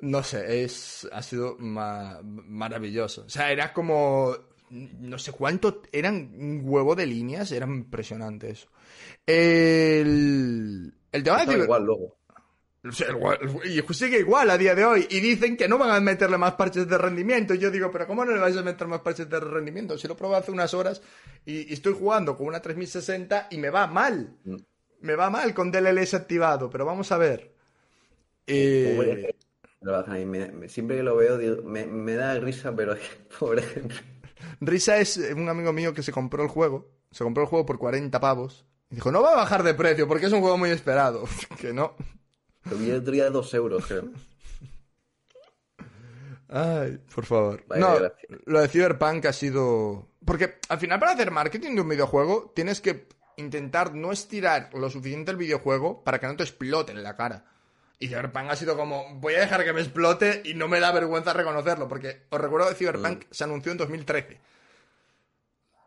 [0.00, 3.24] No sé, es, ha sido ma- maravilloso.
[3.26, 4.36] O sea, era como.
[4.70, 5.82] No sé cuánto.
[5.92, 7.50] Eran un huevo de líneas.
[7.52, 8.68] Era impresionante eso.
[9.26, 10.94] El.
[11.12, 12.16] El tema de igual luego.
[12.88, 15.06] O sea, el- y sigue igual a día de hoy.
[15.10, 17.54] Y dicen que no van a meterle más parches de rendimiento.
[17.54, 19.96] Y yo digo, pero ¿cómo no le vais a meter más parches de rendimiento?
[19.98, 21.02] Si lo probé hace unas horas
[21.44, 24.36] y, y estoy jugando con una 3060 y me va mal.
[24.44, 24.56] Mm.
[25.00, 27.52] Me va mal con DLLS activado, pero vamos a ver.
[28.46, 29.32] Eh,
[30.52, 32.96] me- siempre que lo veo digo, me, me da risa, pero
[33.38, 33.62] pobre.
[34.60, 36.88] Risa es un amigo mío que se compró el juego.
[37.10, 38.64] Se compró el juego por 40 pavos.
[38.90, 41.24] Y dijo, no va a bajar de precio porque es un juego muy esperado.
[41.60, 41.94] que no.
[42.70, 44.10] Lo vi el otro día a dos euros, creo.
[46.48, 47.64] Ay, por favor.
[47.66, 48.28] Vaya no, desgracia.
[48.46, 50.08] lo de Cyberpunk ha sido...
[50.24, 54.88] Porque al final para hacer marketing de un videojuego tienes que intentar no estirar lo
[54.90, 57.44] suficiente el videojuego para que no te explote en la cara.
[57.98, 60.92] Y Cyberpunk ha sido como, voy a dejar que me explote y no me da
[60.92, 64.40] vergüenza reconocerlo, porque os recuerdo que Cyberpunk se anunció en 2013.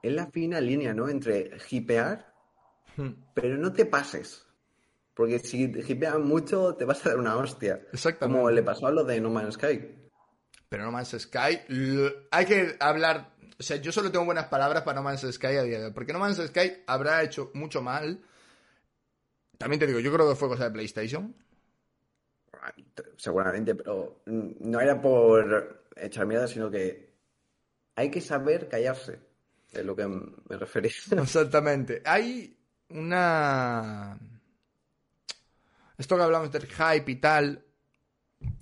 [0.01, 1.09] Es la fina línea, ¿no?
[1.09, 2.29] Entre hipear,
[2.97, 3.11] Hmm.
[3.33, 4.45] pero no te pases.
[5.19, 7.81] Porque si te hipeas mucho, te vas a dar una hostia.
[7.91, 8.39] Exactamente.
[8.39, 10.09] Como le pasó a lo de No Man's Sky.
[10.69, 11.59] Pero No Man's Sky,
[12.31, 13.35] hay que hablar.
[13.59, 15.91] O sea, yo solo tengo buenas palabras para No Man's Sky a día de hoy.
[15.91, 18.23] Porque No Man's Sky habrá hecho mucho mal.
[19.57, 21.35] También te digo, yo creo que fue cosa de PlayStation.
[23.17, 27.11] Seguramente, pero no era por echar mierda, sino que
[27.97, 29.19] hay que saber callarse.
[29.73, 30.91] Es lo que me refería.
[31.11, 32.01] Exactamente.
[32.05, 32.57] Hay
[32.87, 34.17] una.
[35.99, 37.63] Esto que hablamos del hype y tal.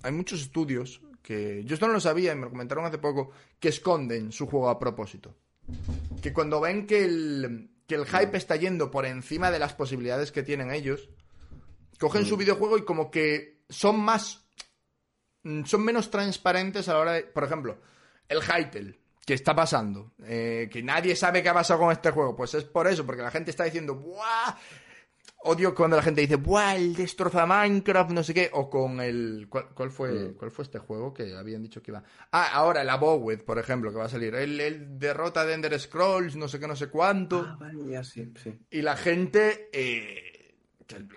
[0.02, 1.62] Hay muchos estudios que.
[1.64, 3.30] Yo esto no lo sabía y me lo comentaron hace poco.
[3.58, 5.34] Que esconden su juego a propósito.
[6.20, 10.32] Que cuando ven que el, que el hype está yendo por encima de las posibilidades
[10.32, 11.08] que tienen ellos.
[11.98, 14.44] Cogen su videojuego y como que son más.
[15.44, 17.22] mm, Son menos transparentes a la hora de.
[17.22, 17.78] Por ejemplo,
[18.28, 18.98] el Hytale.
[19.24, 20.12] ¿Qué está pasando?
[20.24, 22.34] Eh, que nadie sabe qué ha pasado con este juego.
[22.34, 24.56] Pues es por eso, porque la gente está diciendo, ¡buah!
[25.40, 26.74] Odio cuando la gente dice, ¡buah!
[26.74, 28.50] El destroza Minecraft, no sé qué.
[28.52, 29.46] O con el.
[29.48, 30.34] ¿Cuál, cuál fue, Mm.
[30.34, 32.02] ¿Cuál fue este juego que habían dicho que iba?
[32.32, 34.34] Ah, ahora el Abowed, por ejemplo, que va a salir.
[34.34, 37.46] El, el derrota de Ender Scrolls, no sé qué, no sé cuánto.
[37.48, 38.58] Ah, vale, ya sí, sí.
[38.70, 39.70] Y la gente.
[39.72, 40.56] eh,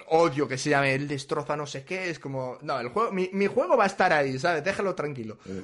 [0.09, 2.09] odio que se llame el destroza no sé qué.
[2.09, 2.57] Es como.
[2.61, 3.11] No, el juego.
[3.11, 4.63] Mi, mi juego va a estar ahí, ¿sabes?
[4.63, 5.39] Déjalo tranquilo.
[5.45, 5.59] Mm.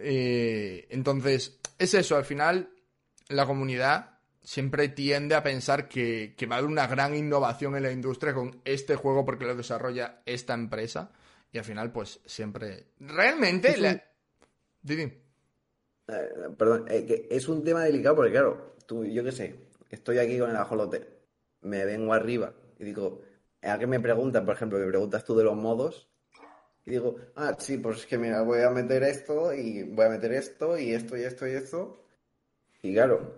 [0.00, 2.70] Eh, entonces, es eso, al final
[3.28, 4.17] la comunidad
[4.48, 8.32] siempre tiende a pensar que, que va a haber una gran innovación en la industria
[8.32, 11.12] con este juego porque lo desarrolla esta empresa
[11.52, 12.86] y al final pues siempre...
[12.98, 13.68] Realmente...
[13.68, 14.04] Es un- la-
[14.80, 15.02] Didi.
[15.02, 19.54] Eh, perdón, eh, que es un tema delicado porque, claro, tú, yo qué sé,
[19.90, 21.06] estoy aquí con el ajolote,
[21.60, 23.20] me vengo arriba y digo,
[23.60, 26.08] a que me preguntan, por ejemplo, me preguntas tú de los modos,
[26.86, 30.10] y digo, ah, sí, pues es que mira, voy a meter esto y voy a
[30.10, 32.04] meter esto y esto y esto y esto.
[32.82, 33.37] Y claro,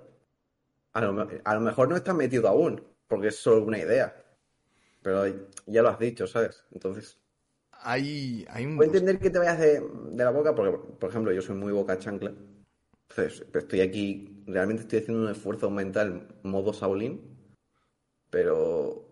[0.92, 4.14] a lo, a lo mejor no está metido aún, porque es solo una idea,
[5.02, 5.26] pero
[5.66, 6.64] ya lo has dicho, ¿sabes?
[6.72, 7.18] Entonces,
[7.82, 8.76] Hay, hay un...
[8.76, 11.72] Puedo entender que te vayas de, de la boca, porque, por ejemplo, yo soy muy
[11.72, 12.32] boca chancla.
[13.10, 17.20] Entonces, estoy aquí, realmente estoy haciendo un esfuerzo mental modo Shaolin,
[18.30, 19.09] pero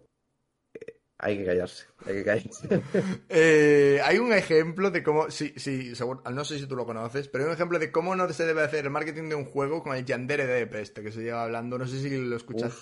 [1.18, 2.68] hay que callarse, hay que callarse.
[3.28, 7.28] Eh, hay un ejemplo de cómo, sí, sí, seguro- no sé si tú lo conoces,
[7.28, 9.82] pero hay un ejemplo de cómo no se debe hacer el marketing de un juego
[9.82, 12.76] con el Yandere de Peste, que se lleva hablando, no sé si lo escuchas.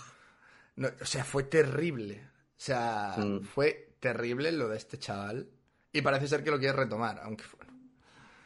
[0.76, 2.22] No, o sea, fue terrible.
[2.28, 3.40] O sea, Mm.
[3.42, 5.48] fue terrible lo de este chaval.
[5.92, 7.44] Y parece ser que lo quiere retomar, aunque.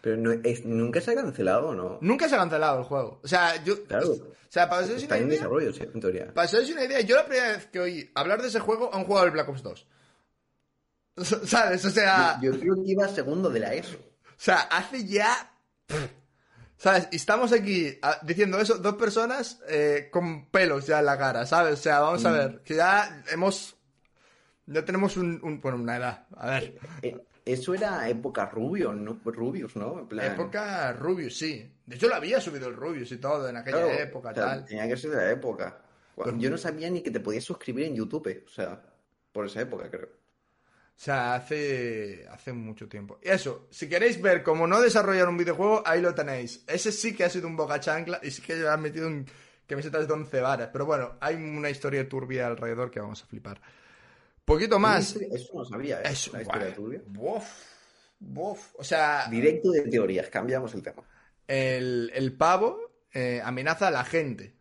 [0.03, 1.99] Pero no, es, nunca se ha cancelado, ¿no?
[2.01, 3.21] Nunca se ha cancelado el juego.
[3.23, 3.85] O sea, yo.
[3.85, 4.11] Claro.
[4.13, 5.39] O sea, para que os deis Está una en idea.
[5.39, 6.35] desarrollo, sí, en teoría.
[6.35, 8.61] Para que os deis una idea, yo la primera vez que oí hablar de ese
[8.61, 9.87] juego, han jugado el Black Ops 2.
[11.47, 11.85] ¿Sabes?
[11.85, 12.39] O sea.
[12.43, 13.97] Yo, yo creo que iba segundo de la ESO.
[13.97, 15.53] O sea, hace ya
[16.79, 17.09] ¿Sabes?
[17.13, 21.45] Y estamos aquí ah, diciendo eso, dos personas eh, con pelos ya en la cara,
[21.45, 21.75] ¿sabes?
[21.75, 22.33] O sea, vamos a Mm.
[22.33, 23.77] ver, que ya hemos...
[24.65, 26.27] Ya tenemos un, un- bueno, una edad.
[26.37, 27.19] A ver, Eh,
[27.53, 29.21] Eso era época Rubio, ¿no?
[29.25, 30.01] Rubius, ¿no?
[30.01, 31.71] En plan, época Rubius, sí.
[31.87, 34.45] De hecho, lo había subido el Rubius y todo en aquella claro, época, o sea,
[34.45, 34.65] tal.
[34.65, 35.83] Tenía que ser de la época.
[36.37, 38.81] Yo no sabía ni que te podías suscribir en YouTube, o sea,
[39.33, 40.21] por esa época, creo.
[41.01, 43.19] O sea, hace, hace mucho tiempo.
[43.23, 46.63] Y eso, si queréis ver cómo no desarrollar un videojuego, ahí lo tenéis.
[46.67, 49.25] Ese sí que ha sido un boca chancla y sí que ha metido en
[49.67, 50.69] camisetas de 11 varas.
[50.71, 53.63] Pero bueno, hay una historia turbia alrededor que vamos a flipar.
[54.51, 55.15] Poquito más.
[55.15, 56.13] Eso no sabía, ¿eh?
[56.13, 57.01] Historia turbia.
[58.19, 58.75] Buf.
[58.79, 61.03] O sea, Directo de teorías, cambiamos el tema.
[61.47, 62.79] el, el pavo
[63.13, 64.57] eh, amenaza a la gente.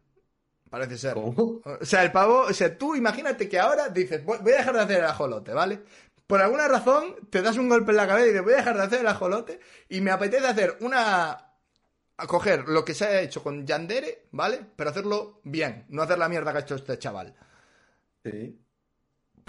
[0.69, 1.15] Parece ser.
[1.15, 1.61] ¿Cómo?
[1.65, 4.75] O sea, el pavo, o sea, tú imagínate que ahora dices, voy voy a dejar
[4.75, 5.81] de hacer el ajolote, ¿vale?
[6.27, 8.77] Por alguna razón te das un golpe en la cabeza y dices, voy a dejar
[8.77, 9.59] de hacer el ajolote
[9.89, 11.31] y me apetece hacer una...
[12.17, 14.59] a coger lo que se ha hecho con Yandere, ¿vale?
[14.75, 17.35] Pero hacerlo bien, no hacer la mierda que ha hecho este chaval.
[18.23, 18.59] Sí.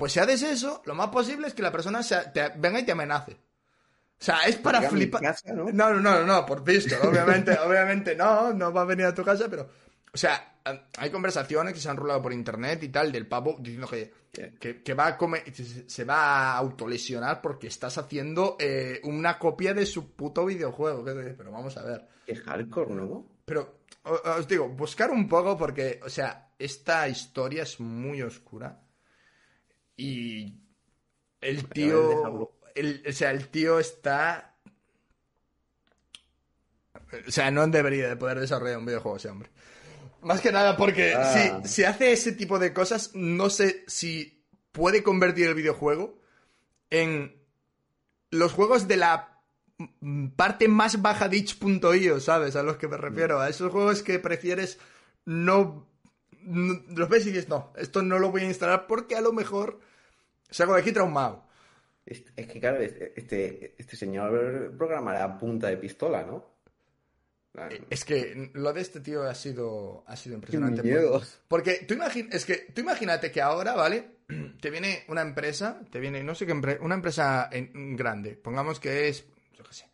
[0.01, 2.85] Pues si haces eso, lo más posible es que la persona se- te- venga y
[2.85, 3.33] te amenace.
[3.33, 5.23] O sea, es para flipar.
[5.23, 5.67] casa, ¿no?
[5.73, 6.95] No, no, no, no, por visto.
[7.09, 9.69] Obviamente, obviamente no, no va a venir a tu casa, pero.
[10.13, 10.61] O sea,
[10.99, 14.13] hay conversaciones que se han rulado por internet y tal del pavo diciendo que,
[14.59, 19.73] que, que va a comer, se- va a autolesionar porque estás haciendo eh, una copia
[19.73, 21.05] de su puto videojuego.
[21.05, 22.09] ¿Qué te- Pero vamos a ver.
[22.27, 23.25] Qué hardcore, ¿no?
[23.45, 28.81] Pero os digo, buscar un poco porque, o sea, esta historia es muy oscura.
[30.01, 30.55] Y
[31.41, 32.51] el tío.
[32.75, 34.57] el- o sea, el tío está.
[37.27, 39.51] O sea, no debería de poder desarrollar un videojuego ese hombre.
[40.23, 41.61] Más que nada porque Ah.
[41.65, 46.19] si, si hace ese tipo de cosas, no sé si puede convertir el videojuego
[46.91, 47.37] en
[48.31, 49.41] los juegos de la
[50.37, 52.55] parte más baja de itch.io, ¿sabes?
[52.55, 53.41] A los que me refiero.
[53.41, 54.79] A esos juegos que prefieres
[55.25, 55.89] no,
[56.43, 59.33] no- Los ves y dices, no, esto no lo voy a instalar porque a lo
[59.33, 59.81] mejor
[60.51, 61.45] salgo de aquí traumado.
[62.07, 66.51] Es, es que, claro, este, este, señor programará a punta de pistola, ¿no?
[67.57, 70.83] Ah, Es que lo de este tío ha sido, ha sido impresionante.
[70.83, 71.21] miedo.
[71.49, 74.19] Porque tú, imagi- es que tú imagínate que ahora, ¿vale?
[74.61, 78.79] Te viene una empresa, te viene, no sé qué empresa, una empresa en- grande, pongamos
[78.79, 79.25] que es,
[79.57, 79.87] yo qué sé,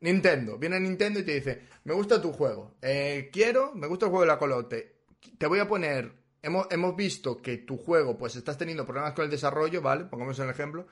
[0.00, 0.58] Nintendo.
[0.58, 4.22] Viene Nintendo y te dice, me gusta tu juego, eh, quiero, me gusta el juego
[4.24, 4.96] de la colote,
[5.38, 9.24] te voy a poner, hemos, hemos visto que tu juego, pues estás teniendo problemas con
[9.24, 10.04] el desarrollo, ¿vale?
[10.04, 10.86] Pongamos el ejemplo.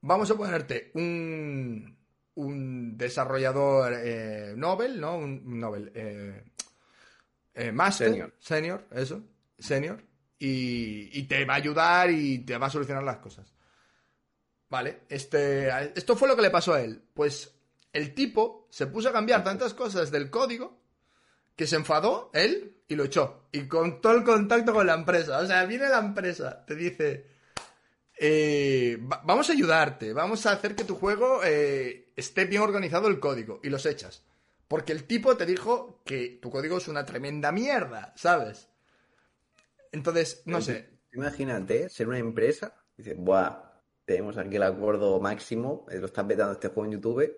[0.00, 1.96] Vamos a ponerte un,
[2.34, 5.16] un desarrollador eh, Nobel, ¿no?
[5.16, 5.92] Un Nobel.
[5.94, 6.44] Eh,
[7.54, 8.08] eh, Master.
[8.08, 8.34] Senior.
[8.38, 9.22] Senior, eso.
[9.58, 10.02] Senior.
[10.38, 13.54] Y, y te va a ayudar y te va a solucionar las cosas.
[14.68, 17.02] Vale, este, esto fue lo que le pasó a él.
[17.14, 17.54] Pues
[17.92, 20.81] el tipo se puso a cambiar tantas cosas del código
[21.56, 23.48] que se enfadó él y lo echó.
[23.52, 25.38] Y con todo el contacto con la empresa.
[25.38, 27.26] O sea, viene la empresa, te dice,
[28.18, 33.08] eh, va- vamos a ayudarte, vamos a hacer que tu juego eh, esté bien organizado
[33.08, 33.60] el código.
[33.62, 34.24] Y los echas.
[34.68, 38.68] Porque el tipo te dijo que tu código es una tremenda mierda, ¿sabes?
[39.92, 40.88] Entonces, no sé.
[41.12, 43.70] Imagínate ser una empresa dices, buah,
[44.04, 47.36] tenemos aquí el acuerdo máximo, eh, lo estás vetando este juego en YouTube,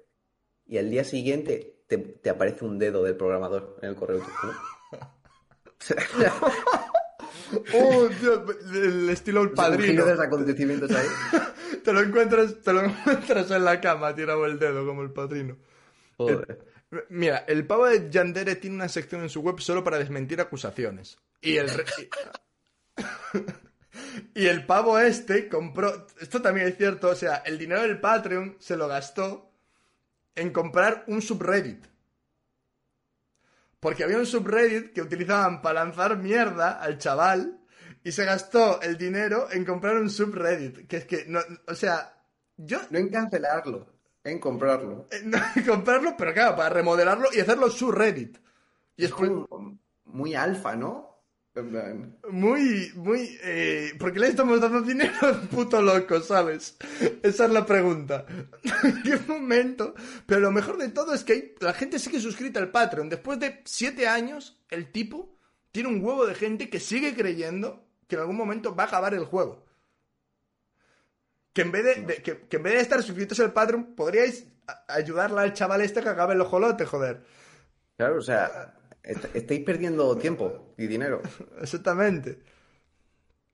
[0.66, 4.22] y al día siguiente te, te aparece un dedo del programador en el correo.
[7.72, 10.04] Oh, tío, el estilo el padrino.
[10.04, 11.06] los acontecimientos ahí.
[11.84, 15.58] Te lo encuentras, te lo encuentras en la cama, tirado el dedo como el padrino.
[16.16, 16.64] Joder.
[17.10, 21.18] Mira, el pavo de Yandere tiene una sección en su web solo para desmentir acusaciones.
[21.42, 21.84] Y el re-
[24.34, 28.56] y el pavo este compró, esto también es cierto, o sea, el dinero del Patreon
[28.58, 29.52] se lo gastó
[30.34, 31.84] en comprar un subreddit.
[33.80, 37.60] Porque había un subreddit que utilizaban para lanzar mierda al chaval
[38.02, 40.86] y se gastó el dinero en comprar un subreddit.
[40.88, 42.14] Que es que, no, o sea,
[42.56, 43.86] yo No en cancelarlo,
[44.22, 45.06] en comprarlo.
[45.10, 48.38] eh, no, comprarlo, pero claro, para remodelarlo y hacerlo su Reddit.
[48.96, 51.13] Y es Es como muy alfa, ¿no?
[52.30, 53.38] Muy, muy...
[53.42, 56.76] Eh, ¿Por qué le estamos dando dinero al puto loco, sabes?
[57.22, 58.26] Esa es la pregunta.
[58.82, 59.94] ¿En qué momento?
[60.26, 63.08] Pero lo mejor de todo es que hay- la gente sigue suscrita al Patreon.
[63.08, 65.36] Después de siete años, el tipo
[65.70, 69.14] tiene un huevo de gente que sigue creyendo que en algún momento va a acabar
[69.14, 69.64] el juego.
[71.52, 74.46] Que en vez de, de- que, que en vez de estar suscritos al Patreon, podríais
[74.88, 77.22] ayudarle al chaval este que acabe el ojolote, joder.
[77.96, 78.74] Claro, o sea,
[79.04, 81.22] est- estáis perdiendo tiempo y dinero.
[81.60, 82.38] Exactamente.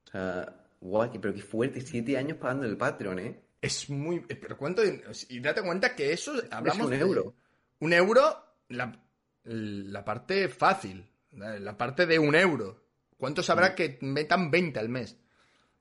[0.06, 3.40] O sea, guay, pero qué fuerte, siete años pagando el Patreon, ¿eh?
[3.60, 4.20] Es muy.
[4.20, 4.82] Pero cuánto.
[5.28, 6.32] Y date cuenta que eso.
[6.51, 7.35] Hablamos un de- euro.
[7.81, 8.22] un euro
[8.68, 8.98] la,
[9.44, 12.82] la parte fácil, la parte de un euro.
[13.18, 15.18] ¿Cuántos habrá que metan 20 al mes?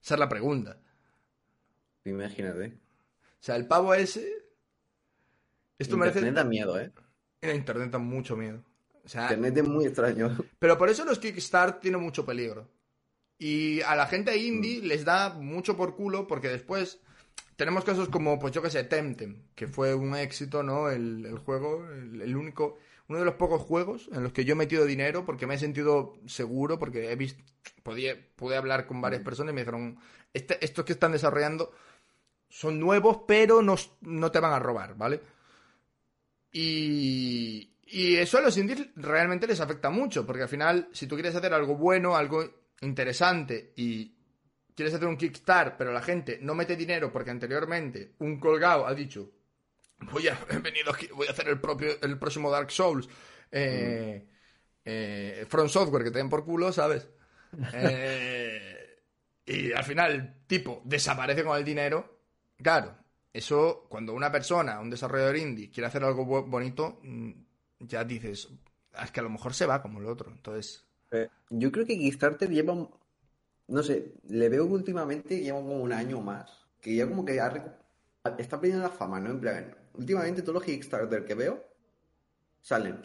[0.04, 0.78] Esa es la pregunta.
[2.04, 2.68] Imagínate.
[2.68, 4.28] O sea, el pavo ese.
[5.78, 6.32] Esto Internet merece.
[6.36, 6.91] da miedo, ¿eh?
[7.41, 8.62] En internet da mucho miedo.
[9.10, 10.38] O sea, Internet es muy extraño.
[10.60, 12.69] pero por eso los Kickstart tienen mucho peligro.
[13.40, 16.99] Y a la gente indie les da mucho por culo porque después
[17.56, 20.91] tenemos casos como, pues yo que sé, Temtem, que fue un éxito, ¿no?
[20.91, 22.77] El, el juego, el, el único,
[23.07, 25.57] uno de los pocos juegos en los que yo he metido dinero porque me he
[25.57, 27.44] sentido seguro, porque he visto,
[27.81, 29.98] podía, pude hablar con varias personas y me dijeron,
[30.31, 31.72] este, estos que están desarrollando
[32.48, 35.19] son nuevos, pero no, no te van a robar, ¿vale?
[36.52, 41.16] Y, y eso a los indies realmente les afecta mucho, porque al final, si tú
[41.16, 44.16] quieres hacer algo bueno, algo interesante y
[44.76, 48.94] quieres hacer un Kickstart, pero la gente no mete dinero porque anteriormente un colgado ha
[48.94, 49.32] dicho,
[50.11, 53.10] voy a, he venido aquí, voy a hacer el, propio, el próximo Dark Souls,
[53.52, 54.28] eh,
[54.86, 57.07] eh, From Software, que te den por culo, ¿sabes?
[57.74, 58.76] Eh,
[59.44, 62.22] y al final el tipo desaparece con el dinero.
[62.61, 62.95] Claro,
[63.34, 67.32] eso cuando una persona, un desarrollador indie, quiere hacer algo bonito, mm,
[67.80, 68.50] ya dices,
[68.94, 70.32] "Ah, es que a lo mejor se va como el otro.
[70.32, 72.90] Entonces, Eh, Yo creo que Kickstarter lleva, un-
[73.68, 77.40] no sé, le veo que últimamente lleva como un año más, que ya como que
[77.42, 77.48] ha
[78.38, 79.32] está perdiendo la fama, ¿no?
[79.32, 81.66] En plan, últimamente todos los Kickstarter que veo
[82.62, 82.98] salen.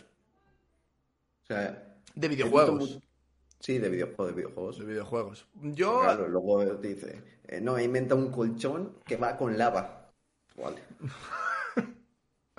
[1.44, 2.98] O sea, de videojuegos.
[3.60, 4.78] Sí, de videojuegos, de videojuegos.
[4.78, 5.46] De videojuegos.
[5.62, 10.10] Yo, Claro, luego te dice, eh, no, he inventado un colchón que va con lava.
[10.56, 10.82] Vale.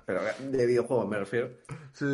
[0.05, 1.51] Pero de videojuegos me refiero.
[1.93, 2.05] sí,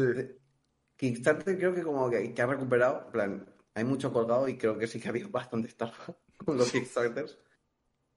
[0.96, 4.78] Kickstarter creo que como que, que ha recuperado, en plan, hay mucho colgado y creo
[4.78, 6.16] que sí que ha habido bastante estafa
[6.46, 7.38] con los Kickstarters.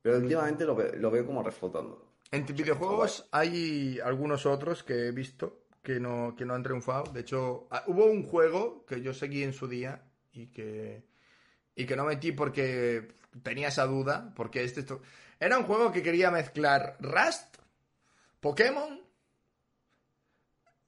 [0.02, 2.18] Pero últimamente lo veo como reflotando.
[2.30, 7.10] En videojuegos hay algunos otros que he visto que no, que no han triunfado.
[7.12, 10.02] De hecho, ah, hubo un juego que yo seguí en su día
[10.32, 11.06] y que,
[11.74, 14.32] y que no metí porque tenía esa duda.
[14.36, 15.00] Porque este esto-
[15.40, 17.56] era un juego que quería mezclar Rust,
[18.40, 19.00] Pokémon.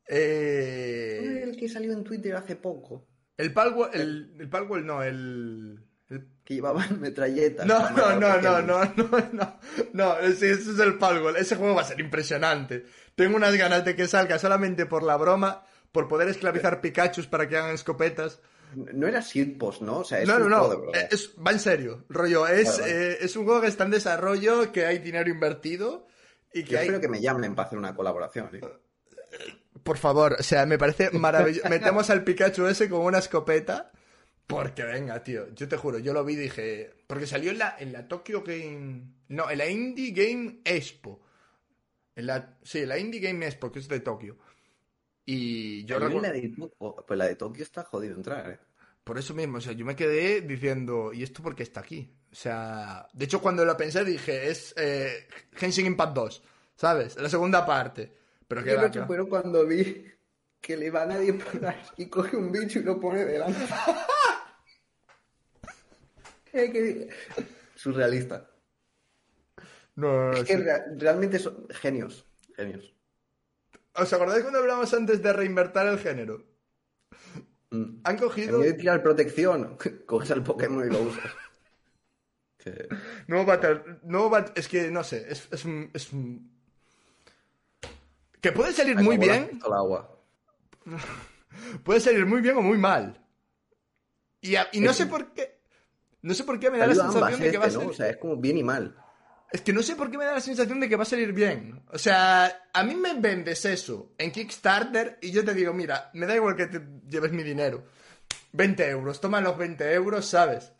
[0.08, 3.06] Eh, El que salió en Twitter hace poco,
[3.36, 5.78] el Palworld, el, el Palworld no, el,
[6.08, 7.66] el que llevaba metralletas.
[7.66, 9.58] No, no, no, no, no, no, no,
[9.92, 11.36] no, ese, ese es el Palworld.
[11.36, 12.84] Ese juego va a ser impresionante.
[13.14, 17.48] Tengo unas ganas de que salga solamente por la broma, por poder esclavizar Pikachus para
[17.48, 18.40] que hagan escopetas.
[18.74, 19.98] No era Shitpost, ¿no?
[19.98, 22.46] O sea, es No, no, no, de es- va en serio, rollo.
[22.48, 26.06] Es, Vale, eh, es un juego que está en desarrollo, que hay dinero invertido
[26.52, 26.84] y que Yo hay...
[26.86, 28.50] espero que me llamen para hacer una colaboración.
[28.54, 28.60] ¿eh?
[29.86, 31.68] Por favor, o sea, me parece maravilloso.
[31.70, 33.92] Metemos al Pikachu ese con una escopeta.
[34.44, 36.92] Porque venga, tío, yo te juro, yo lo vi y dije.
[37.06, 39.02] Porque salió en la, en la Tokyo Game.
[39.28, 41.20] No, en la Indie Game Expo.
[42.16, 44.36] En la, sí, en la Indie Game Expo, que es de Tokio.
[45.24, 46.22] Y yo recuerdo.
[46.22, 48.58] la de, oh, pues la de Tokio está jodido entrar, ¿eh?
[49.04, 52.12] Por eso mismo, o sea, yo me quedé diciendo, ¿y esto por qué está aquí?
[52.32, 56.42] O sea, de hecho, cuando lo pensé dije, es eh, Genshin Impact 2,
[56.74, 57.16] ¿sabes?
[57.16, 58.25] La segunda parte.
[58.48, 60.06] Pero que Yo lo supero cuando vi
[60.60, 63.60] que le va a nadie disparar y coge un bicho y lo pone delante.
[66.52, 67.09] Es que-
[67.74, 68.48] Surrealista.
[69.97, 70.62] No, no, no, Es que sí.
[70.62, 72.27] rea- realmente son genios.
[72.55, 72.94] Genios.
[73.94, 76.47] ¿Os acordáis cuando hablamos antes de reinvertir el género?
[77.70, 78.01] Mm.
[78.05, 81.24] Han En cogido vez de tirar protección, coges al Pokémon y lo usas.
[82.59, 82.89] Que-
[83.28, 85.64] nuevo Battle, nuevo Bat- es que no sé, es, es
[85.94, 86.55] es un-
[88.40, 90.18] que puede salir muy bien, pistola agua.
[91.84, 93.20] puede salir muy bien o muy mal.
[94.40, 95.60] Y, a- y no Es sé que- por qué,
[96.22, 97.84] no sé por qué me da la sensación ambas de que va a este, ¿no?
[97.84, 98.96] ser, O sea, es como bien y mal.
[99.52, 101.32] es que no sé por qué me da la sensación de que va a salir
[101.32, 101.82] bien.
[101.92, 106.26] O sea, a mí me vendes eso en Kickstarter y yo te digo, mira, me
[106.26, 107.84] da igual que te lleves mi dinero.
[108.52, 110.72] 20 euros, toma los 20 euros, ¿sabes?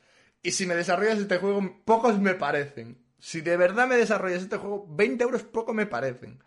[0.43, 3.03] Y si me desarrollas este juego, pocos me parecen.
[3.19, 6.43] Si de verdad me desarrollas este juego, 20 euros poco me parecen.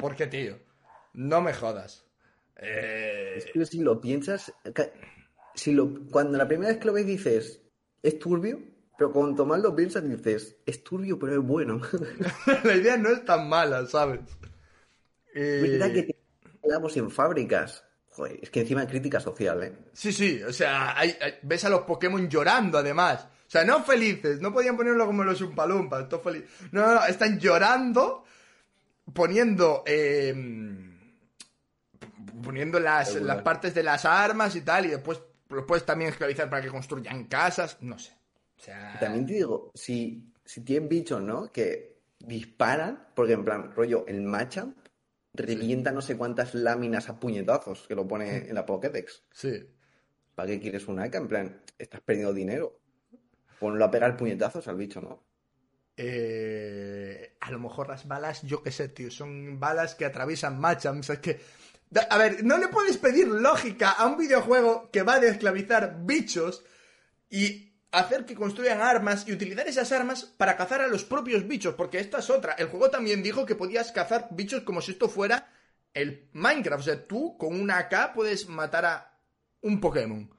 [0.00, 0.58] Porque, tío,
[1.14, 2.04] no me jodas.
[2.56, 4.52] Eh, Es que si lo piensas,
[5.54, 7.60] si lo, cuando la primera vez que lo ves dices,
[8.02, 8.60] es turbio,
[8.98, 11.80] pero cuanto más lo piensas dices, es turbio, pero es bueno.
[12.64, 14.20] la idea no es tan mala, ¿sabes?
[15.34, 16.16] Eh, verdad que te
[16.62, 17.84] quedamos en fábricas.
[18.10, 19.72] Joder, es que encima crítica social, ¿eh?
[19.92, 23.26] Sí, sí, o sea, hay- hay- ves a los Pokémon llorando además.
[23.46, 26.44] O sea, no felices, no podían ponerlo como los Umpalumpas, todo feliz.
[26.72, 28.24] No, no, no, están llorando,
[29.14, 29.82] poniendo.
[29.86, 30.34] eh,
[32.42, 36.48] poniendo las, las partes de las armas y tal, y después los puedes también esclavizar
[36.48, 38.12] para que construyan casas, no sé.
[38.58, 38.98] O sea.
[39.00, 41.50] También te digo, si, si tienes bichos, ¿no?
[41.50, 44.76] Que disparan, porque en plan, rollo, el Machamp
[45.32, 49.22] revienta no sé cuántas láminas a puñetazos que lo pone en la Pokédex.
[49.32, 49.68] Sí.
[50.34, 51.14] ¿Para qué quieres una AK?
[51.14, 52.78] En plan, estás perdiendo dinero.
[53.58, 55.22] Ponlo a pegar puñetazos al bicho, ¿no?
[56.02, 61.10] Eh, a lo mejor las balas, yo qué sé, tío, son balas que atraviesan machams.
[61.10, 61.40] Es que.
[62.08, 66.64] A ver, no le puedes pedir lógica a un videojuego que va a esclavizar bichos
[67.28, 71.74] y hacer que construyan armas y utilizar esas armas para cazar a los propios bichos,
[71.74, 72.52] porque esta es otra.
[72.54, 75.52] El juego también dijo que podías cazar bichos como si esto fuera
[75.92, 76.80] el Minecraft.
[76.80, 79.20] O sea, tú con una AK puedes matar a
[79.60, 80.30] un Pokémon.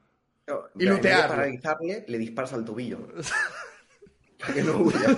[0.79, 1.35] Y lootearlo.
[1.35, 3.09] paralizarle, le disparas al tobillo.
[4.41, 5.17] Para que no huya.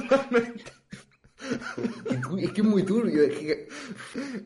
[2.40, 3.24] es que es muy turbio.
[3.24, 3.68] Es que...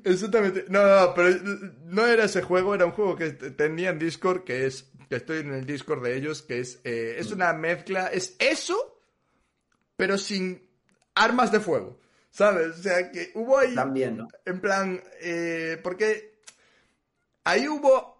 [0.03, 0.65] Exactamente.
[0.69, 1.39] No, no, pero
[1.85, 5.39] no era ese juego, era un juego que tenía en Discord, que es, que estoy
[5.39, 9.01] en el Discord de ellos, que es, eh, es una mezcla, es eso,
[9.95, 10.67] pero sin
[11.15, 11.99] armas de fuego,
[12.29, 12.79] ¿sabes?
[12.79, 14.27] O sea, que hubo ahí, También, ¿no?
[14.45, 16.41] en plan, eh, porque
[17.43, 18.15] ahí hubo,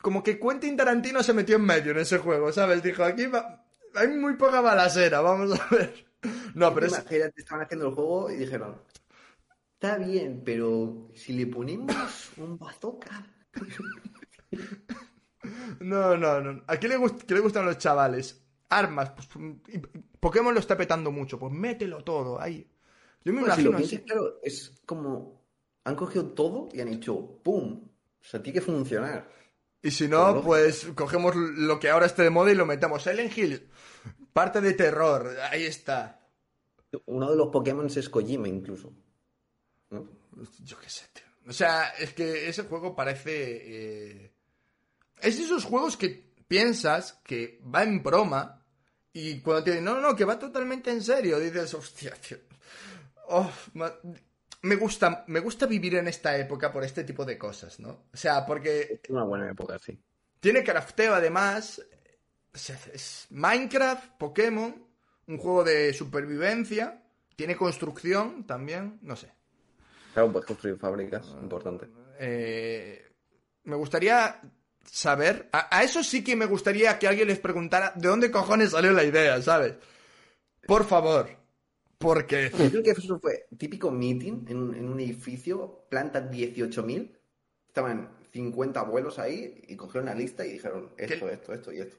[0.00, 2.82] como que Quentin Tarantino se metió en medio en ese juego, ¿sabes?
[2.82, 3.57] Dijo, aquí va-
[3.98, 6.06] hay muy poca balacera, vamos a ver.
[6.54, 8.76] No, pero es, Imagínate, estaban haciendo el juego y dijeron,
[9.74, 13.26] está bien, pero si le ponemos un bazooka...
[15.80, 16.62] No, no, no.
[16.66, 18.42] ¿A quién le, gust- qué le gustan los chavales?
[18.68, 19.10] Armas.
[19.10, 19.28] Pues,
[19.68, 19.78] y
[20.18, 21.38] Pokémon lo está petando mucho.
[21.38, 22.68] Pues mételo todo ahí.
[23.24, 24.04] Yo me Bueno, si lo imagino piensas, así.
[24.04, 25.46] claro, es como...
[25.84, 27.88] Han cogido todo y han hecho ¡pum!
[28.20, 29.30] O sea, tiene que funcionar.
[29.80, 30.42] Y si Pues no, lógico.
[30.42, 33.02] pues cogemos lo que ahora esté de moda y lo metemos.
[33.04, 33.70] Silent Hill.
[34.38, 35.36] Parte de terror.
[35.50, 36.20] Ahí está.
[37.06, 38.92] Uno de los Pokémon es Kojima incluso.
[39.90, 40.08] ¿no?
[40.62, 41.24] Yo qué sé, tío.
[41.48, 43.32] O sea, es que ese juego parece...
[43.34, 44.32] eh,
[45.20, 48.64] Es de esos juegos que piensas que va en broma
[49.12, 52.38] y cuando te dicen, no, no, que va totalmente en serio, dices, hostia, tío.
[53.30, 53.50] Oh,
[54.62, 58.04] me gusta, me gusta vivir en esta época por este tipo de cosas, ¿no?
[58.12, 59.98] O sea, porque Es una buena época, sí.
[60.38, 61.82] tiene crafteo además.
[62.92, 64.74] Es Minecraft, Pokémon,
[65.26, 67.02] un juego de supervivencia,
[67.36, 69.30] tiene construcción también, no sé.
[70.14, 71.88] Claro, puedes construir fábricas, importante.
[72.18, 73.04] Eh,
[73.64, 74.40] me gustaría
[74.84, 75.48] saber.
[75.52, 78.90] A, a eso sí que me gustaría que alguien les preguntara de dónde cojones salió
[78.92, 79.74] la idea, ¿sabes?
[80.66, 81.28] Por favor.
[81.98, 82.50] Porque.
[82.58, 87.12] Yo creo que eso fue típico meeting en, un- en un edificio, planta 18.000.
[87.68, 91.34] Estaban 50 abuelos ahí y cogieron una lista y dijeron esto, ¿Qué?
[91.34, 91.96] esto, esto y esto.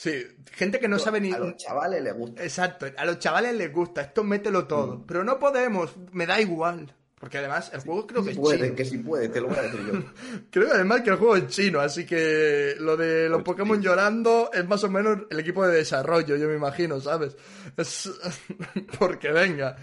[0.00, 0.12] Sí,
[0.52, 1.32] gente que no sabe ni.
[1.32, 2.44] A los chavales les gusta.
[2.44, 5.04] Exacto, a los chavales les gusta, esto mételo todo.
[5.04, 6.94] Pero no podemos, me da igual.
[7.18, 8.76] Porque además el juego creo que es puede, chino.
[8.76, 10.04] que si puede, te lo voy a decir yo.
[10.52, 13.82] Creo además que el juego es chino, así que lo de los Pues Pokémon sí.
[13.82, 17.36] llorando es más o menos el equipo de desarrollo, yo me imagino, ¿sabes?
[17.76, 18.08] Es...
[19.00, 19.74] Porque venga.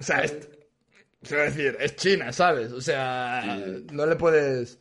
[0.00, 0.48] O sea, es...
[1.22, 2.72] Quiero decir, es China, ¿sabes?
[2.72, 3.86] O sea, Sí.
[3.92, 4.78] no le puedes...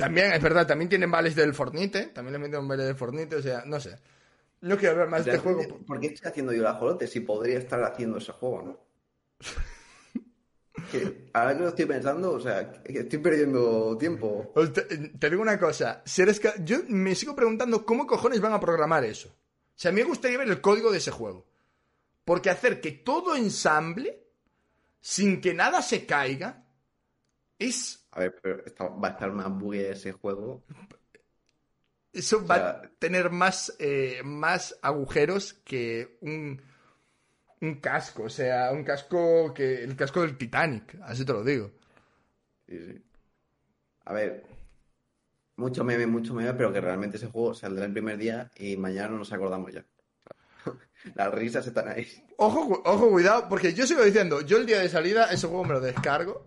[0.00, 3.36] También, es verdad, también tienen vales del Fornite, también le meten un vale del Fornite,
[3.36, 3.96] o sea, no sé.
[4.62, 5.78] No quiero ver más de este juego.
[5.86, 8.80] ¿Por qué estoy haciendo yo la jolote si podría estar haciendo ese juego, no?
[10.90, 14.52] Que ahora que lo estoy pensando, o sea, que estoy perdiendo tiempo.
[14.72, 18.54] Te, te digo una cosa, si eres ca- yo me sigo preguntando cómo cojones van
[18.54, 19.28] a programar eso.
[19.28, 19.32] O
[19.76, 21.46] sea, a mí me gustaría ver el código de ese juego.
[22.24, 24.22] Porque hacer que todo ensamble,
[25.00, 26.64] sin que nada se caiga,
[27.58, 27.99] es...
[28.12, 30.62] A ver, pero está- va a estar más buggy ese juego.
[32.12, 36.60] Eso va sea- a tener más, eh, más agujeros que un,
[37.60, 38.24] un casco.
[38.24, 39.84] O sea, un casco que...
[39.84, 41.70] El casco del Titanic, así te lo digo.
[42.68, 43.04] Sí, sí.
[44.06, 44.44] A ver,
[45.56, 49.10] mucho meme, mucho meme, pero que realmente ese juego saldrá el primer día y mañana
[49.10, 49.84] no nos acordamos ya.
[51.14, 52.08] Las risas están ahí.
[52.38, 55.74] Ojo, ojo, cuidado, porque yo sigo diciendo, yo el día de salida ese juego me
[55.74, 56.44] lo descargo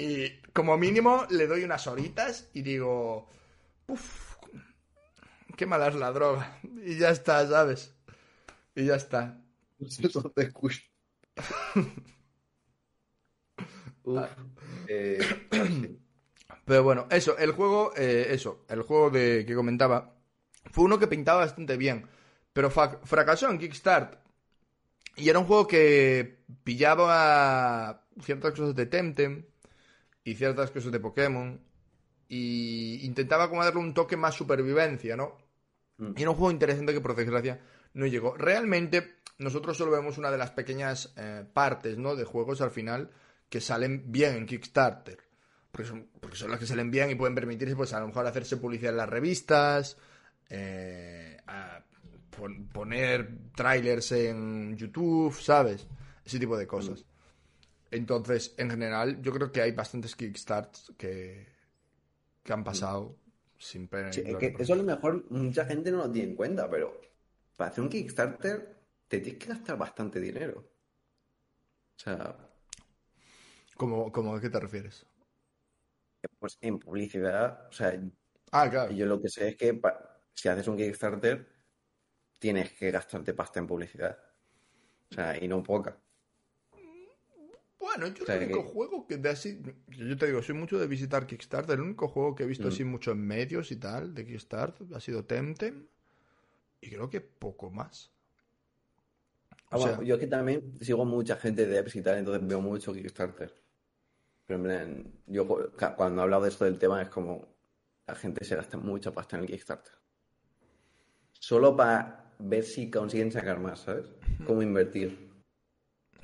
[0.00, 3.28] y como mínimo le doy unas horitas y digo,
[3.88, 4.36] uff,
[5.56, 6.58] qué mala es la droga.
[6.84, 7.94] Y ya está, ¿sabes?
[8.74, 9.42] Y ya está.
[9.80, 10.80] Eso te escucho.
[14.04, 14.28] Uf,
[14.88, 15.18] eh,
[16.66, 20.14] Pero bueno, eso, el juego, eh, eso, el juego de que comentaba,
[20.72, 22.08] fue uno que pintaba bastante bien,
[22.52, 24.18] pero fa- fracasó en Kickstart.
[25.16, 29.44] Y era un juego que pillaba ciertas cosas de Temtem
[30.24, 31.60] y ciertas cosas de Pokémon
[32.28, 35.36] y intentaba como darle un toque más supervivencia, ¿no?
[35.98, 36.12] Mm.
[36.16, 37.60] Y era un juego interesante que por desgracia
[37.94, 38.36] no llegó.
[38.36, 42.14] Realmente nosotros solo vemos una de las pequeñas eh, partes, ¿no?
[42.14, 43.10] De juegos al final
[43.48, 45.18] que salen bien en Kickstarter.
[45.72, 48.26] Porque son, porque son las que salen bien y pueden permitirse, pues a lo mejor
[48.26, 49.96] hacerse publicidad en las revistas,
[50.48, 51.84] eh, a
[52.36, 55.86] pon- poner trailers en YouTube, ¿sabes?
[56.24, 57.04] Ese tipo de cosas.
[57.90, 61.46] Entonces, en general, yo creo que hay bastantes Kickstarts que,
[62.42, 63.16] que han pasado
[63.58, 64.12] sin pena.
[64.12, 67.00] Sí, es que eso a lo mejor mucha gente no lo tiene en cuenta, pero
[67.56, 68.76] para hacer un Kickstarter
[69.08, 70.60] te tienes que gastar bastante dinero.
[70.60, 72.36] O sea,
[73.76, 75.06] ¿Cómo, cómo, ¿A qué te refieres?
[76.38, 77.98] pues en publicidad, o sea,
[78.52, 78.92] Ah, claro.
[78.92, 81.46] yo lo que sé es que pa- si haces un Kickstarter
[82.38, 84.18] tienes que gastarte pasta en publicidad.
[85.10, 85.98] O sea, y no poca.
[87.80, 89.60] Bueno, yo O sea, el único que- juego que de así.
[89.88, 91.74] Yo te digo, soy mucho de visitar Kickstarter.
[91.76, 92.68] El único juego que he visto Mm.
[92.72, 95.86] así mucho en medios y tal de Kickstarter ha sido Temtem.
[96.82, 98.10] Y creo que poco más.
[99.70, 102.60] Ah, bueno, yo es que también sigo mucha gente de apps y tal, entonces veo
[102.60, 103.54] mucho Kickstarter.
[104.46, 105.46] Pero en plan, yo
[105.96, 107.48] cuando he hablado de esto del tema es como
[108.06, 109.92] la gente se gasta mucha pasta en el Kickstarter.
[111.38, 114.06] Solo para ver si consiguen sacar más, ¿sabes?
[114.46, 115.30] Cómo invertir.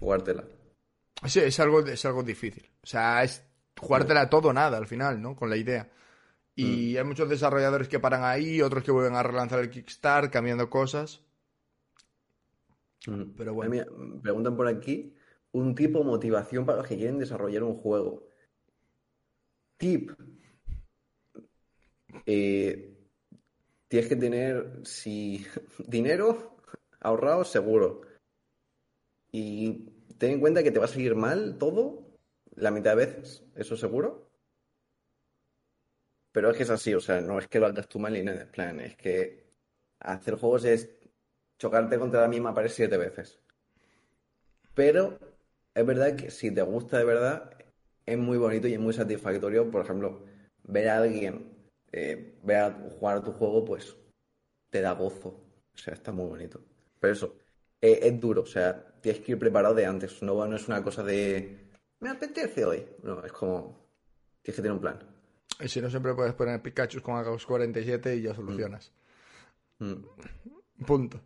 [0.00, 0.44] Jugártela.
[1.24, 2.68] Sí, es algo, es algo difícil.
[2.82, 3.42] O sea, es
[3.78, 5.34] jugártela todo o nada al final, ¿no?
[5.34, 5.90] Con la idea.
[6.54, 6.98] Y Mm.
[6.98, 11.22] hay muchos desarrolladores que paran ahí, otros que vuelven a relanzar el Kickstarter, cambiando cosas.
[13.06, 13.34] Mm.
[13.36, 13.70] Pero bueno.
[13.70, 13.86] mira,
[14.22, 15.14] preguntan por aquí
[15.52, 18.28] un tipo de motivación para los que quieren desarrollar un juego.
[19.78, 20.10] Tip.
[22.24, 22.96] Eh,
[23.88, 25.46] tienes que tener si
[25.86, 26.56] dinero
[27.00, 28.02] ahorrado seguro.
[29.30, 32.06] Y ten en cuenta que te va a salir mal todo
[32.54, 34.30] la mitad de veces, eso seguro.
[36.32, 38.22] Pero es que es así, o sea, no es que lo hagas tú mal ni
[38.22, 39.46] nada, en plan, es que
[40.00, 40.90] hacer juegos es
[41.58, 43.40] chocarte contra la misma pared siete veces.
[44.74, 45.18] Pero
[45.74, 47.50] es verdad que si te gusta de verdad,
[48.04, 50.24] es muy bonito y es muy satisfactorio, por ejemplo,
[50.64, 51.56] ver a alguien
[51.92, 53.96] eh, ver jugar a tu juego, pues
[54.70, 55.28] te da gozo.
[55.74, 56.62] O sea, está muy bonito.
[57.00, 57.36] Pero eso,
[57.80, 60.22] eh, es duro, o sea, tienes que ir preparado de antes.
[60.22, 61.66] No, no es una cosa de
[62.00, 62.84] me apetece hoy.
[63.02, 63.86] No, es como
[64.42, 64.98] tienes que tener un plan.
[65.60, 68.92] Y si no, siempre puedes poner Pikachu con Agos 47 y ya solucionas.
[69.78, 69.94] Mm.
[70.86, 71.20] Punto.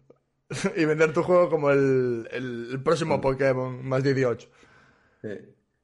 [0.76, 3.20] y vender tu juego como el, el- próximo Mm.
[3.20, 4.48] Pokémon más 18.
[5.22, 5.28] Sí.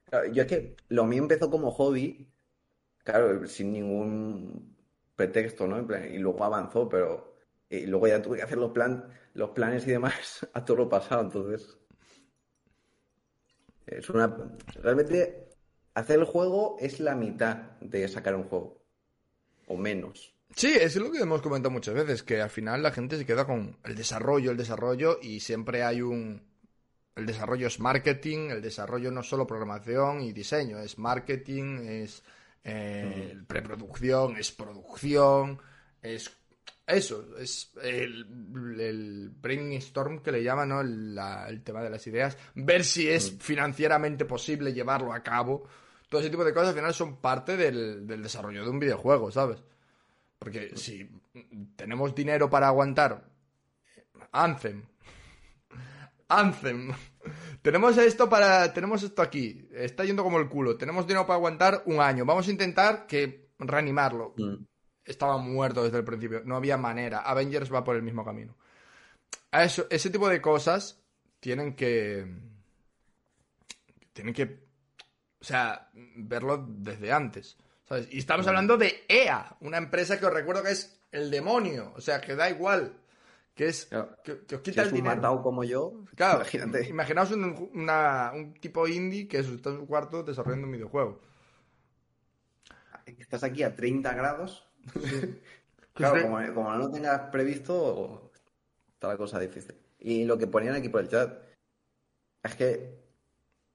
[0.04, 2.28] Claro, yo es que lo mío empezó como hobby,
[3.02, 4.76] claro, sin ningún
[5.16, 5.78] pretexto, ¿no?
[5.78, 7.34] En plan, y luego avanzó, pero
[7.68, 10.88] y luego ya tuve que hacer los plan, los planes y demás a todo lo
[10.88, 11.78] pasado, entonces
[13.86, 14.34] es una
[14.82, 15.50] realmente
[15.94, 18.82] hacer el juego es la mitad de sacar un juego
[19.68, 20.34] o menos.
[20.54, 23.46] Sí, es lo que hemos comentado muchas veces, que al final la gente se queda
[23.46, 26.42] con el desarrollo, el desarrollo, y siempre hay un...
[27.14, 32.22] El desarrollo es marketing, el desarrollo no es solo programación y diseño, es marketing, es
[32.62, 35.58] eh, preproducción, es producción,
[36.02, 36.30] es
[36.86, 38.26] eso, es el,
[38.80, 40.80] el brainstorm que le llaman, ¿no?
[40.80, 45.68] El, la- el tema de las ideas, ver si es financieramente posible llevarlo a cabo,
[46.08, 49.30] todo ese tipo de cosas al final son parte del, del desarrollo de un videojuego,
[49.32, 49.62] ¿sabes?
[50.38, 51.10] Porque si
[51.76, 53.24] tenemos dinero para aguantar
[54.32, 54.84] Anthem,
[56.28, 56.92] Anthem,
[57.62, 61.82] tenemos esto para, tenemos esto aquí, está yendo como el culo, tenemos dinero para aguantar
[61.86, 64.34] un año, vamos a intentar que reanimarlo.
[64.36, 64.64] Mm.
[65.06, 67.20] Estaba muerto desde el principio, no había manera.
[67.20, 68.54] Avengers va por el mismo camino.
[69.52, 71.00] A eso, ese tipo de cosas
[71.40, 72.26] tienen que,
[74.12, 74.58] tienen que,
[75.40, 77.56] o sea, verlo desde antes.
[77.88, 78.08] ¿sabes?
[78.10, 82.00] Y estamos hablando de EA, una empresa que os recuerdo que es el demonio, o
[82.00, 82.98] sea, que da igual,
[83.54, 84.16] que es Claro.
[84.24, 85.14] que, que os quita es el un dinero.
[85.16, 86.88] matado como yo, Claro, imagínate.
[86.88, 91.20] imaginaos un, una- un tipo indie que está en su cuarto desarrollando un videojuego.
[93.18, 94.65] Estás aquí a 30 grados.
[95.94, 96.22] Claro, Sí.
[96.22, 98.30] como, como no lo tengas previsto,
[98.92, 99.74] está la cosa difícil.
[99.98, 101.38] Y lo que ponían aquí por el chat
[102.42, 102.98] es que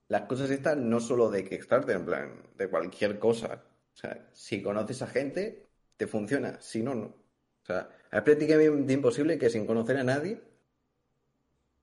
[0.08, 3.64] las cosas estas no solo de Kickstarter, en plan, de cualquier cosa.
[3.92, 5.66] O sea, si conoces a gente,
[5.96, 6.60] te funciona.
[6.60, 7.06] Si no, no.
[7.06, 10.40] O sea, es prácticamente imposible que sin conocer a nadie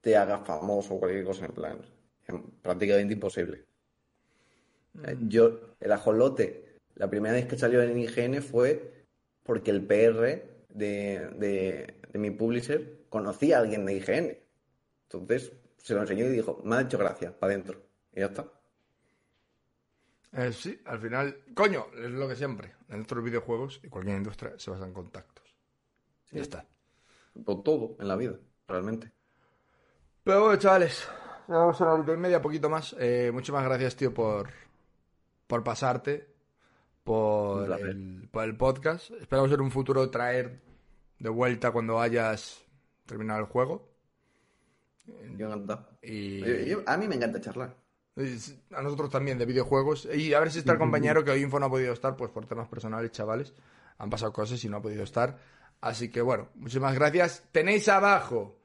[0.01, 1.79] te hagas famoso o cualquier cosa, en plan.
[2.27, 3.65] Es prácticamente imposible.
[5.03, 8.98] Eh, Yo, el ajolote, la primera vez que salió en IGN fue
[9.49, 14.37] porque el PR de, de- de mi publisher conocía a alguien de IGN.
[15.05, 17.81] Entonces se lo enseñó y dijo, me ha hecho gracia, para adentro.
[18.13, 18.45] Y ya está.
[20.33, 22.75] Eh, sí, al final, coño, es lo que siempre.
[22.87, 25.57] De los videojuegos y cualquier industria se basa en contactos.
[26.31, 26.67] Ya está.
[27.43, 29.11] Por todo en la vida, realmente.
[30.23, 31.07] Pero bueno, chavales,
[31.47, 32.95] ya vamos a la hora y media, poquito más.
[32.99, 34.51] Eh, muchísimas gracias, tío, por,
[35.47, 36.27] por pasarte,
[37.13, 39.09] por el, por el podcast.
[39.19, 40.59] Esperamos en un futuro traer
[41.17, 42.61] de vuelta cuando hayas
[43.07, 43.89] terminado el juego.
[45.35, 45.89] Yo encantado.
[46.03, 47.75] Y Yo- yo- a mí me encanta charlar.
[48.75, 50.07] A nosotros también de videojuegos.
[50.13, 52.29] Y a ver si está el compañero que hoy Info no ha podido estar, pues
[52.29, 53.53] por temas personales, chavales.
[53.97, 55.35] Han pasado cosas y no ha podido estar.
[55.81, 57.43] Así que bueno, muchísimas gracias.
[57.51, 58.55] Tenéis abajo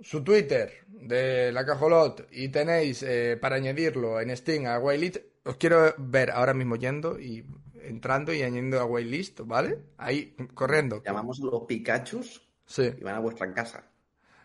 [0.00, 5.18] su Twitter de la Cajolot y tenéis eh, para añadirlo en Steam a Wailit.
[5.46, 7.44] Os quiero ver ahora mismo yendo y
[7.82, 9.78] entrando y añadiendo a Waitlist, ¿vale?
[9.96, 11.02] Ahí, corriendo.
[11.04, 12.92] Llamamos a los Pikachus Sí.
[12.98, 13.84] y van a vuestra casa.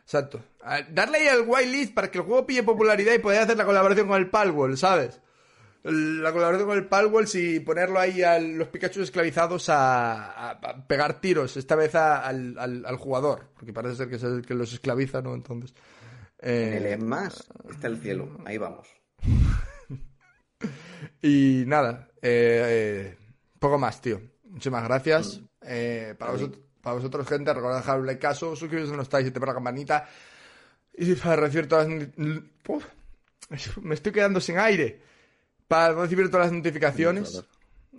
[0.04, 0.42] Exacto.
[0.92, 4.08] Darle ahí al whitelist para que el juego pille popularidad y poder hacer la colaboración
[4.08, 5.22] con el Palworld, ¿sabes?
[5.84, 11.20] El- La colaboración con el Palworld y ponerlo ahí a los Pikachu esclavizados a, pegar
[11.22, 14.54] tiros, esta vez a- al, al- al jugador, porque parece ser que es el que
[14.54, 15.34] los esclaviza, ¿no?
[15.34, 15.74] Entonces.
[16.40, 18.38] En eh, el más está el cielo.
[18.46, 18.88] Ahí vamos.
[21.22, 23.18] y nada, eh, eh,
[23.60, 24.22] poco más, tío.
[24.46, 25.42] Muchísimas gracias.
[25.62, 29.40] Eh, para, vosotros, para vosotros, gente, recordad dejarle caso, suscribiros si no estáis y te
[29.40, 30.08] la campanita.
[30.94, 32.08] Y para recibir todas las...
[32.68, 32.86] Uf,
[33.82, 35.00] me estoy quedando sin aire.
[35.68, 37.44] Para recibir todas las notificaciones.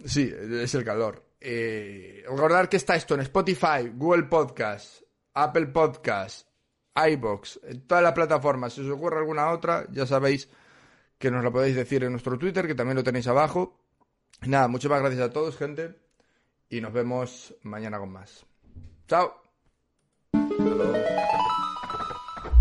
[0.04, 1.24] Sí, es el calor.
[1.40, 5.02] Eh, recordar que está esto en Spotify, Google Podcast,
[5.34, 6.46] Apple Podcast,
[6.94, 8.74] iBox, en todas las plataformas.
[8.74, 10.48] Si os ocurre alguna otra, ya sabéis
[11.22, 13.78] que nos lo podéis decir en nuestro Twitter, que también lo tenéis abajo.
[14.44, 15.94] Nada, muchas gracias a todos, gente.
[16.68, 18.44] Y nos vemos mañana con más.
[19.06, 19.40] Chao.